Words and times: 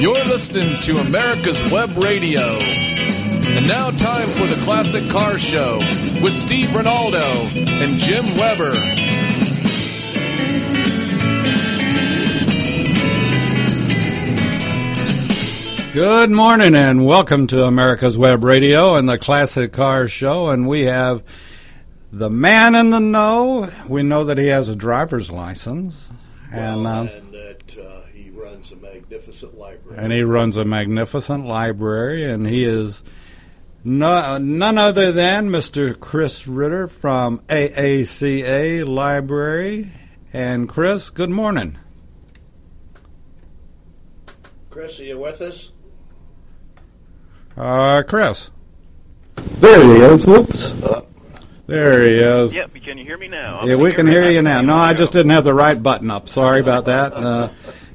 You're 0.00 0.14
listening 0.14 0.80
to 0.80 0.94
America's 0.94 1.60
Web 1.70 1.94
Radio. 1.98 2.40
And 2.40 3.68
now, 3.68 3.90
time 3.90 4.26
for 4.28 4.46
the 4.46 4.58
Classic 4.64 5.06
Car 5.10 5.38
Show 5.38 5.76
with 6.22 6.32
Steve 6.32 6.68
Ronaldo 6.68 7.30
and 7.82 7.98
Jim 7.98 8.24
Weber. 8.38 8.72
Good 15.92 16.30
morning 16.30 16.74
and 16.74 17.04
welcome 17.04 17.46
to 17.48 17.64
America's 17.64 18.16
Web 18.16 18.42
Radio 18.42 18.94
and 18.94 19.06
the 19.06 19.18
Classic 19.18 19.70
Car 19.70 20.08
Show. 20.08 20.48
And 20.48 20.66
we 20.66 20.86
have 20.86 21.22
the 22.10 22.30
man 22.30 22.74
in 22.74 22.88
the 22.88 23.00
know. 23.00 23.68
We 23.86 24.02
know 24.02 24.24
that 24.24 24.38
he 24.38 24.46
has 24.46 24.70
a 24.70 24.76
driver's 24.76 25.30
license. 25.30 26.08
And, 26.50 26.84
Well, 26.84 26.86
and 26.86 26.86
uh, 26.96 27.04
he 27.04 27.10
runs 27.10 27.26
a 27.26 27.29
magnificent 29.14 29.58
library. 29.58 29.98
and 29.98 30.12
he 30.12 30.22
runs 30.22 30.56
a 30.56 30.64
magnificent 30.64 31.44
library, 31.44 32.24
and 32.24 32.46
he 32.46 32.64
is 32.64 33.02
no, 33.82 34.38
none 34.38 34.78
other 34.78 35.10
than 35.10 35.48
Mr. 35.50 35.98
Chris 35.98 36.46
Ritter 36.46 36.86
from 36.86 37.38
AACA 37.48 38.86
Library. 38.86 39.90
And 40.32 40.68
Chris, 40.68 41.10
good 41.10 41.30
morning. 41.30 41.76
Chris, 44.70 45.00
are 45.00 45.04
you 45.04 45.18
with 45.18 45.40
us? 45.40 45.72
Uh, 47.56 48.04
Chris, 48.06 48.50
There 49.34 49.82
he 49.82 50.02
is. 50.02 50.24
Whoops. 50.24 50.72
there 51.66 52.04
he 52.04 52.14
is. 52.20 52.52
Yep, 52.54 52.74
can 52.84 52.96
you 52.96 53.04
hear 53.04 53.18
me 53.18 53.26
now? 53.26 53.64
Yeah, 53.66 53.74
we 53.74 53.92
can 53.92 54.06
hear 54.06 54.30
you 54.30 54.40
now. 54.40 54.60
No, 54.60 54.76
I 54.76 54.94
just 54.94 55.12
didn't 55.12 55.30
have 55.30 55.42
the 55.44 55.52
right 55.54 55.82
button 55.82 56.12
up. 56.12 56.28
Sorry 56.28 56.60
about 56.60 56.84
that. 56.84 57.12
Uh, 57.12 57.48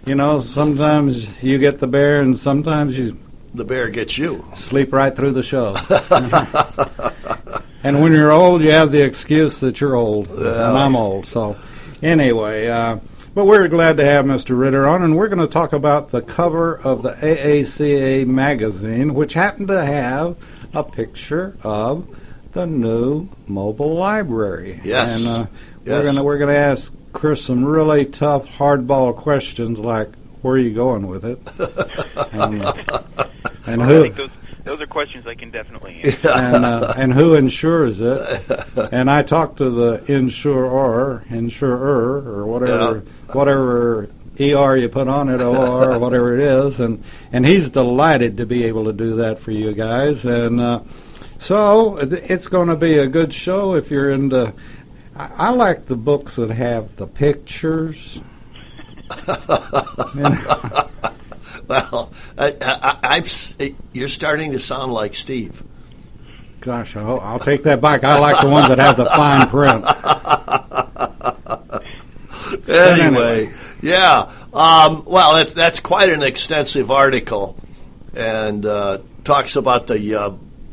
you 0.05 0.15
know, 0.15 0.39
sometimes 0.39 1.27
you 1.43 1.57
get 1.57 1.79
the 1.79 1.87
bear, 1.87 2.21
and 2.21 2.37
sometimes 2.37 2.97
you 2.97 3.17
The 3.53 3.65
bear 3.65 3.89
gets 3.89 4.17
you. 4.17 4.45
sleep 4.55 4.93
right 4.93 5.15
through 5.15 5.31
the 5.31 5.43
show. 5.43 5.75
and 7.83 8.01
when 8.01 8.11
you're 8.13 8.31
old, 8.31 8.61
you 8.61 8.71
have 8.71 8.91
the 8.91 9.01
excuse 9.01 9.59
that 9.61 9.79
you're 9.81 9.95
old, 9.95 10.29
and 10.29 10.47
I'm 10.77 10.95
old. 10.95 11.25
So, 11.25 11.55
anyway, 12.01 12.67
uh, 12.67 12.99
but 13.33 13.45
we're 13.45 13.67
glad 13.67 13.97
to 13.97 14.05
have 14.05 14.25
Mr. 14.25 14.57
Ritter 14.57 14.87
on, 14.87 15.03
and 15.03 15.15
we're 15.17 15.27
going 15.27 15.39
to 15.39 15.47
talk 15.47 15.73
about 15.73 16.11
the 16.11 16.21
cover 16.21 16.77
of 16.79 17.01
the 17.03 17.11
AACA 17.13 18.25
magazine, 18.27 19.13
which 19.13 19.33
happened 19.33 19.67
to 19.69 19.83
have 19.85 20.35
a 20.73 20.83
picture 20.83 21.57
of 21.63 22.07
the 22.53 22.65
new 22.65 23.27
mobile 23.47 23.95
library. 23.95 24.79
Yes. 24.83 25.17
and 25.17 25.27
uh, 25.27 25.45
we're 25.85 25.91
Yes. 25.93 26.03
going 26.03 26.15
to 26.15 26.23
we're 26.23 26.37
going 26.37 26.53
to 26.53 26.59
ask 26.59 26.93
Chris 27.15 27.45
some 27.45 27.63
really 27.63 28.05
tough, 28.05 28.45
hardball 28.45 29.15
questions 29.15 29.79
like, 29.79 30.09
"Where 30.41 30.55
are 30.55 30.57
you 30.57 30.73
going 30.73 31.07
with 31.07 31.23
it?" 31.23 31.39
and, 32.33 32.61
uh, 32.61 32.73
and 33.65 33.81
I 33.81 33.85
who 33.85 34.01
think 34.03 34.15
those, 34.17 34.29
those 34.65 34.81
are 34.81 34.85
questions 34.85 35.25
I 35.25 35.33
can 35.33 35.49
definitely 35.49 36.01
answer. 36.03 36.29
and 36.35 36.65
uh, 36.65 36.93
and 36.97 37.13
who 37.13 37.35
insures 37.35 38.01
it. 38.01 38.41
And 38.91 39.09
I 39.09 39.23
talked 39.23 39.57
to 39.57 39.69
the 39.69 40.11
insurer, 40.11 41.25
insurer, 41.29 42.17
or 42.17 42.45
whatever, 42.45 42.99
whatever 43.31 44.09
er 44.37 44.77
you 44.77 44.89
put 44.89 45.07
on 45.07 45.29
it, 45.29 45.41
or 45.41 45.93
or 45.93 45.97
whatever 45.97 46.37
it 46.37 46.41
is, 46.41 46.81
and 46.81 47.01
and 47.31 47.45
he's 47.45 47.69
delighted 47.69 48.37
to 48.37 48.45
be 48.45 48.65
able 48.65 48.85
to 48.85 48.93
do 48.93 49.15
that 49.17 49.39
for 49.39 49.51
you 49.51 49.73
guys. 49.73 50.25
And 50.25 50.59
uh, 50.59 50.81
so 51.39 51.95
it's 51.97 52.47
going 52.49 52.67
to 52.67 52.75
be 52.75 52.97
a 52.97 53.07
good 53.07 53.33
show 53.33 53.75
if 53.75 53.89
you're 53.89 54.11
into. 54.11 54.53
I, 55.15 55.31
I 55.35 55.49
like 55.51 55.85
the 55.85 55.95
books 55.95 56.35
that 56.35 56.49
have 56.49 56.95
the 56.95 57.07
pictures. 57.07 58.21
Well, 61.67 62.11
I, 62.37 62.55
I, 62.61 62.97
I'm, 63.01 63.23
you're 63.93 64.07
starting 64.07 64.51
to 64.51 64.59
sound 64.59 64.93
like 64.93 65.15
Steve. 65.15 65.63
Gosh, 66.61 66.95
I'll, 66.95 67.19
I'll 67.19 67.39
take 67.39 67.63
that 67.63 67.81
back. 67.81 68.03
I 68.03 68.19
like 68.19 68.41
the 68.41 68.49
ones 68.49 68.67
that 68.69 68.77
have 68.79 68.97
the 68.97 69.05
fine 69.05 69.47
print. 69.47 69.85
Anyway, 72.67 73.53
yeah. 73.81 74.31
Um, 74.53 75.03
well, 75.05 75.37
it, 75.37 75.53
that's 75.53 75.79
quite 75.79 76.09
an 76.09 76.23
extensive 76.23 76.89
article, 76.89 77.57
and 78.13 78.65
uh, 78.65 78.99
talks 79.23 79.55
about 79.55 79.87
the 79.87 80.15
uh, 80.15 80.31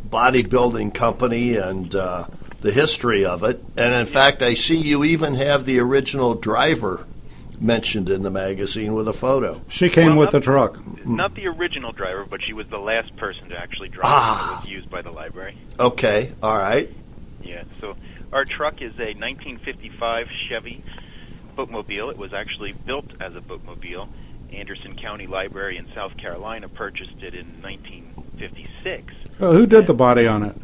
bodybuilding 0.08 0.94
company 0.94 1.56
and 1.56 1.94
uh, 1.94 2.26
the 2.62 2.72
history 2.72 3.24
of 3.24 3.44
it. 3.44 3.62
And 3.76 3.92
in 3.94 4.06
fact, 4.06 4.42
I 4.42 4.54
see 4.54 4.76
you 4.78 5.04
even 5.04 5.34
have 5.34 5.64
the 5.66 5.78
original 5.80 6.34
driver 6.34 7.04
mentioned 7.60 8.08
in 8.08 8.22
the 8.22 8.30
magazine 8.30 8.94
with 8.94 9.06
a 9.06 9.12
photo. 9.12 9.60
She 9.68 9.88
came 9.88 10.10
Well, 10.16 10.18
with 10.20 10.30
the 10.30 10.40
truck. 10.40 10.78
Not 11.06 11.34
the 11.34 11.46
original 11.48 11.92
driver, 11.92 12.24
but 12.28 12.42
she 12.42 12.52
was 12.52 12.66
the 12.68 12.78
last 12.78 13.14
person 13.16 13.50
to 13.50 13.56
actually 13.58 13.88
drive 13.88 14.04
Ah. 14.06 14.52
it. 14.52 14.52
It 14.52 14.60
was 14.62 14.70
used 14.70 14.90
by 14.90 15.02
the 15.02 15.10
library. 15.12 15.56
Okay, 15.78 16.32
all 16.42 16.56
right. 16.56 16.90
Yeah, 17.42 17.62
so 17.80 17.94
our 18.32 18.44
truck 18.44 18.80
is 18.82 18.92
a 18.98 19.14
1955 19.14 20.28
Chevy 20.48 20.82
bookmobile. 21.56 22.10
It 22.10 22.18
was 22.18 22.32
actually 22.32 22.72
built 22.72 23.06
as 23.20 23.34
a 23.36 23.40
bookmobile. 23.40 24.08
Anderson 24.52 24.96
County 24.96 25.26
Library 25.26 25.76
in 25.78 25.86
South 25.94 26.16
Carolina 26.16 26.68
purchased 26.68 27.22
it 27.22 27.34
in 27.34 27.46
1956. 27.62 29.14
Uh, 29.40 29.52
who 29.52 29.66
did 29.66 29.86
the 29.86 29.94
body 29.94 30.26
on 30.26 30.42
it? 30.42 30.56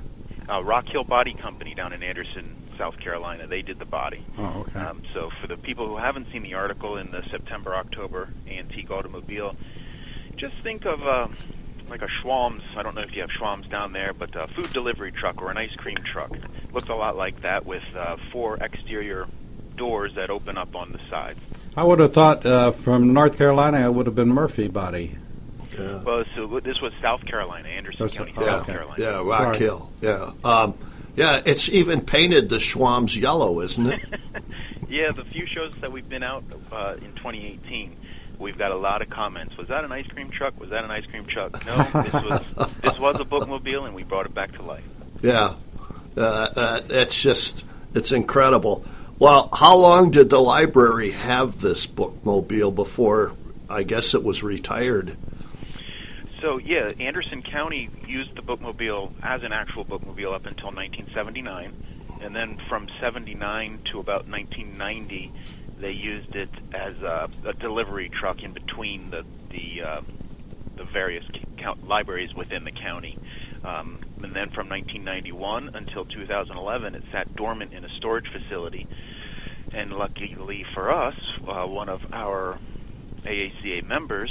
Uh, 0.48 0.62
Rock 0.62 0.86
Hill 0.88 1.04
Body 1.04 1.34
Company 1.34 1.74
down 1.74 1.92
in 1.92 2.02
Anderson, 2.02 2.56
South 2.78 2.98
Carolina. 2.98 3.46
They 3.46 3.62
did 3.62 3.78
the 3.78 3.84
body. 3.84 4.24
Oh, 4.38 4.64
okay. 4.68 4.80
Um, 4.80 5.02
so 5.12 5.30
for 5.40 5.46
the 5.46 5.56
people 5.56 5.86
who 5.86 5.96
haven't 5.96 6.28
seen 6.32 6.42
the 6.42 6.54
article 6.54 6.96
in 6.96 7.10
the 7.10 7.22
September 7.30 7.74
October 7.74 8.30
antique 8.48 8.90
automobile, 8.90 9.54
just 10.36 10.54
think 10.62 10.86
of 10.86 11.02
uh, 11.06 11.28
like 11.88 12.02
a 12.02 12.08
Schwan's. 12.08 12.62
I 12.76 12.82
don't 12.82 12.94
know 12.94 13.02
if 13.02 13.14
you 13.14 13.22
have 13.22 13.30
Schwan's 13.30 13.66
down 13.68 13.92
there, 13.92 14.12
but 14.12 14.34
a 14.36 14.46
food 14.48 14.70
delivery 14.70 15.12
truck 15.12 15.42
or 15.42 15.50
an 15.50 15.58
ice 15.58 15.74
cream 15.76 15.98
truck. 16.04 16.30
Looks 16.72 16.88
a 16.88 16.94
lot 16.94 17.16
like 17.16 17.42
that 17.42 17.66
with 17.66 17.84
uh, 17.96 18.16
four 18.32 18.56
exterior 18.56 19.26
doors 19.76 20.14
that 20.14 20.30
open 20.30 20.58
up 20.58 20.74
on 20.74 20.92
the 20.92 21.00
sides. 21.08 21.38
I 21.76 21.84
would 21.84 22.00
have 22.00 22.12
thought 22.12 22.44
uh, 22.44 22.72
from 22.72 23.12
North 23.12 23.38
Carolina 23.38 23.86
it 23.86 23.92
would 23.92 24.06
have 24.06 24.14
been 24.14 24.28
Murphy 24.28 24.68
body. 24.68 25.16
Yeah. 25.78 26.02
Well, 26.02 26.24
so 26.34 26.60
this 26.60 26.80
was 26.80 26.92
South 27.00 27.24
Carolina, 27.24 27.68
Anderson 27.68 28.06
That's- 28.06 28.16
County, 28.16 28.32
South 28.34 28.62
okay. 28.62 28.72
Carolina. 28.72 29.02
Yeah, 29.02 29.22
Rock 29.22 29.42
Sorry. 29.54 29.58
Hill. 29.58 29.90
Yeah. 30.00 30.32
Um, 30.44 30.74
yeah, 31.16 31.42
it's 31.44 31.68
even 31.68 32.00
painted 32.02 32.48
the 32.48 32.60
Schwan's 32.60 33.16
yellow, 33.16 33.60
isn't 33.60 33.86
it? 33.86 34.00
Yeah, 34.88 35.12
the 35.12 35.24
few 35.26 35.44
shows 35.46 35.74
that 35.82 35.92
we've 35.92 36.08
been 36.08 36.22
out 36.22 36.44
uh, 36.72 36.94
in 36.96 37.12
2018, 37.16 37.94
we've 38.38 38.56
got 38.56 38.70
a 38.70 38.76
lot 38.76 39.02
of 39.02 39.10
comments. 39.10 39.54
Was 39.58 39.68
that 39.68 39.84
an 39.84 39.92
ice 39.92 40.06
cream 40.06 40.30
truck? 40.30 40.58
Was 40.58 40.70
that 40.70 40.82
an 40.82 40.90
ice 40.90 41.04
cream 41.04 41.26
truck? 41.26 41.66
No, 41.66 41.76
this 42.02 42.12
was 42.14 42.72
this 42.82 42.98
was 42.98 43.20
a 43.20 43.24
bookmobile, 43.24 43.84
and 43.84 43.94
we 43.94 44.02
brought 44.02 44.24
it 44.24 44.34
back 44.34 44.52
to 44.52 44.62
life. 44.62 44.84
Yeah, 45.20 45.56
uh, 46.16 46.20
uh, 46.20 46.80
it's 46.88 47.20
just 47.20 47.66
it's 47.94 48.12
incredible. 48.12 48.82
Well, 49.18 49.50
how 49.52 49.76
long 49.76 50.10
did 50.10 50.30
the 50.30 50.40
library 50.40 51.10
have 51.10 51.60
this 51.60 51.86
bookmobile 51.86 52.74
before? 52.74 53.32
I 53.68 53.82
guess 53.82 54.14
it 54.14 54.24
was 54.24 54.42
retired. 54.42 55.18
So 56.40 56.58
yeah, 56.58 56.90
Anderson 57.00 57.42
County 57.42 57.90
used 58.06 58.36
the 58.36 58.42
bookmobile 58.42 59.12
as 59.22 59.42
an 59.42 59.52
actual 59.52 59.84
bookmobile 59.84 60.34
up 60.34 60.46
until 60.46 60.70
1979, 60.70 61.72
and 62.20 62.34
then 62.34 62.58
from 62.68 62.88
79 63.00 63.80
to 63.86 63.98
about 63.98 64.28
1990, 64.28 65.32
they 65.80 65.92
used 65.92 66.36
it 66.36 66.50
as 66.72 66.94
a, 67.02 67.28
a 67.44 67.52
delivery 67.54 68.08
truck 68.08 68.42
in 68.42 68.52
between 68.52 69.10
the 69.10 69.24
the 69.50 69.82
uh, 69.82 70.00
the 70.76 70.84
various 70.84 71.24
count 71.56 71.88
libraries 71.88 72.32
within 72.34 72.62
the 72.62 72.70
county. 72.70 73.18
Um, 73.64 73.98
and 74.22 74.32
then 74.32 74.50
from 74.50 74.68
1991 74.68 75.70
until 75.74 76.04
2011, 76.04 76.94
it 76.94 77.02
sat 77.10 77.34
dormant 77.34 77.72
in 77.72 77.84
a 77.84 77.88
storage 77.96 78.28
facility. 78.30 78.86
And 79.72 79.92
luckily 79.92 80.64
for 80.72 80.92
us, 80.92 81.16
uh, 81.46 81.66
one 81.66 81.88
of 81.88 82.00
our 82.12 82.58
AACA 83.24 83.84
members 83.84 84.30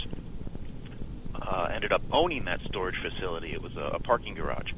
uh, 1.47 1.69
ended 1.71 1.94
up 1.94 2.01
owning 2.11 2.45
that 2.45 2.61
storage 2.61 2.97
facility. 2.97 3.53
It 3.53 3.61
was 3.61 3.75
a, 3.77 3.95
a 3.95 3.99
parking 3.99 4.33
garage. 4.33 4.71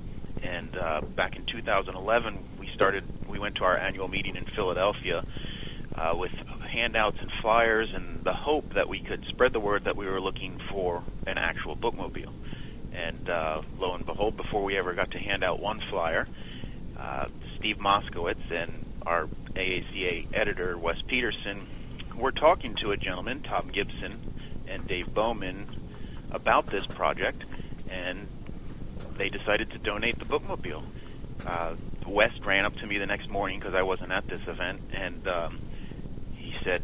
And 0.44 0.77
uh, 0.77 1.01
back 1.01 1.36
in 1.36 1.45
2011, 1.45 2.38
we 2.60 2.69
started. 2.74 3.04
We 3.27 3.39
went 3.39 3.56
to 3.56 3.63
our 3.63 3.77
annual 3.77 4.07
meeting 4.07 4.36
in 4.36 4.45
Philadelphia 4.45 5.24
uh, 5.95 6.16
with 6.16 6.31
handouts 6.69 7.18
and 7.19 7.31
flyers, 7.42 7.89
and 7.94 8.24
the 8.24 8.33
hope 8.33 8.75
that 8.75 8.88
we 8.88 9.00
could 9.00 9.25
spread 9.25 9.51
the 9.51 9.60
word 9.60 9.86
that 9.86 9.98
we 9.98 10.06
were 10.06 10.21
looking 10.21 10.62
for 10.71 11.04
an 11.25 11.38
actual 11.38 11.75
bookmobile. 11.75 12.31
And 12.94 13.30
uh, 13.30 13.62
lo 13.80 13.95
and 13.95 14.06
behold, 14.06 14.38
before 14.38 14.63
we 14.63 14.77
ever 14.77 14.94
got 14.94 15.12
to 15.12 15.19
hand 15.19 15.44
out 15.44 15.60
one 15.60 15.81
flyer, 15.89 16.27
uh, 16.98 17.27
Steve 17.57 17.77
Moskowitz 17.77 18.51
and 18.51 18.86
our 19.06 19.27
AACA 19.54 20.27
editor 20.33 20.77
West 20.77 21.07
Peterson 21.07 21.68
were 22.16 22.31
talking 22.31 22.75
to 22.75 22.92
a 22.92 22.98
gentleman, 22.98 23.42
Tom 23.42 23.69
Gibson, 23.69 24.33
and 24.68 24.88
Dave 24.88 25.13
Bowman 25.13 25.68
about 26.31 26.68
this 26.68 26.86
project, 26.86 27.44
and 27.90 28.28
they 29.18 29.30
decided 29.30 29.72
to 29.72 29.78
donate 29.78 30.18
the 30.20 30.26
bookmobile. 30.26 30.84
Uh, 31.46 31.76
West 32.08 32.44
ran 32.44 32.66
up 32.66 32.76
to 32.78 32.88
me 32.88 32.98
the 32.98 33.06
next 33.06 33.30
morning 33.30 33.60
because 33.60 33.76
I 33.76 33.84
wasn't 33.84 34.12
at 34.12 34.28
this 34.28 34.42
event, 34.48 34.81
and 34.94 35.28
um, 35.28 35.60
he 36.36 36.56
said, 36.64 36.81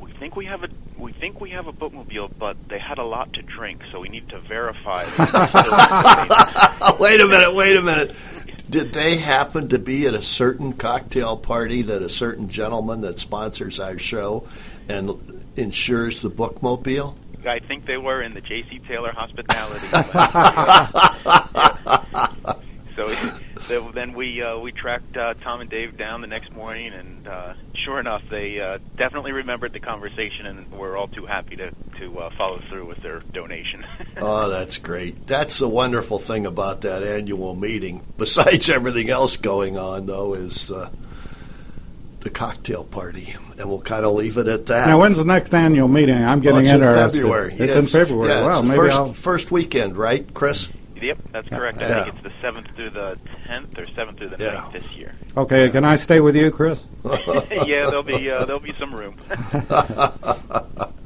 "We've 0.00 0.16
think 0.16 0.36
we 0.36 0.46
have 0.46 0.64
a 0.64 0.68
we 0.98 1.12
think 1.12 1.40
we 1.40 1.50
have 1.50 1.66
a 1.66 1.72
bookmobile, 1.72 2.30
but 2.38 2.56
they 2.68 2.78
had 2.78 2.98
a 2.98 3.04
lot 3.04 3.32
to 3.32 3.42
drink, 3.42 3.82
so 3.90 4.00
we 4.00 4.08
need 4.08 4.28
to 4.28 4.38
verify. 4.40 5.04
wait 6.98 7.20
a 7.20 7.26
minute, 7.26 7.54
wait 7.54 7.76
a 7.76 7.82
minute. 7.82 8.14
Did 8.68 8.92
they 8.92 9.16
happen 9.16 9.70
to 9.70 9.78
be 9.78 10.06
at 10.06 10.14
a 10.14 10.22
certain 10.22 10.74
cocktail 10.74 11.36
party 11.36 11.82
that 11.82 12.02
a 12.02 12.08
certain 12.08 12.48
gentleman 12.48 13.00
that 13.00 13.18
sponsors 13.18 13.80
our 13.80 13.98
show 13.98 14.46
and 14.88 15.10
insures 15.56 16.20
the 16.20 16.30
bookmobile? 16.30 17.16
I 17.46 17.60
think 17.60 17.86
they 17.86 17.96
were 17.96 18.22
in 18.22 18.34
the 18.34 18.40
J.C. 18.40 18.80
Taylor 18.80 19.12
hospitality. 19.12 19.86
so, 22.96 23.08
so 23.60 23.90
then 23.92 24.12
we 24.12 24.42
uh, 24.42 24.58
we 24.58 24.72
tracked 24.72 25.16
uh, 25.16 25.34
Tom 25.34 25.60
and 25.60 25.70
Dave 25.70 25.96
down 25.96 26.20
the 26.20 26.26
next 26.26 26.52
morning, 26.52 26.92
and 26.92 27.26
uh, 27.26 27.54
sure 27.74 28.00
enough, 28.00 28.22
they 28.30 28.60
uh, 28.60 28.78
definitely 28.96 29.32
remembered 29.32 29.72
the 29.72 29.80
conversation, 29.80 30.46
and 30.46 30.70
were 30.72 30.96
all 30.96 31.08
too 31.08 31.26
happy 31.26 31.56
to 31.56 31.70
to 31.98 32.18
uh, 32.18 32.30
follow 32.36 32.60
through 32.68 32.86
with 32.86 33.02
their 33.02 33.20
donation. 33.20 33.86
oh, 34.16 34.48
that's 34.48 34.78
great! 34.78 35.26
That's 35.26 35.58
the 35.58 35.68
wonderful 35.68 36.18
thing 36.18 36.46
about 36.46 36.82
that 36.82 37.02
annual 37.02 37.54
meeting. 37.54 38.04
Besides 38.18 38.68
everything 38.68 39.10
else 39.10 39.36
going 39.36 39.76
on, 39.76 40.06
though, 40.06 40.34
is. 40.34 40.70
Uh, 40.70 40.90
the 42.20 42.30
cocktail 42.30 42.84
party, 42.84 43.34
and 43.58 43.68
we'll 43.68 43.80
kind 43.80 44.04
of 44.04 44.14
leave 44.14 44.38
it 44.38 44.46
at 44.46 44.66
that. 44.66 44.86
Now, 44.86 45.00
when's 45.00 45.18
the 45.18 45.24
next 45.24 45.54
annual 45.54 45.88
meeting? 45.88 46.22
I'm 46.22 46.40
getting 46.40 46.56
well, 46.56 46.62
it's 46.62 46.70
interested. 46.70 47.18
In 47.18 47.22
February. 47.22 47.56
It's, 47.58 47.76
in 47.76 47.86
February. 47.86 48.28
Yeah, 48.28 48.46
well, 48.46 48.62
maybe 48.62 48.76
first, 48.76 48.96
I'll 48.96 49.14
first 49.14 49.50
weekend, 49.50 49.96
right, 49.96 50.32
Chris? 50.34 50.68
Yep, 51.00 51.18
that's 51.32 51.48
correct. 51.48 51.78
I 51.78 51.88
yeah. 51.88 52.04
think 52.04 52.16
it's 52.16 52.24
the 52.24 52.32
seventh 52.42 52.68
through 52.76 52.90
the 52.90 53.18
tenth 53.46 53.78
or 53.78 53.86
seventh 53.94 54.18
through 54.18 54.28
the 54.30 54.44
Yeah. 54.44 54.60
9th 54.60 54.72
this 54.72 54.90
year. 54.92 55.14
Okay, 55.34 55.70
can 55.70 55.82
I 55.84 55.96
stay 55.96 56.20
with 56.20 56.36
you, 56.36 56.50
Chris? 56.50 56.84
yeah, 57.04 57.88
there'll 57.88 58.02
be 58.02 58.30
uh, 58.30 58.44
there'll 58.44 58.60
be 58.60 58.74
some 58.78 58.94
room. 58.94 59.16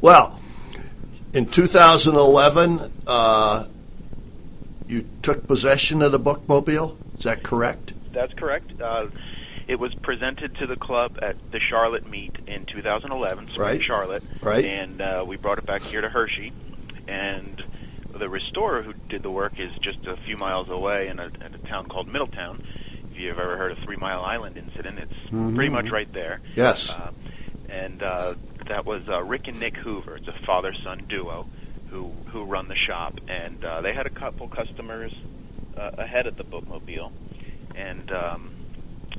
Well, 0.00 0.40
in 1.32 1.46
2011, 1.46 2.92
uh, 3.06 3.66
you 4.88 5.06
took 5.22 5.46
possession 5.46 6.02
of 6.02 6.12
the 6.12 6.20
bookmobile. 6.20 6.96
Is 7.16 7.24
that 7.24 7.42
correct? 7.42 7.92
That's 8.12 8.32
correct. 8.34 8.80
Uh, 8.80 9.06
it 9.70 9.78
was 9.78 9.94
presented 9.94 10.56
to 10.56 10.66
the 10.66 10.74
club 10.74 11.16
at 11.22 11.36
the 11.52 11.60
Charlotte 11.60 12.04
meet 12.10 12.34
in 12.48 12.66
2011, 12.66 13.50
Spring 13.50 13.60
Right. 13.60 13.80
Charlotte, 13.82 14.24
Right. 14.42 14.64
and 14.64 15.00
uh, 15.00 15.24
we 15.24 15.36
brought 15.36 15.58
it 15.58 15.64
back 15.66 15.82
here 15.82 16.00
to 16.00 16.08
Hershey. 16.08 16.52
And 17.06 17.62
the 18.18 18.28
restorer 18.28 18.82
who 18.82 18.94
did 19.08 19.22
the 19.22 19.30
work 19.30 19.60
is 19.60 19.70
just 19.80 20.04
a 20.08 20.16
few 20.16 20.36
miles 20.36 20.68
away 20.68 21.06
in 21.06 21.20
a, 21.20 21.26
in 21.26 21.54
a 21.54 21.58
town 21.68 21.86
called 21.86 22.08
Middletown. 22.08 22.64
If 23.12 23.16
you've 23.18 23.38
ever 23.38 23.56
heard 23.56 23.70
of 23.70 23.78
Three 23.78 23.94
Mile 23.94 24.22
Island 24.24 24.56
incident, 24.56 24.98
it's 24.98 25.30
pretty 25.30 25.68
much 25.70 25.88
right 25.90 26.12
there. 26.12 26.40
Yes. 26.56 26.90
Uh, 26.90 27.12
and 27.68 28.02
uh, 28.02 28.34
that 28.66 28.84
was 28.84 29.08
uh, 29.08 29.22
Rick 29.22 29.46
and 29.46 29.60
Nick 29.60 29.76
Hoover. 29.76 30.16
It's 30.16 30.26
a 30.26 30.32
father-son 30.44 31.04
duo 31.08 31.46
who 31.90 32.10
who 32.32 32.42
run 32.42 32.66
the 32.66 32.74
shop, 32.76 33.20
and 33.28 33.64
uh, 33.64 33.82
they 33.82 33.92
had 33.94 34.06
a 34.06 34.10
couple 34.10 34.48
customers 34.48 35.12
uh, 35.76 35.90
ahead 35.96 36.26
at 36.26 36.36
the 36.36 36.44
bookmobile, 36.44 37.12
and 37.76 38.10
um, 38.12 38.50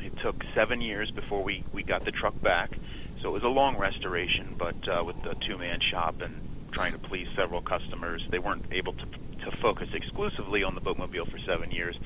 it 0.03 0.17
took 0.19 0.43
seven 0.53 0.81
years 0.81 1.11
before 1.11 1.43
we 1.43 1.63
we 1.71 1.83
got 1.83 2.05
the 2.05 2.11
truck 2.11 2.39
back. 2.41 2.77
So 3.21 3.29
it 3.29 3.33
was 3.33 3.43
a 3.43 3.49
long 3.49 3.77
restoration, 3.77 4.55
but 4.57 4.87
uh, 4.87 5.03
with 5.05 5.21
the 5.23 5.35
two-man 5.35 5.79
shop 5.79 6.21
and 6.21 6.33
trying 6.71 6.93
to 6.93 6.97
please 6.97 7.27
several 7.35 7.61
customers, 7.61 8.25
they 8.29 8.39
weren't 8.39 8.65
able 8.71 8.93
to 8.93 9.05
to 9.45 9.51
focus 9.57 9.89
exclusively 9.93 10.63
on 10.63 10.75
the 10.75 10.81
bookmobile 10.81 11.29
for 11.29 11.39
seven 11.39 11.71
years, 11.71 11.97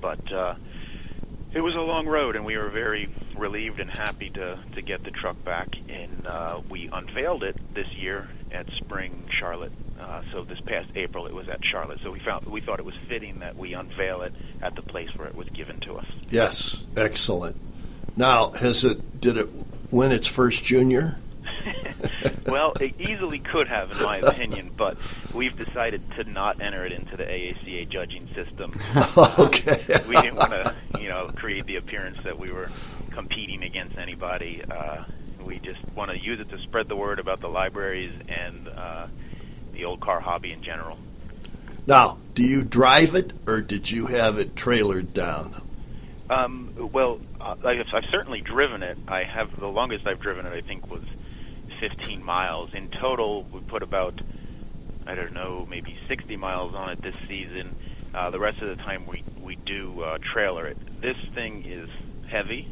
but. 0.00 0.32
Uh, 0.32 0.54
it 1.54 1.60
was 1.60 1.74
a 1.74 1.80
long 1.80 2.06
road, 2.06 2.36
and 2.36 2.44
we 2.44 2.56
were 2.56 2.70
very 2.70 3.08
relieved 3.36 3.80
and 3.80 3.94
happy 3.94 4.30
to 4.30 4.58
to 4.74 4.82
get 4.82 5.04
the 5.04 5.10
truck 5.10 5.42
back. 5.44 5.68
And 5.88 6.26
uh, 6.26 6.60
we 6.68 6.88
unveiled 6.92 7.42
it 7.42 7.56
this 7.74 7.88
year 7.94 8.28
at 8.50 8.66
Spring 8.78 9.24
Charlotte. 9.30 9.72
Uh, 10.00 10.22
so 10.32 10.44
this 10.44 10.60
past 10.60 10.90
April, 10.94 11.26
it 11.26 11.34
was 11.34 11.48
at 11.48 11.64
Charlotte. 11.64 12.00
So 12.02 12.10
we 12.10 12.20
found 12.20 12.46
we 12.46 12.60
thought 12.60 12.78
it 12.78 12.84
was 12.84 12.96
fitting 13.08 13.40
that 13.40 13.56
we 13.56 13.74
unveil 13.74 14.22
it 14.22 14.32
at 14.60 14.74
the 14.74 14.82
place 14.82 15.10
where 15.14 15.28
it 15.28 15.34
was 15.34 15.48
given 15.50 15.80
to 15.80 15.98
us. 15.98 16.06
Yes. 16.30 16.86
Excellent. 16.96 17.56
Now, 18.16 18.50
has 18.50 18.84
it? 18.84 19.20
Did 19.20 19.38
it 19.38 19.48
win 19.90 20.12
its 20.12 20.26
first 20.26 20.64
junior? 20.64 21.16
well, 22.46 22.72
it 22.80 23.00
easily 23.00 23.38
could 23.38 23.68
have, 23.68 23.92
in 23.92 24.02
my 24.02 24.18
opinion, 24.18 24.70
but 24.76 24.98
we've 25.34 25.56
decided 25.56 26.02
to 26.12 26.24
not 26.24 26.60
enter 26.60 26.84
it 26.84 26.92
into 26.92 27.16
the 27.16 27.24
AACA 27.24 27.88
judging 27.88 28.28
system. 28.34 28.72
okay. 29.38 30.00
we 30.08 30.16
didn't 30.16 30.36
want 30.36 30.52
to, 30.52 30.74
you 31.00 31.08
know, 31.08 31.30
create 31.34 31.66
the 31.66 31.76
appearance 31.76 32.20
that 32.22 32.38
we 32.38 32.50
were 32.50 32.70
competing 33.10 33.62
against 33.62 33.96
anybody. 33.98 34.62
Uh, 34.68 35.04
we 35.44 35.58
just 35.58 35.80
want 35.94 36.10
to 36.10 36.18
use 36.18 36.40
it 36.40 36.48
to 36.50 36.58
spread 36.62 36.88
the 36.88 36.96
word 36.96 37.18
about 37.18 37.40
the 37.40 37.48
libraries 37.48 38.12
and 38.28 38.68
uh, 38.68 39.06
the 39.72 39.84
old 39.84 40.00
car 40.00 40.20
hobby 40.20 40.52
in 40.52 40.62
general. 40.62 40.98
Now, 41.86 42.18
do 42.34 42.44
you 42.44 42.62
drive 42.62 43.14
it, 43.14 43.32
or 43.46 43.60
did 43.60 43.90
you 43.90 44.06
have 44.06 44.38
it 44.38 44.54
trailered 44.54 45.12
down? 45.12 45.60
Um, 46.30 46.90
well, 46.92 47.20
I've, 47.40 47.64
I've 47.92 48.04
certainly 48.10 48.40
driven 48.40 48.82
it. 48.82 48.96
I 49.08 49.24
have 49.24 49.58
the 49.58 49.66
longest 49.66 50.06
I've 50.06 50.20
driven 50.20 50.46
it. 50.46 50.52
I 50.52 50.60
think 50.60 50.88
was 50.90 51.02
15 51.82 52.22
miles 52.22 52.72
in 52.74 52.88
total. 52.90 53.42
We 53.42 53.58
put 53.58 53.82
about 53.82 54.20
I 55.04 55.16
don't 55.16 55.32
know 55.32 55.66
maybe 55.68 55.98
60 56.06 56.36
miles 56.36 56.76
on 56.76 56.90
it 56.90 57.02
this 57.02 57.16
season. 57.26 57.74
Uh, 58.14 58.30
the 58.30 58.38
rest 58.38 58.62
of 58.62 58.68
the 58.68 58.76
time 58.76 59.04
we 59.04 59.24
we 59.40 59.56
do 59.56 60.00
uh, 60.00 60.18
trailer 60.18 60.68
it. 60.68 60.78
This 61.00 61.16
thing 61.34 61.64
is 61.66 61.90
heavy. 62.28 62.68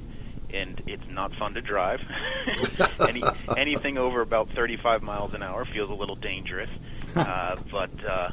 And 0.52 0.82
it's 0.86 1.06
not 1.08 1.32
fun 1.36 1.54
to 1.54 1.60
drive. 1.60 2.00
Any 3.00 3.22
anything 3.56 3.98
over 3.98 4.20
about 4.20 4.48
35 4.50 5.02
miles 5.02 5.32
an 5.34 5.44
hour 5.44 5.64
feels 5.64 5.90
a 5.90 5.94
little 5.94 6.16
dangerous. 6.16 6.70
Uh, 7.14 7.56
but 7.70 7.90
uh, 8.04 8.30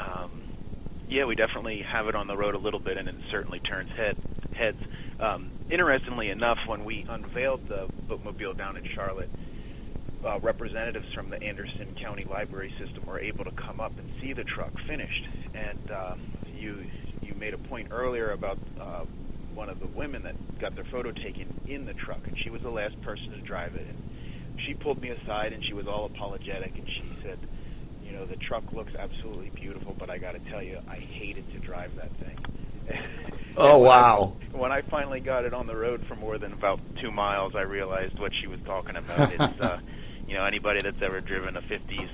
um, 0.00 0.42
yeah, 1.08 1.24
we 1.24 1.34
definitely 1.34 1.82
have 1.82 2.08
it 2.08 2.14
on 2.14 2.26
the 2.26 2.36
road 2.36 2.54
a 2.54 2.58
little 2.58 2.80
bit, 2.80 2.96
and 2.96 3.06
it 3.06 3.16
certainly 3.30 3.60
turns 3.60 3.90
head 3.90 4.16
heads. 4.54 4.82
Um, 5.20 5.50
interestingly 5.70 6.30
enough, 6.30 6.58
when 6.66 6.86
we 6.86 7.04
unveiled 7.06 7.68
the 7.68 7.88
bookmobile 8.08 8.56
down 8.56 8.78
in 8.78 8.86
Charlotte, 8.94 9.28
uh, 10.24 10.38
representatives 10.40 11.06
from 11.14 11.30
the 11.30 11.42
Anderson 11.42 11.94
County 12.00 12.24
Library 12.24 12.72
System 12.78 13.06
were 13.06 13.18
able 13.18 13.44
to 13.44 13.52
come 13.52 13.80
up 13.80 13.98
and 13.98 14.08
see 14.20 14.32
the 14.32 14.44
truck 14.44 14.72
finished. 14.86 15.24
And 15.54 15.90
uh, 15.90 16.14
you 16.54 16.84
you 17.22 17.34
made 17.34 17.54
a 17.54 17.58
point 17.58 17.88
earlier 17.90 18.32
about 18.32 18.58
uh, 18.80 19.04
one 19.54 19.68
of 19.68 19.80
the 19.80 19.86
women 19.86 20.22
that 20.24 20.36
got 20.60 20.74
their 20.74 20.84
photo 20.84 21.12
taken 21.12 21.48
in 21.66 21.84
the 21.86 21.94
truck, 21.94 22.20
and 22.26 22.36
she 22.44 22.50
was 22.50 22.62
the 22.62 22.70
last 22.70 23.00
person 23.02 23.30
to 23.32 23.40
drive 23.42 23.74
it. 23.74 23.86
And 23.88 23.98
she 24.66 24.74
pulled 24.74 25.00
me 25.00 25.10
aside, 25.10 25.52
and 25.52 25.62
she 25.64 25.74
was 25.74 25.86
all 25.86 26.06
apologetic, 26.06 26.72
and 26.78 26.86
she 26.88 27.12
said, 27.22 27.38
"You 28.04 28.12
know, 28.12 28.26
the 28.26 28.36
truck 28.36 28.72
looks 28.72 28.92
absolutely 28.98 29.50
beautiful, 29.50 29.94
but 29.98 30.10
I 30.10 30.18
got 30.18 30.32
to 30.32 30.40
tell 30.50 30.62
you, 30.62 30.78
I 30.88 30.98
hated 30.98 31.44
to 31.52 31.58
drive 31.60 31.92
that 31.96 32.12
thing." 32.20 32.38
Oh 33.56 33.78
when 33.80 33.94
I- 33.94 34.06
wow! 34.06 34.36
when 34.52 34.72
I 34.72 34.82
finally 34.82 35.20
got 35.20 35.44
it 35.44 35.52
on 35.54 35.66
the 35.66 35.76
road 35.76 36.02
for 36.08 36.14
more 36.16 36.38
than 36.38 36.52
about 36.52 36.80
two 37.00 37.10
miles, 37.10 37.54
I 37.54 37.62
realized 37.62 38.18
what 38.18 38.32
she 38.40 38.46
was 38.46 38.60
talking 38.66 38.96
about. 38.96 39.30
It's, 39.30 39.60
uh, 39.60 39.78
you 40.28 40.34
know, 40.34 40.44
anybody 40.44 40.80
that's 40.82 41.00
ever 41.02 41.20
driven 41.20 41.56
a 41.56 41.62
50s. 41.62 42.08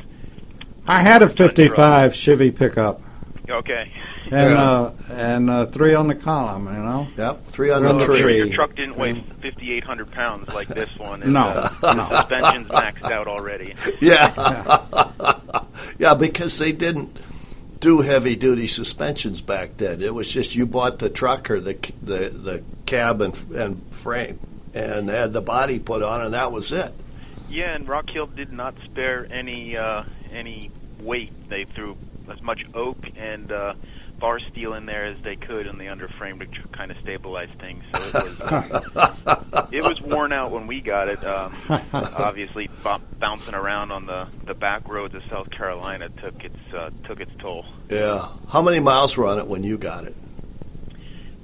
I 0.87 1.01
had 1.03 1.23
a 1.23 1.27
Ford 1.29 1.37
truck. 1.37 1.57
55 1.57 2.15
Chevy 2.15 2.51
pickup 2.51 3.01
Okay. 3.49 3.93
and 4.31 4.51
Yeah. 4.51 4.63
uh, 4.63 4.93
and 5.13 5.51
uh, 5.51 5.67
three 5.67 5.95
on 5.95 6.09
the 6.09 6.15
column. 6.15 6.67
You 6.67 6.73
know. 6.83 7.09
Yep, 7.17 7.47
three 7.47 7.71
on 7.71 7.83
Three 7.83 7.93
the 7.93 7.99
the 7.99 8.05
tree. 8.07 8.21
tree. 8.23 8.37
Your 8.39 8.49
truck 8.49 8.75
didn't 8.75 8.97
weigh 8.97 9.15
5,800 9.43 10.11
pounds 10.13 10.53
like 10.55 10.69
this 10.75 10.91
one. 10.99 11.23
And, 11.23 11.33
No, 11.35 11.41
uh, 11.83 11.95
no. 11.95 12.09
Suspension's 12.19 12.69
maxed 12.69 13.11
out 13.11 13.27
already. 13.29 13.75
Yeah, 14.01 14.83
yeah, 15.99 16.15
because 16.15 16.59
they 16.59 16.73
didn't 16.73 17.17
do 17.81 18.01
heavy 18.01 18.37
duty 18.37 18.67
suspensions 18.69 19.41
back 19.41 19.77
then. 19.77 20.01
It 20.03 20.15
was 20.15 20.29
just 20.31 20.55
you 20.55 20.67
bought 20.67 20.99
the 21.01 21.11
truck 21.11 21.51
or 21.51 21.61
the 21.61 21.77
the 22.03 22.29
the 22.31 22.65
cab 22.87 23.21
and 23.21 23.37
and 23.55 23.83
frame 23.95 24.39
and 24.75 25.09
had 25.09 25.33
the 25.33 25.41
body 25.43 25.79
put 25.79 26.03
on, 26.03 26.23
and 26.23 26.35
that 26.35 26.51
was 26.53 26.73
it. 26.73 26.93
Yeah, 27.53 27.75
and 27.75 27.87
Rock 27.87 28.09
Hill 28.09 28.27
did 28.29 28.51
not 28.51 28.75
spare 28.87 29.31
any 29.31 29.77
uh, 29.77 30.05
any 30.33 30.71
weight. 30.99 31.33
They 31.51 31.65
threw 31.65 31.99
as 32.31 32.41
much 32.41 32.65
oak 32.73 32.97
and 33.15 33.53
uh, 33.53 33.75
bar 34.19 34.39
steel 34.39 34.73
in 34.73 34.87
there 34.87 35.05
as 35.05 35.19
they 35.23 35.37
could 35.37 35.67
in 35.67 35.77
the 35.77 35.85
underframe 35.87 36.39
to 36.41 36.69
kind 36.69 36.91
of 36.91 36.97
stabilize 37.03 37.51
things. 37.61 37.85
So 37.93 38.01
it 38.01 38.15
was 38.15 38.41
uh, 38.41 39.69
it 39.73 39.83
was 39.83 40.01
worn 40.01 40.33
out 40.33 40.51
when 40.51 40.67
we 40.67 40.81
got 40.81 41.11
it. 41.11 41.23
Um, 41.27 41.55
obviously, 41.93 42.69
b- 42.69 42.97
bouncing 43.19 43.55
around 43.55 43.91
on 43.91 44.07
the 44.07 44.29
the 44.47 44.55
back 44.55 44.89
roads 44.89 45.15
of 45.15 45.23
South 45.29 45.51
Carolina 45.51 46.09
took 46.09 46.45
its 46.45 46.57
uh, 46.75 46.89
took 47.05 47.21
its 47.21 47.33
toll. 47.39 47.67
Yeah. 47.91 48.29
How 48.49 48.63
many 48.63 48.81
miles 48.81 49.15
were 49.15 49.27
on 49.27 49.39
it 49.39 49.47
when 49.47 49.63
you 49.63 49.77
got 49.77 50.05
it? 50.05 50.17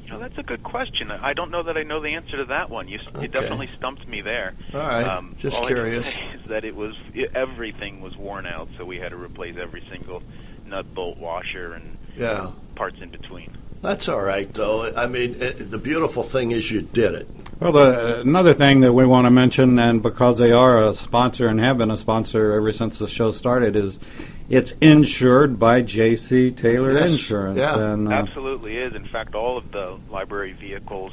You 0.09 0.15
know, 0.15 0.21
that's 0.21 0.39
a 0.39 0.43
good 0.43 0.63
question. 0.63 1.11
I 1.11 1.35
don't 1.35 1.51
know 1.51 1.63
that 1.65 1.77
I 1.77 1.83
know 1.83 2.01
the 2.01 2.15
answer 2.15 2.39
to 2.39 2.47
that 2.47 2.71
one. 2.71 2.89
You, 2.89 2.99
Okay. 3.15 3.27
It 3.27 3.33
definitely 3.33 3.69
stumped 3.77 4.09
me 4.09 4.23
there. 4.23 4.55
All 4.73 4.81
right. 4.81 5.05
Um, 5.07 5.35
Just 5.37 5.59
all 5.59 5.65
I 5.65 5.69
can 5.69 5.77
curious. 5.77 6.07
say 6.09 6.23
is 6.35 6.49
that 6.49 6.65
it 6.65 6.75
was 6.75 6.95
it, 7.15 7.33
everything 7.35 8.01
was 8.01 8.17
worn 8.17 8.47
out, 8.47 8.69
so 8.79 8.85
we 8.87 8.97
had 8.97 9.11
to 9.11 9.17
replace 9.17 9.57
every 9.61 9.83
single 9.91 10.23
nut, 10.67 10.95
bolt, 10.95 11.19
washer, 11.19 11.75
and 11.75 11.99
Yeah. 12.17 12.53
parts 12.75 12.97
in 13.03 13.11
between. 13.11 13.55
That's 13.83 14.09
all 14.09 14.21
right, 14.23 14.53
though. 14.55 14.93
I 14.95 15.07
mean, 15.07 15.37
it, 15.41 15.71
the 15.71 15.79
beautiful 15.79 16.23
thing 16.23 16.51
is 16.53 16.71
you 16.71 16.81
did 16.83 17.15
it. 17.15 17.29
Well, 17.61 17.73
the, 17.73 18.21
another 18.23 18.55
thing 18.55 18.81
that 18.81 18.93
we 18.95 19.05
want 19.07 19.27
to 19.27 19.31
mention, 19.31 19.79
and 19.79 20.03
because 20.03 20.39
they 20.39 20.53
are 20.53 20.79
a 20.83 20.95
sponsor 20.95 21.49
and 21.49 21.61
have 21.61 21.77
been 21.79 21.91
a 21.91 21.97
sponsor 21.99 22.55
ever 22.55 22.73
since 22.73 22.99
the 22.99 23.07
show 23.09 23.31
started, 23.31 23.77
is 23.77 24.01
it's 24.49 24.73
insured 24.81 25.59
by 25.59 25.83
J.C. 25.83 26.51
Taylor 26.53 26.93
Yes, 26.93 27.13
Insurance. 27.13 27.59
yeah. 27.59 27.79
And, 27.93 28.09
uh, 28.09 28.13
Absolutely 28.13 28.77
is. 28.79 28.95
In 28.95 29.05
fact, 29.07 29.35
all 29.35 29.59
of 29.59 29.71
the 29.73 29.99
library 30.11 30.53
vehicles 30.53 31.13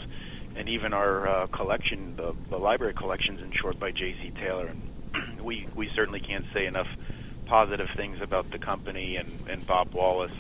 and 0.56 0.70
even 0.70 0.94
our 0.94 1.28
uh, 1.28 1.48
collection, 1.48 2.16
the, 2.16 2.34
the 2.50 2.58
library 2.58 2.94
collection's 2.94 3.42
insured 3.42 3.80
by 3.80 3.92
J.C. 3.92 4.32
Taylor. 4.40 4.68
And 4.68 5.42
we 5.44 5.68
we 5.76 5.90
certainly 5.96 6.20
can't 6.22 6.46
say 6.54 6.66
enough 6.66 6.88
positive 7.46 7.90
things 7.96 8.22
about 8.22 8.50
the 8.52 8.58
company 8.58 9.18
and, 9.18 9.32
and 9.48 9.66
Bob 9.68 9.94
Wallace, 9.94 10.32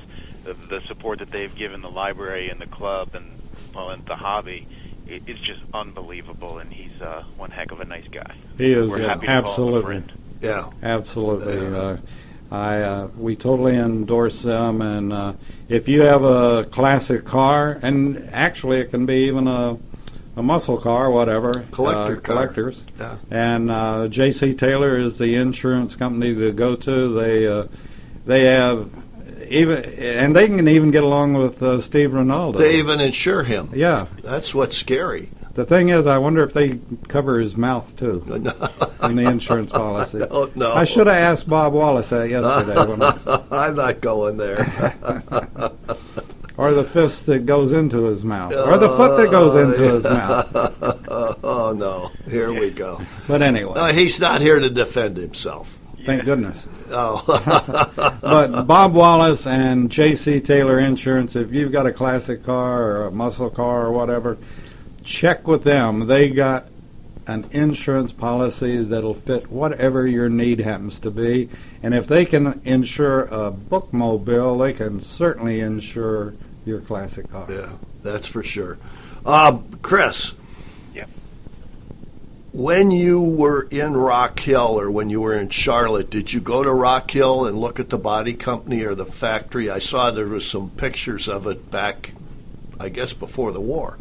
the, 0.44 0.54
the 0.54 0.82
support 0.88 1.20
that 1.20 1.32
they've 1.32 1.54
given 1.56 1.82
the 1.82 1.90
library 1.90 2.50
and 2.50 2.60
the 2.60 2.66
club 2.66 3.14
and 3.14 3.40
well 3.74 3.90
and 3.90 4.06
the 4.06 4.16
hobby. 4.16 4.68
It, 5.08 5.24
it's 5.28 5.40
just 5.42 5.62
unbelievable, 5.74 6.58
and 6.58 6.74
he's 6.74 7.00
uh, 7.02 7.24
one 7.38 7.52
heck 7.52 7.72
of 7.72 7.80
a 7.80 7.86
nice 7.86 8.08
guy. 8.10 8.34
He 8.58 8.72
is, 8.72 8.90
We're 8.90 9.02
yeah, 9.02 9.08
happy 9.10 9.28
to 9.28 9.28
call 9.28 9.36
him 9.36 9.46
a 9.46 9.50
absolutely. 9.50 9.84
friend. 9.84 10.14
Yeah. 10.42 10.72
Absolutely. 10.82 11.56
Yeah. 11.56 11.78
Uh, 11.78 11.98
I 12.56 12.82
uh, 12.82 13.08
we 13.18 13.36
totally 13.36 13.76
endorse 13.76 14.42
them, 14.42 14.82
and 14.82 15.12
uh, 15.14 15.34
if 15.70 15.88
you 15.88 16.02
have 16.04 16.24
a 16.24 16.66
classic 16.66 17.26
car, 17.26 17.78
and 17.82 18.30
actually 18.32 18.80
it 18.80 18.92
can 18.92 19.06
be 19.06 19.26
even 19.28 19.48
a 19.48 19.78
a 20.38 20.44
muscle 20.44 20.78
car, 20.78 21.10
whatever, 21.12 21.52
Collector 21.72 22.18
uh, 22.18 22.20
car. 22.20 22.36
collectors, 22.36 22.86
Yeah. 23.00 23.18
and 23.32 23.72
uh, 23.72 24.08
J.C. 24.10 24.54
Taylor 24.54 24.98
is 24.98 25.18
the 25.18 25.36
insurance 25.36 25.96
company 25.96 26.36
to 26.36 26.52
go 26.52 26.76
to. 26.76 27.14
They 27.14 27.48
uh, 27.48 27.66
they 28.26 28.44
have 28.46 28.90
even, 29.48 29.84
and 29.86 30.36
they 30.36 30.48
can 30.48 30.68
even 30.68 30.92
get 30.92 31.04
along 31.04 31.34
with 31.36 31.62
uh, 31.64 31.80
Steve 31.82 32.10
Ronaldo. 32.12 32.58
They 32.58 32.80
even 32.80 33.00
insure 33.00 33.44
him. 33.44 33.70
Yeah. 33.74 34.08
That's 34.24 34.54
what's 34.56 34.76
scary. 34.76 35.30
The 35.56 35.66
thing 35.66 35.90
is, 35.90 36.06
I 36.06 36.18
wonder 36.18 36.44
if 36.44 36.54
they 36.54 36.80
cover 37.08 37.40
his 37.40 37.56
mouth 37.56 37.96
too 37.96 38.24
in 39.04 39.16
the 39.16 39.26
insurance 39.30 39.72
policy. 39.72 40.18
No, 40.20 40.28
oh, 40.32 40.52
no. 40.54 40.74
I 40.74 40.84
should 40.84 41.08
have 41.08 41.16
asked 41.16 41.48
Bob 41.48 41.74
Wallace 41.74 42.10
that 42.10 42.30
yesterday. 42.30 42.78
I- 43.26 43.42
I'm 43.68 43.76
not 43.76 44.02
going 44.02 44.36
there. 44.38 44.60
or 46.58 46.74
the 46.74 46.84
fist 46.84 47.26
that 47.28 47.46
goes 47.46 47.72
into 47.72 48.04
his 48.04 48.26
mouth, 48.26 48.52
or 48.54 48.78
the 48.78 48.90
foot 48.98 49.18
that 49.18 49.32
goes 49.32 49.56
into 49.56 49.78
his 49.94 50.06
uh, 50.06 50.14
mouth. 50.54 51.40
oh 51.44 51.72
no! 51.74 52.12
Here 52.30 52.54
we 52.54 52.70
go. 52.72 53.02
But 53.28 53.42
anyway, 53.42 53.74
No, 53.76 53.88
he's 53.88 54.20
not 54.20 54.42
here 54.42 54.60
to 54.60 54.70
defend 54.70 55.16
himself. 55.18 55.80
thank 56.06 56.26
goodness. 56.26 56.66
Oh, 56.90 57.24
But 58.22 58.64
Bob 58.68 58.94
Wallace 58.94 59.48
and 59.48 59.90
J.C. 59.90 60.42
Taylor 60.42 60.80
Insurance, 60.80 61.36
if 61.38 61.54
you've 61.54 61.72
got 61.72 61.86
a 61.86 61.94
classic 61.94 62.44
car 62.44 62.84
or 62.84 63.06
a 63.08 63.12
muscle 63.12 63.50
car 63.50 63.86
or 63.86 63.92
whatever, 63.92 64.38
check 65.06 65.48
with 65.48 65.64
them. 65.64 66.08
They 66.08 66.30
got 66.30 66.68
an 67.28 67.48
insurance 67.52 68.12
policy 68.12 68.84
that'll 68.84 69.14
fit 69.16 69.50
whatever 69.50 70.06
your 70.06 70.30
need 70.30 70.60
happens 70.60 71.00
to 71.00 71.10
be. 71.12 71.50
And 71.82 71.94
if 71.94 72.08
they 72.08 72.26
can 72.26 72.62
insure 72.66 73.22
a 73.26 73.52
bookmobile, 73.52 74.60
they 74.64 74.74
can 74.74 75.02
certainly 75.02 75.62
insure 75.62 76.34
your 76.66 76.82
classic 76.82 77.32
car. 77.32 77.48
yeah, 77.50 77.70
that's 78.04 78.28
for 78.28 78.44
sure. 78.44 78.78
Uh, 79.26 79.58
Chris, 79.82 80.34
Yeah. 80.94 81.06
when 82.52 82.92
you 82.92 83.20
were 83.22 83.68
in 83.72 83.98
Rock 83.98 84.40
Hill 84.40 84.80
or 84.80 84.92
when 84.92 85.10
you 85.10 85.22
were 85.22 85.36
in 85.36 85.50
Charlotte, 85.50 86.10
did 86.12 86.32
you 86.32 86.40
go 86.40 86.64
to 86.64 86.72
Rock 86.72 87.10
Hill 87.10 87.46
and 87.46 87.58
look 87.60 87.80
at 87.80 87.90
the 87.90 87.98
body 87.98 88.34
company 88.34 88.84
or 88.84 88.94
the 88.96 89.06
factory? 89.06 89.70
I 89.70 89.80
saw 89.80 90.12
there 90.12 90.28
was 90.28 90.48
some 90.48 90.70
pictures 90.72 91.28
of 91.28 91.48
it 91.48 91.72
back, 91.72 92.12
I 92.80 92.90
guess, 92.90 93.14
before 93.14 93.52
the 93.52 93.62
war. 93.62 93.98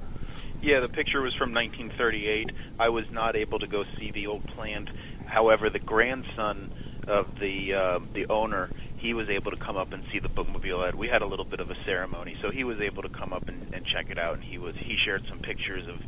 Yeah, 0.65 0.81
the 0.81 0.89
picture 0.89 1.21
was 1.21 1.35
from 1.35 1.53
1938. 1.53 2.51
I 2.81 2.89
was 2.89 3.05
not 3.11 3.37
able 3.37 3.59
to 3.59 3.67
go 3.67 3.85
see 3.99 4.11
the 4.11 4.29
old 4.29 4.47
plant. 4.47 4.89
However, 5.27 5.69
the 5.69 5.79
grandson 5.79 6.73
of 7.07 7.39
the 7.39 7.75
uh, 7.75 8.01
the 8.15 8.29
owner, 8.31 8.71
he 8.97 9.13
was 9.13 9.29
able 9.29 9.51
to 9.51 9.59
come 9.59 9.77
up 9.77 9.93
and 9.93 10.03
see 10.11 10.21
the 10.21 10.31
bookmobile. 10.31 10.89
At 10.89 10.95
we 10.95 11.07
had 11.07 11.21
a 11.21 11.27
little 11.27 11.45
bit 11.45 11.61
of 11.61 11.71
a 11.71 11.77
ceremony, 11.85 12.39
so 12.41 12.51
he 12.51 12.65
was 12.65 12.81
able 12.81 13.03
to 13.03 13.11
come 13.11 13.35
up 13.35 13.47
and, 13.47 13.75
and 13.75 13.85
check 13.85 14.09
it 14.09 14.17
out. 14.19 14.37
And 14.37 14.45
he 14.45 14.57
was 14.57 14.75
he 14.75 14.97
shared 14.97 15.27
some 15.29 15.39
pictures 15.41 15.87
of 15.87 16.01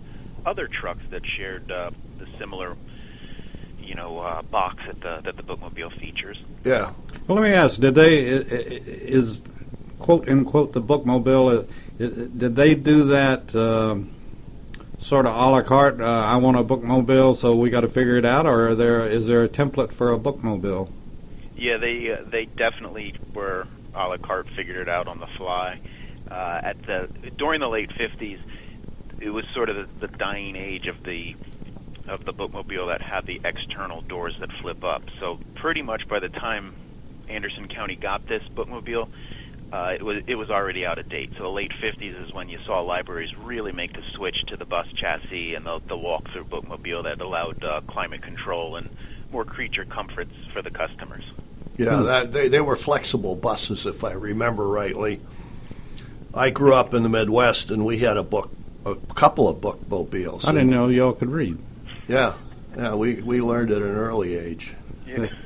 other 0.47 0.69
trucks 0.69 1.03
that 1.11 1.27
shared 1.27 1.71
uh, 1.71 1.91
the 2.19 2.27
similar, 2.39 2.79
you 3.79 3.95
know, 3.95 4.21
uh, 4.21 4.41
box 4.41 4.83
that 4.87 5.03
the 5.03 5.21
that 5.23 5.37
the 5.37 5.43
bookmobile 5.43 6.01
features. 6.01 6.41
Yeah. 6.65 6.95
Well, 7.29 7.39
let 7.39 7.43
me 7.43 7.55
ask: 7.55 7.79
Did 7.79 7.95
they 7.95 8.21
is 8.21 9.43
quote 9.99 10.31
unquote 10.31 10.73
the 10.73 10.81
bookmobile? 10.81 11.69
uh, 11.69 12.29
Did 12.39 12.57
they 12.57 12.75
do 12.75 13.05
that 13.09 13.55
um, 13.55 14.16
sort 15.07 15.27
of 15.27 15.35
a 15.35 15.51
la 15.51 15.63
carte? 15.63 16.01
Uh, 16.01 16.05
I 16.05 16.37
want 16.37 16.57
a 16.57 16.65
bookmobile, 16.65 17.37
so 17.37 17.55
we 17.55 17.71
got 17.71 17.83
to 17.83 17.89
figure 17.89 18.17
it 18.17 18.25
out, 18.25 18.45
or 18.47 18.75
there 18.75 19.07
is 19.07 19.27
there 19.27 19.45
a 19.45 19.49
template 19.49 19.93
for 19.93 20.13
a 20.13 20.19
bookmobile? 20.19 20.91
Yeah, 21.57 21.77
they 21.77 22.13
uh, 22.13 22.25
they 22.27 22.47
definitely 22.47 23.15
were 23.33 23.67
a 23.95 24.09
la 24.09 24.17
carte, 24.17 24.49
figured 24.57 24.77
it 24.77 24.89
out 24.89 25.07
on 25.07 25.21
the 25.21 25.29
fly. 25.39 25.81
Uh, 26.31 26.61
at 26.63 26.83
the 26.83 27.09
during 27.37 27.61
the 27.61 27.69
late 27.69 27.93
fifties, 27.93 28.41
it 29.21 29.31
was 29.31 29.45
sort 29.55 29.71
of 29.71 29.77
the, 29.77 30.07
the 30.07 30.17
dying 30.17 30.57
age 30.57 30.89
of 30.89 31.03
the 31.05 31.37
of 32.09 32.25
the 32.25 32.33
bookmobile 32.33 32.89
that 32.89 33.01
had 33.01 33.27
the 33.27 33.41
external 33.45 34.01
doors 34.03 34.35
that 34.41 34.51
flip 34.61 34.83
up. 34.85 35.03
So 35.21 35.39
pretty 35.55 35.83
much 35.83 36.09
by 36.09 36.21
the 36.21 36.29
time 36.29 36.75
Anderson 37.29 37.69
County 37.69 37.97
got 37.97 38.27
this 38.27 38.43
bookmobile, 38.55 39.09
uh, 39.73 39.93
it 39.95 40.03
was 40.03 40.23
it 40.27 40.37
was 40.37 40.51
already 40.51 40.87
out 40.87 40.99
of 40.99 41.09
date. 41.09 41.33
So 41.37 41.43
the 41.43 41.49
late 41.49 41.73
fifties 41.81 42.15
is 42.15 42.33
when 42.33 42.49
you 42.49 42.59
saw 42.67 42.81
libraries 42.81 43.37
really 43.37 43.73
make 43.73 43.93
the 43.93 44.03
switch 44.15 44.45
to 44.47 44.57
the 44.57 44.65
bus 44.65 44.87
chassis 44.95 45.55
and 45.55 45.67
the, 45.67 45.81
the 45.87 45.97
walk-through 45.97 46.45
bookmobile 46.45 47.05
that 47.05 47.21
allowed 47.21 47.65
uh, 47.65 47.81
climate 47.89 48.23
control 48.23 48.77
and 48.77 48.89
more 49.33 49.45
creature 49.45 49.85
comforts 49.85 50.33
for 50.53 50.63
the 50.63 50.71
customers. 50.71 51.25
Yeah, 51.77 52.03
that, 52.03 52.33
they 52.33 52.49
they 52.49 52.61
were 52.61 52.77
Flxible 52.77 53.41
buses, 53.41 53.87
if 53.87 54.05
I 54.05 54.13
remember 54.13 54.67
rightly. 54.67 55.21
I 56.33 56.51
grew 56.51 56.75
up 56.75 56.95
in 56.95 57.03
the 57.03 57.09
Midwest, 57.09 57.71
and 57.71 57.85
we 57.85 57.99
had 57.99 58.17
a 58.17 58.23
book, 58.23 58.51
a 58.85 58.95
couple 59.15 59.49
of 59.49 59.61
bookmobiles. 59.61 60.47
I 60.47 60.53
didn't 60.53 60.71
know 60.71 60.89
y'all 60.89 61.13
could 61.13 61.31
read. 61.31 61.59
Yeah, 62.09 62.37
yeah, 62.77 62.95
we 62.95 63.21
we 63.23 63.41
learned 63.41 63.73
at 63.73 63.83
an 63.83 63.95
early 63.95 64.37
age. 64.37 64.75
Yeah. 65.07 65.29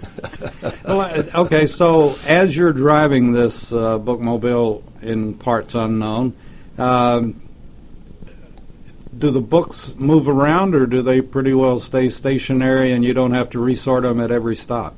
Well, 0.84 1.24
okay, 1.34 1.66
so 1.66 2.16
as 2.26 2.54
you're 2.54 2.72
driving 2.72 3.32
this 3.32 3.72
uh, 3.72 3.98
bookmobile 3.98 4.82
in 5.02 5.34
parts 5.34 5.74
unknown, 5.74 6.34
um, 6.76 7.40
do 9.16 9.30
the 9.30 9.40
books 9.40 9.94
move 9.96 10.28
around, 10.28 10.74
or 10.74 10.86
do 10.86 11.00
they 11.00 11.20
pretty 11.20 11.54
well 11.54 11.80
stay 11.80 12.10
stationary, 12.10 12.92
and 12.92 13.04
you 13.04 13.14
don't 13.14 13.32
have 13.32 13.50
to 13.50 13.60
resort 13.60 14.02
them 14.02 14.20
at 14.20 14.30
every 14.30 14.56
stop? 14.56 14.94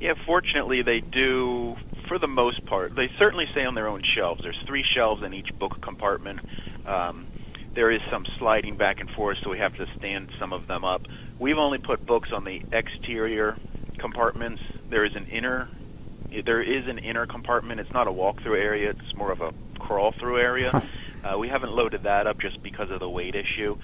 Yeah, 0.00 0.14
fortunately, 0.24 0.82
they 0.82 1.00
do 1.00 1.76
for 2.08 2.18
the 2.18 2.28
most 2.28 2.64
part. 2.66 2.94
They 2.94 3.10
certainly 3.18 3.46
stay 3.52 3.64
on 3.64 3.74
their 3.74 3.88
own 3.88 4.02
shelves. 4.02 4.42
There's 4.42 4.60
three 4.66 4.82
shelves 4.82 5.22
in 5.22 5.34
each 5.34 5.56
book 5.58 5.80
compartment. 5.80 6.40
Um, 6.86 7.26
there 7.76 7.90
is 7.92 8.00
some 8.10 8.26
sliding 8.38 8.76
back 8.76 8.98
and 9.00 9.08
forth, 9.10 9.38
so 9.44 9.50
we 9.50 9.58
have 9.58 9.74
to 9.76 9.86
stand 9.98 10.30
some 10.40 10.52
of 10.52 10.66
them 10.66 10.84
up. 10.84 11.02
We've 11.38 11.58
only 11.58 11.78
put 11.78 12.04
books 12.04 12.30
on 12.32 12.42
the 12.44 12.62
exterior 12.72 13.56
compartments. 13.98 14.60
There 14.90 15.04
is 15.04 15.14
an 15.14 15.26
inner. 15.26 15.68
There 16.44 16.60
is 16.62 16.88
an 16.88 16.98
inner 16.98 17.26
compartment. 17.26 17.78
It's 17.78 17.92
not 17.92 18.08
a 18.08 18.12
walk-through 18.12 18.56
area. 18.60 18.90
It's 18.90 19.14
more 19.14 19.30
of 19.30 19.40
a 19.40 19.52
crawl-through 19.78 20.38
area. 20.40 20.82
Uh, 21.24 21.38
we 21.38 21.48
haven't 21.48 21.72
loaded 21.72 22.04
that 22.04 22.26
up 22.26 22.38
just 22.40 22.62
because 22.62 22.90
of 22.90 23.00
the 23.00 23.08
weight 23.08 23.34
issue. 23.34 23.76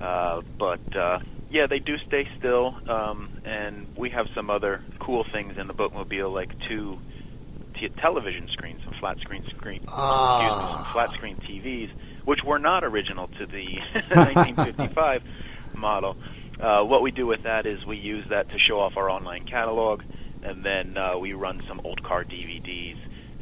Uh, 0.00 0.42
but 0.58 0.96
uh, 0.96 1.18
yeah, 1.50 1.66
they 1.66 1.78
do 1.78 1.96
stay 2.06 2.28
still, 2.38 2.76
um, 2.88 3.30
and 3.44 3.86
we 3.96 4.10
have 4.10 4.26
some 4.34 4.50
other 4.50 4.82
cool 4.98 5.24
things 5.32 5.56
in 5.58 5.66
the 5.66 5.74
bookmobile, 5.74 6.32
like 6.32 6.50
two 6.68 6.98
t- 7.78 7.88
television 7.88 8.48
screens, 8.48 8.80
some 8.84 8.94
flat 9.00 9.18
screen 9.20 9.44
screen, 9.46 9.80
Ah. 9.88 10.40
excuse 10.42 10.62
me, 10.62 10.72
some 10.84 10.92
flat 10.92 11.10
screen 11.12 11.36
TVs, 11.36 11.90
which 12.28 12.44
were 12.44 12.58
not 12.58 12.84
original 12.84 13.26
to 13.26 13.46
the 13.46 13.64
1955 14.10 15.22
model. 15.74 16.14
Uh, 16.60 16.82
what 16.82 17.00
we 17.00 17.10
do 17.10 17.26
with 17.26 17.44
that 17.44 17.64
is 17.64 17.86
we 17.86 17.96
use 17.96 18.28
that 18.28 18.50
to 18.50 18.58
show 18.58 18.78
off 18.78 18.98
our 18.98 19.08
online 19.08 19.46
catalog, 19.46 20.02
and 20.42 20.62
then 20.62 20.98
uh, 20.98 21.16
we 21.16 21.32
run 21.32 21.62
some 21.66 21.80
old 21.84 22.02
car 22.02 22.24
DVDs 22.24 22.98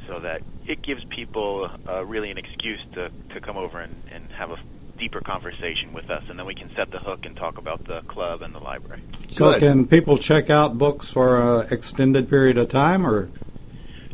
so 0.07 0.21
that 0.21 0.41
it 0.69 0.83
gives 0.83 1.03
people 1.07 1.69
uh, 1.89 2.05
really 2.05 2.31
an 2.31 2.39
excuse 2.39 2.79
to, 2.95 3.11
to 3.35 3.41
come 3.41 3.57
over 3.57 3.81
and, 3.81 3.93
and 4.13 4.31
have 4.31 4.53
a 4.53 4.59
deeper 4.97 5.21
conversation 5.21 5.93
with 5.93 6.09
us, 6.09 6.23
and 6.29 6.39
then 6.39 6.47
we 6.47 6.55
can 6.55 6.71
set 6.77 6.93
the 6.93 7.01
hook 7.01 7.27
and 7.27 7.37
talk 7.37 7.59
about 7.59 7.85
the 7.89 8.03
club 8.03 8.41
and 8.43 8.55
the 8.55 8.61
library. 8.61 9.03
So 9.33 9.51
Good. 9.51 9.63
can 9.63 9.89
people 9.89 10.17
check 10.17 10.49
out 10.49 10.79
books 10.79 11.11
for 11.11 11.63
an 11.63 11.73
extended 11.73 12.31
period 12.31 12.57
of 12.57 12.69
time, 12.69 13.05
or 13.05 13.31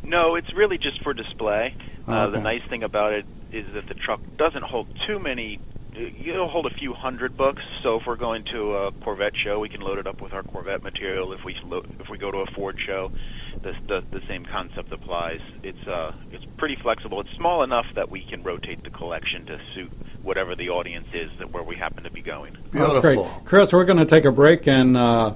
No, 0.02 0.34
it's 0.34 0.54
really 0.54 0.78
just 0.78 1.02
for 1.02 1.12
display. 1.12 1.74
Uh, 2.08 2.26
Okay. 2.26 2.32
The 2.36 2.40
nice 2.40 2.62
thing 2.68 2.82
about 2.82 3.12
it 3.12 3.26
is 3.52 3.66
that 3.74 3.86
the 3.86 3.94
truck 3.94 4.20
doesn't 4.36 4.64
hold 4.64 4.88
too 5.06 5.18
many 5.18 5.60
it'll 5.94 6.48
hold 6.48 6.66
a 6.66 6.74
few 6.74 6.94
hundred 6.94 7.36
books. 7.36 7.62
So 7.82 8.00
if 8.00 8.06
we're 8.06 8.16
going 8.16 8.44
to 8.44 8.74
a 8.76 8.92
Corvette 8.92 9.36
show, 9.36 9.60
we 9.60 9.68
can 9.68 9.80
load 9.80 9.98
it 9.98 10.06
up 10.06 10.20
with 10.20 10.32
our 10.32 10.42
Corvette 10.42 10.82
material. 10.82 11.32
If 11.32 11.44
we 11.44 11.56
lo- 11.64 11.84
if 12.00 12.08
we 12.08 12.18
go 12.18 12.30
to 12.30 12.38
a 12.38 12.46
Ford 12.46 12.78
show, 12.80 13.12
the, 13.62 13.74
the 13.86 14.02
the 14.10 14.26
same 14.26 14.44
concept 14.44 14.92
applies. 14.92 15.40
It's 15.62 15.86
uh 15.86 16.12
it's 16.30 16.44
pretty 16.56 16.76
flexible. 16.76 17.20
It's 17.20 17.32
small 17.32 17.62
enough 17.62 17.86
that 17.94 18.10
we 18.10 18.22
can 18.22 18.42
rotate 18.42 18.82
the 18.84 18.90
collection 18.90 19.46
to 19.46 19.60
suit 19.74 19.92
whatever 20.22 20.54
the 20.54 20.70
audience 20.70 21.08
is 21.12 21.30
that 21.38 21.50
where 21.50 21.62
we 21.62 21.76
happen 21.76 22.04
to 22.04 22.10
be 22.10 22.22
going. 22.22 22.56
Beautiful. 22.70 23.00
That's 23.00 23.14
great. 23.14 23.44
Chris, 23.44 23.72
we're 23.72 23.84
going 23.84 23.98
to 23.98 24.06
take 24.06 24.24
a 24.24 24.32
break 24.32 24.66
and 24.66 24.96
uh, 24.96 25.34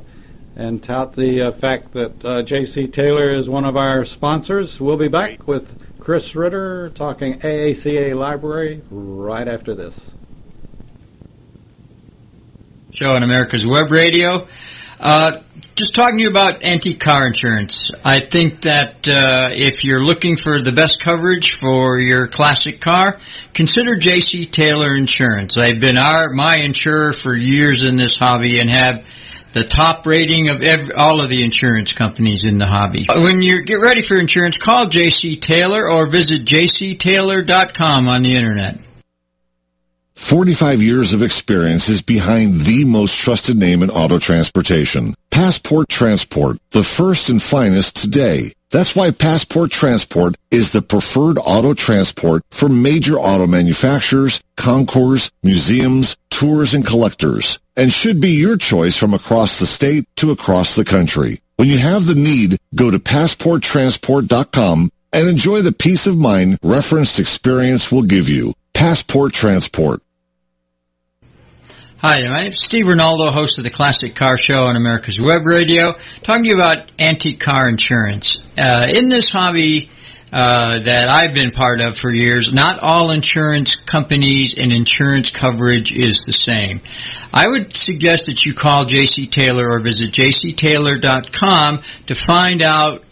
and 0.56 0.82
tout 0.82 1.14
the 1.14 1.42
uh, 1.42 1.52
fact 1.52 1.92
that 1.92 2.24
uh, 2.24 2.42
J.C. 2.42 2.88
Taylor 2.88 3.28
is 3.28 3.48
one 3.48 3.66
of 3.66 3.76
our 3.76 4.04
sponsors. 4.06 4.80
We'll 4.80 4.96
be 4.96 5.08
back 5.08 5.38
Great. 5.38 5.46
with 5.46 5.85
Chris 6.06 6.36
Ritter 6.36 6.90
talking 6.90 7.40
AACA 7.40 8.14
Library 8.14 8.80
right 8.92 9.48
after 9.48 9.74
this. 9.74 10.14
show 12.94 13.16
on 13.16 13.24
America's 13.24 13.66
Web 13.66 13.90
Radio. 13.90 14.46
Uh, 15.00 15.42
just 15.74 15.96
talking 15.96 16.18
to 16.18 16.22
you 16.22 16.28
about 16.28 16.62
antique 16.62 17.00
car 17.00 17.26
insurance. 17.26 17.90
I 18.04 18.20
think 18.24 18.60
that 18.60 19.08
uh, 19.08 19.48
if 19.50 19.82
you're 19.82 20.04
looking 20.04 20.36
for 20.36 20.62
the 20.62 20.70
best 20.70 20.98
coverage 21.02 21.56
for 21.60 21.98
your 21.98 22.28
classic 22.28 22.80
car, 22.80 23.18
consider 23.52 23.96
J.C. 23.96 24.44
Taylor 24.46 24.94
Insurance. 24.94 25.54
They've 25.56 25.80
been 25.80 25.98
our 25.98 26.28
my 26.30 26.58
insurer 26.58 27.14
for 27.14 27.34
years 27.34 27.82
in 27.82 27.96
this 27.96 28.14
hobby 28.16 28.60
and 28.60 28.70
have 28.70 29.04
the 29.56 29.64
top 29.64 30.04
rating 30.04 30.50
of 30.50 30.60
every, 30.60 30.92
all 30.92 31.22
of 31.22 31.30
the 31.30 31.42
insurance 31.42 31.94
companies 31.94 32.44
in 32.44 32.58
the 32.58 32.66
hobby. 32.66 33.06
Uh, 33.08 33.22
when 33.22 33.40
you 33.40 33.64
get 33.64 33.80
ready 33.80 34.02
for 34.02 34.18
insurance, 34.18 34.58
call 34.58 34.86
J.C. 34.86 35.36
Taylor 35.36 35.90
or 35.90 36.06
visit 36.06 36.44
jctaylor.com 36.44 38.08
on 38.08 38.22
the 38.22 38.36
internet. 38.36 38.78
45 40.14 40.82
years 40.82 41.14
of 41.14 41.22
experience 41.22 41.88
is 41.88 42.02
behind 42.02 42.54
the 42.54 42.84
most 42.84 43.18
trusted 43.18 43.56
name 43.56 43.82
in 43.82 43.90
auto 43.90 44.18
transportation. 44.18 45.14
Passport 45.30 45.88
Transport, 45.88 46.58
the 46.70 46.82
first 46.82 47.30
and 47.30 47.42
finest 47.42 47.96
today. 47.96 48.52
That's 48.70 48.94
why 48.94 49.10
Passport 49.10 49.70
Transport 49.70 50.34
is 50.50 50.72
the 50.72 50.82
preferred 50.82 51.38
auto 51.38 51.72
transport 51.72 52.42
for 52.50 52.68
major 52.68 53.14
auto 53.14 53.46
manufacturers, 53.46 54.42
concours, 54.56 55.30
museums, 55.42 56.16
tours, 56.30 56.74
and 56.74 56.84
collectors, 56.84 57.58
and 57.76 57.92
should 57.92 58.20
be 58.20 58.30
your 58.30 58.56
choice 58.56 58.96
from 58.96 59.14
across 59.14 59.58
the 59.58 59.66
state 59.66 60.04
to 60.16 60.30
across 60.30 60.74
the 60.74 60.84
country. 60.84 61.40
When 61.56 61.68
you 61.68 61.78
have 61.78 62.06
the 62.06 62.14
need, 62.14 62.58
go 62.74 62.90
to 62.90 62.98
passporttransport.com 62.98 64.90
and 65.12 65.28
enjoy 65.28 65.62
the 65.62 65.72
peace 65.72 66.06
of 66.06 66.18
mind 66.18 66.58
referenced 66.62 67.18
experience 67.18 67.90
will 67.90 68.02
give 68.02 68.28
you. 68.28 68.52
Passport 68.74 69.32
Transport. 69.32 70.02
Hi, 71.98 72.20
is 72.46 72.60
Steve 72.60 72.84
Ronaldo, 72.84 73.32
host 73.32 73.56
of 73.56 73.64
the 73.64 73.70
Classic 73.70 74.14
Car 74.14 74.36
Show 74.36 74.66
on 74.66 74.76
America's 74.76 75.18
Web 75.18 75.46
Radio, 75.46 75.94
talking 76.22 76.44
to 76.44 76.50
you 76.50 76.54
about 76.54 76.92
antique 76.98 77.40
car 77.40 77.68
insurance. 77.68 78.36
Uh, 78.58 78.86
in 78.88 79.08
this 79.08 79.28
hobby 79.30 79.90
uh, 80.36 80.80
that 80.80 81.10
I've 81.10 81.32
been 81.32 81.50
part 81.50 81.80
of 81.80 81.96
for 81.96 82.14
years, 82.14 82.52
not 82.52 82.78
all 82.82 83.10
insurance 83.10 83.74
companies 83.74 84.54
and 84.58 84.70
insurance 84.70 85.30
coverage 85.30 85.90
is 85.90 86.24
the 86.26 86.32
same. 86.32 86.82
I 87.32 87.48
would 87.48 87.72
suggest 87.72 88.26
that 88.26 88.44
you 88.44 88.52
call 88.52 88.84
JC 88.84 89.30
Taylor 89.30 89.66
or 89.66 89.82
visit 89.82 90.12
jctaylor.com 90.12 91.80
to 92.08 92.14
find 92.14 92.60
out 92.60 93.02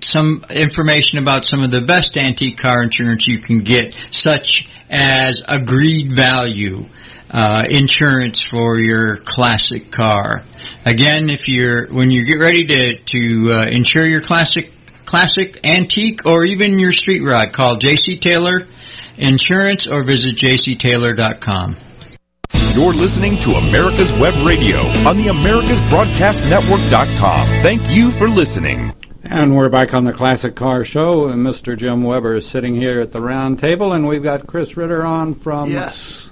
some 0.00 0.44
information 0.50 1.18
about 1.18 1.44
some 1.44 1.60
of 1.60 1.70
the 1.70 1.82
best 1.82 2.16
antique 2.16 2.58
car 2.58 2.82
insurance 2.82 3.24
you 3.28 3.38
can 3.38 3.58
get, 3.58 3.92
such 4.10 4.66
as 4.90 5.38
agreed 5.48 6.16
value 6.16 6.86
uh, 7.30 7.62
insurance 7.70 8.40
for 8.52 8.80
your 8.80 9.18
classic 9.18 9.92
car. 9.92 10.44
Again, 10.84 11.30
if 11.30 11.46
you're 11.46 11.86
when 11.92 12.10
you 12.10 12.24
get 12.24 12.40
ready 12.40 12.64
to 12.66 12.98
to 12.98 13.54
uh, 13.58 13.66
insure 13.70 14.06
your 14.06 14.22
classic 14.22 14.72
classic 15.06 15.60
antique 15.64 16.26
or 16.26 16.44
even 16.44 16.78
your 16.78 16.92
street 16.92 17.22
rod, 17.22 17.52
call 17.52 17.76
JC 17.76 18.20
Taylor 18.20 18.66
Insurance 19.16 19.86
or 19.86 20.04
visit 20.04 20.34
jctaylor.com. 20.36 21.76
You're 22.74 22.92
listening 22.94 23.36
to 23.38 23.52
America's 23.52 24.12
Web 24.14 24.34
Radio 24.44 24.80
on 25.08 25.16
the 25.16 25.26
AmericasBroadcastNetwork.com. 25.26 27.46
Thank 27.62 27.82
you 27.94 28.10
for 28.10 28.28
listening. 28.28 28.92
And 29.22 29.56
we're 29.56 29.68
back 29.68 29.94
on 29.94 30.04
the 30.04 30.12
Classic 30.12 30.54
Car 30.54 30.84
Show, 30.84 31.28
and 31.28 31.46
Mr. 31.46 31.76
Jim 31.78 32.02
Weber 32.02 32.36
is 32.36 32.46
sitting 32.46 32.74
here 32.74 33.00
at 33.00 33.12
the 33.12 33.20
round 33.22 33.58
table, 33.58 33.92
and 33.92 34.06
we've 34.06 34.22
got 34.22 34.46
Chris 34.46 34.76
Ritter 34.76 35.04
on 35.04 35.34
from 35.34 35.70
Yes. 35.70 36.28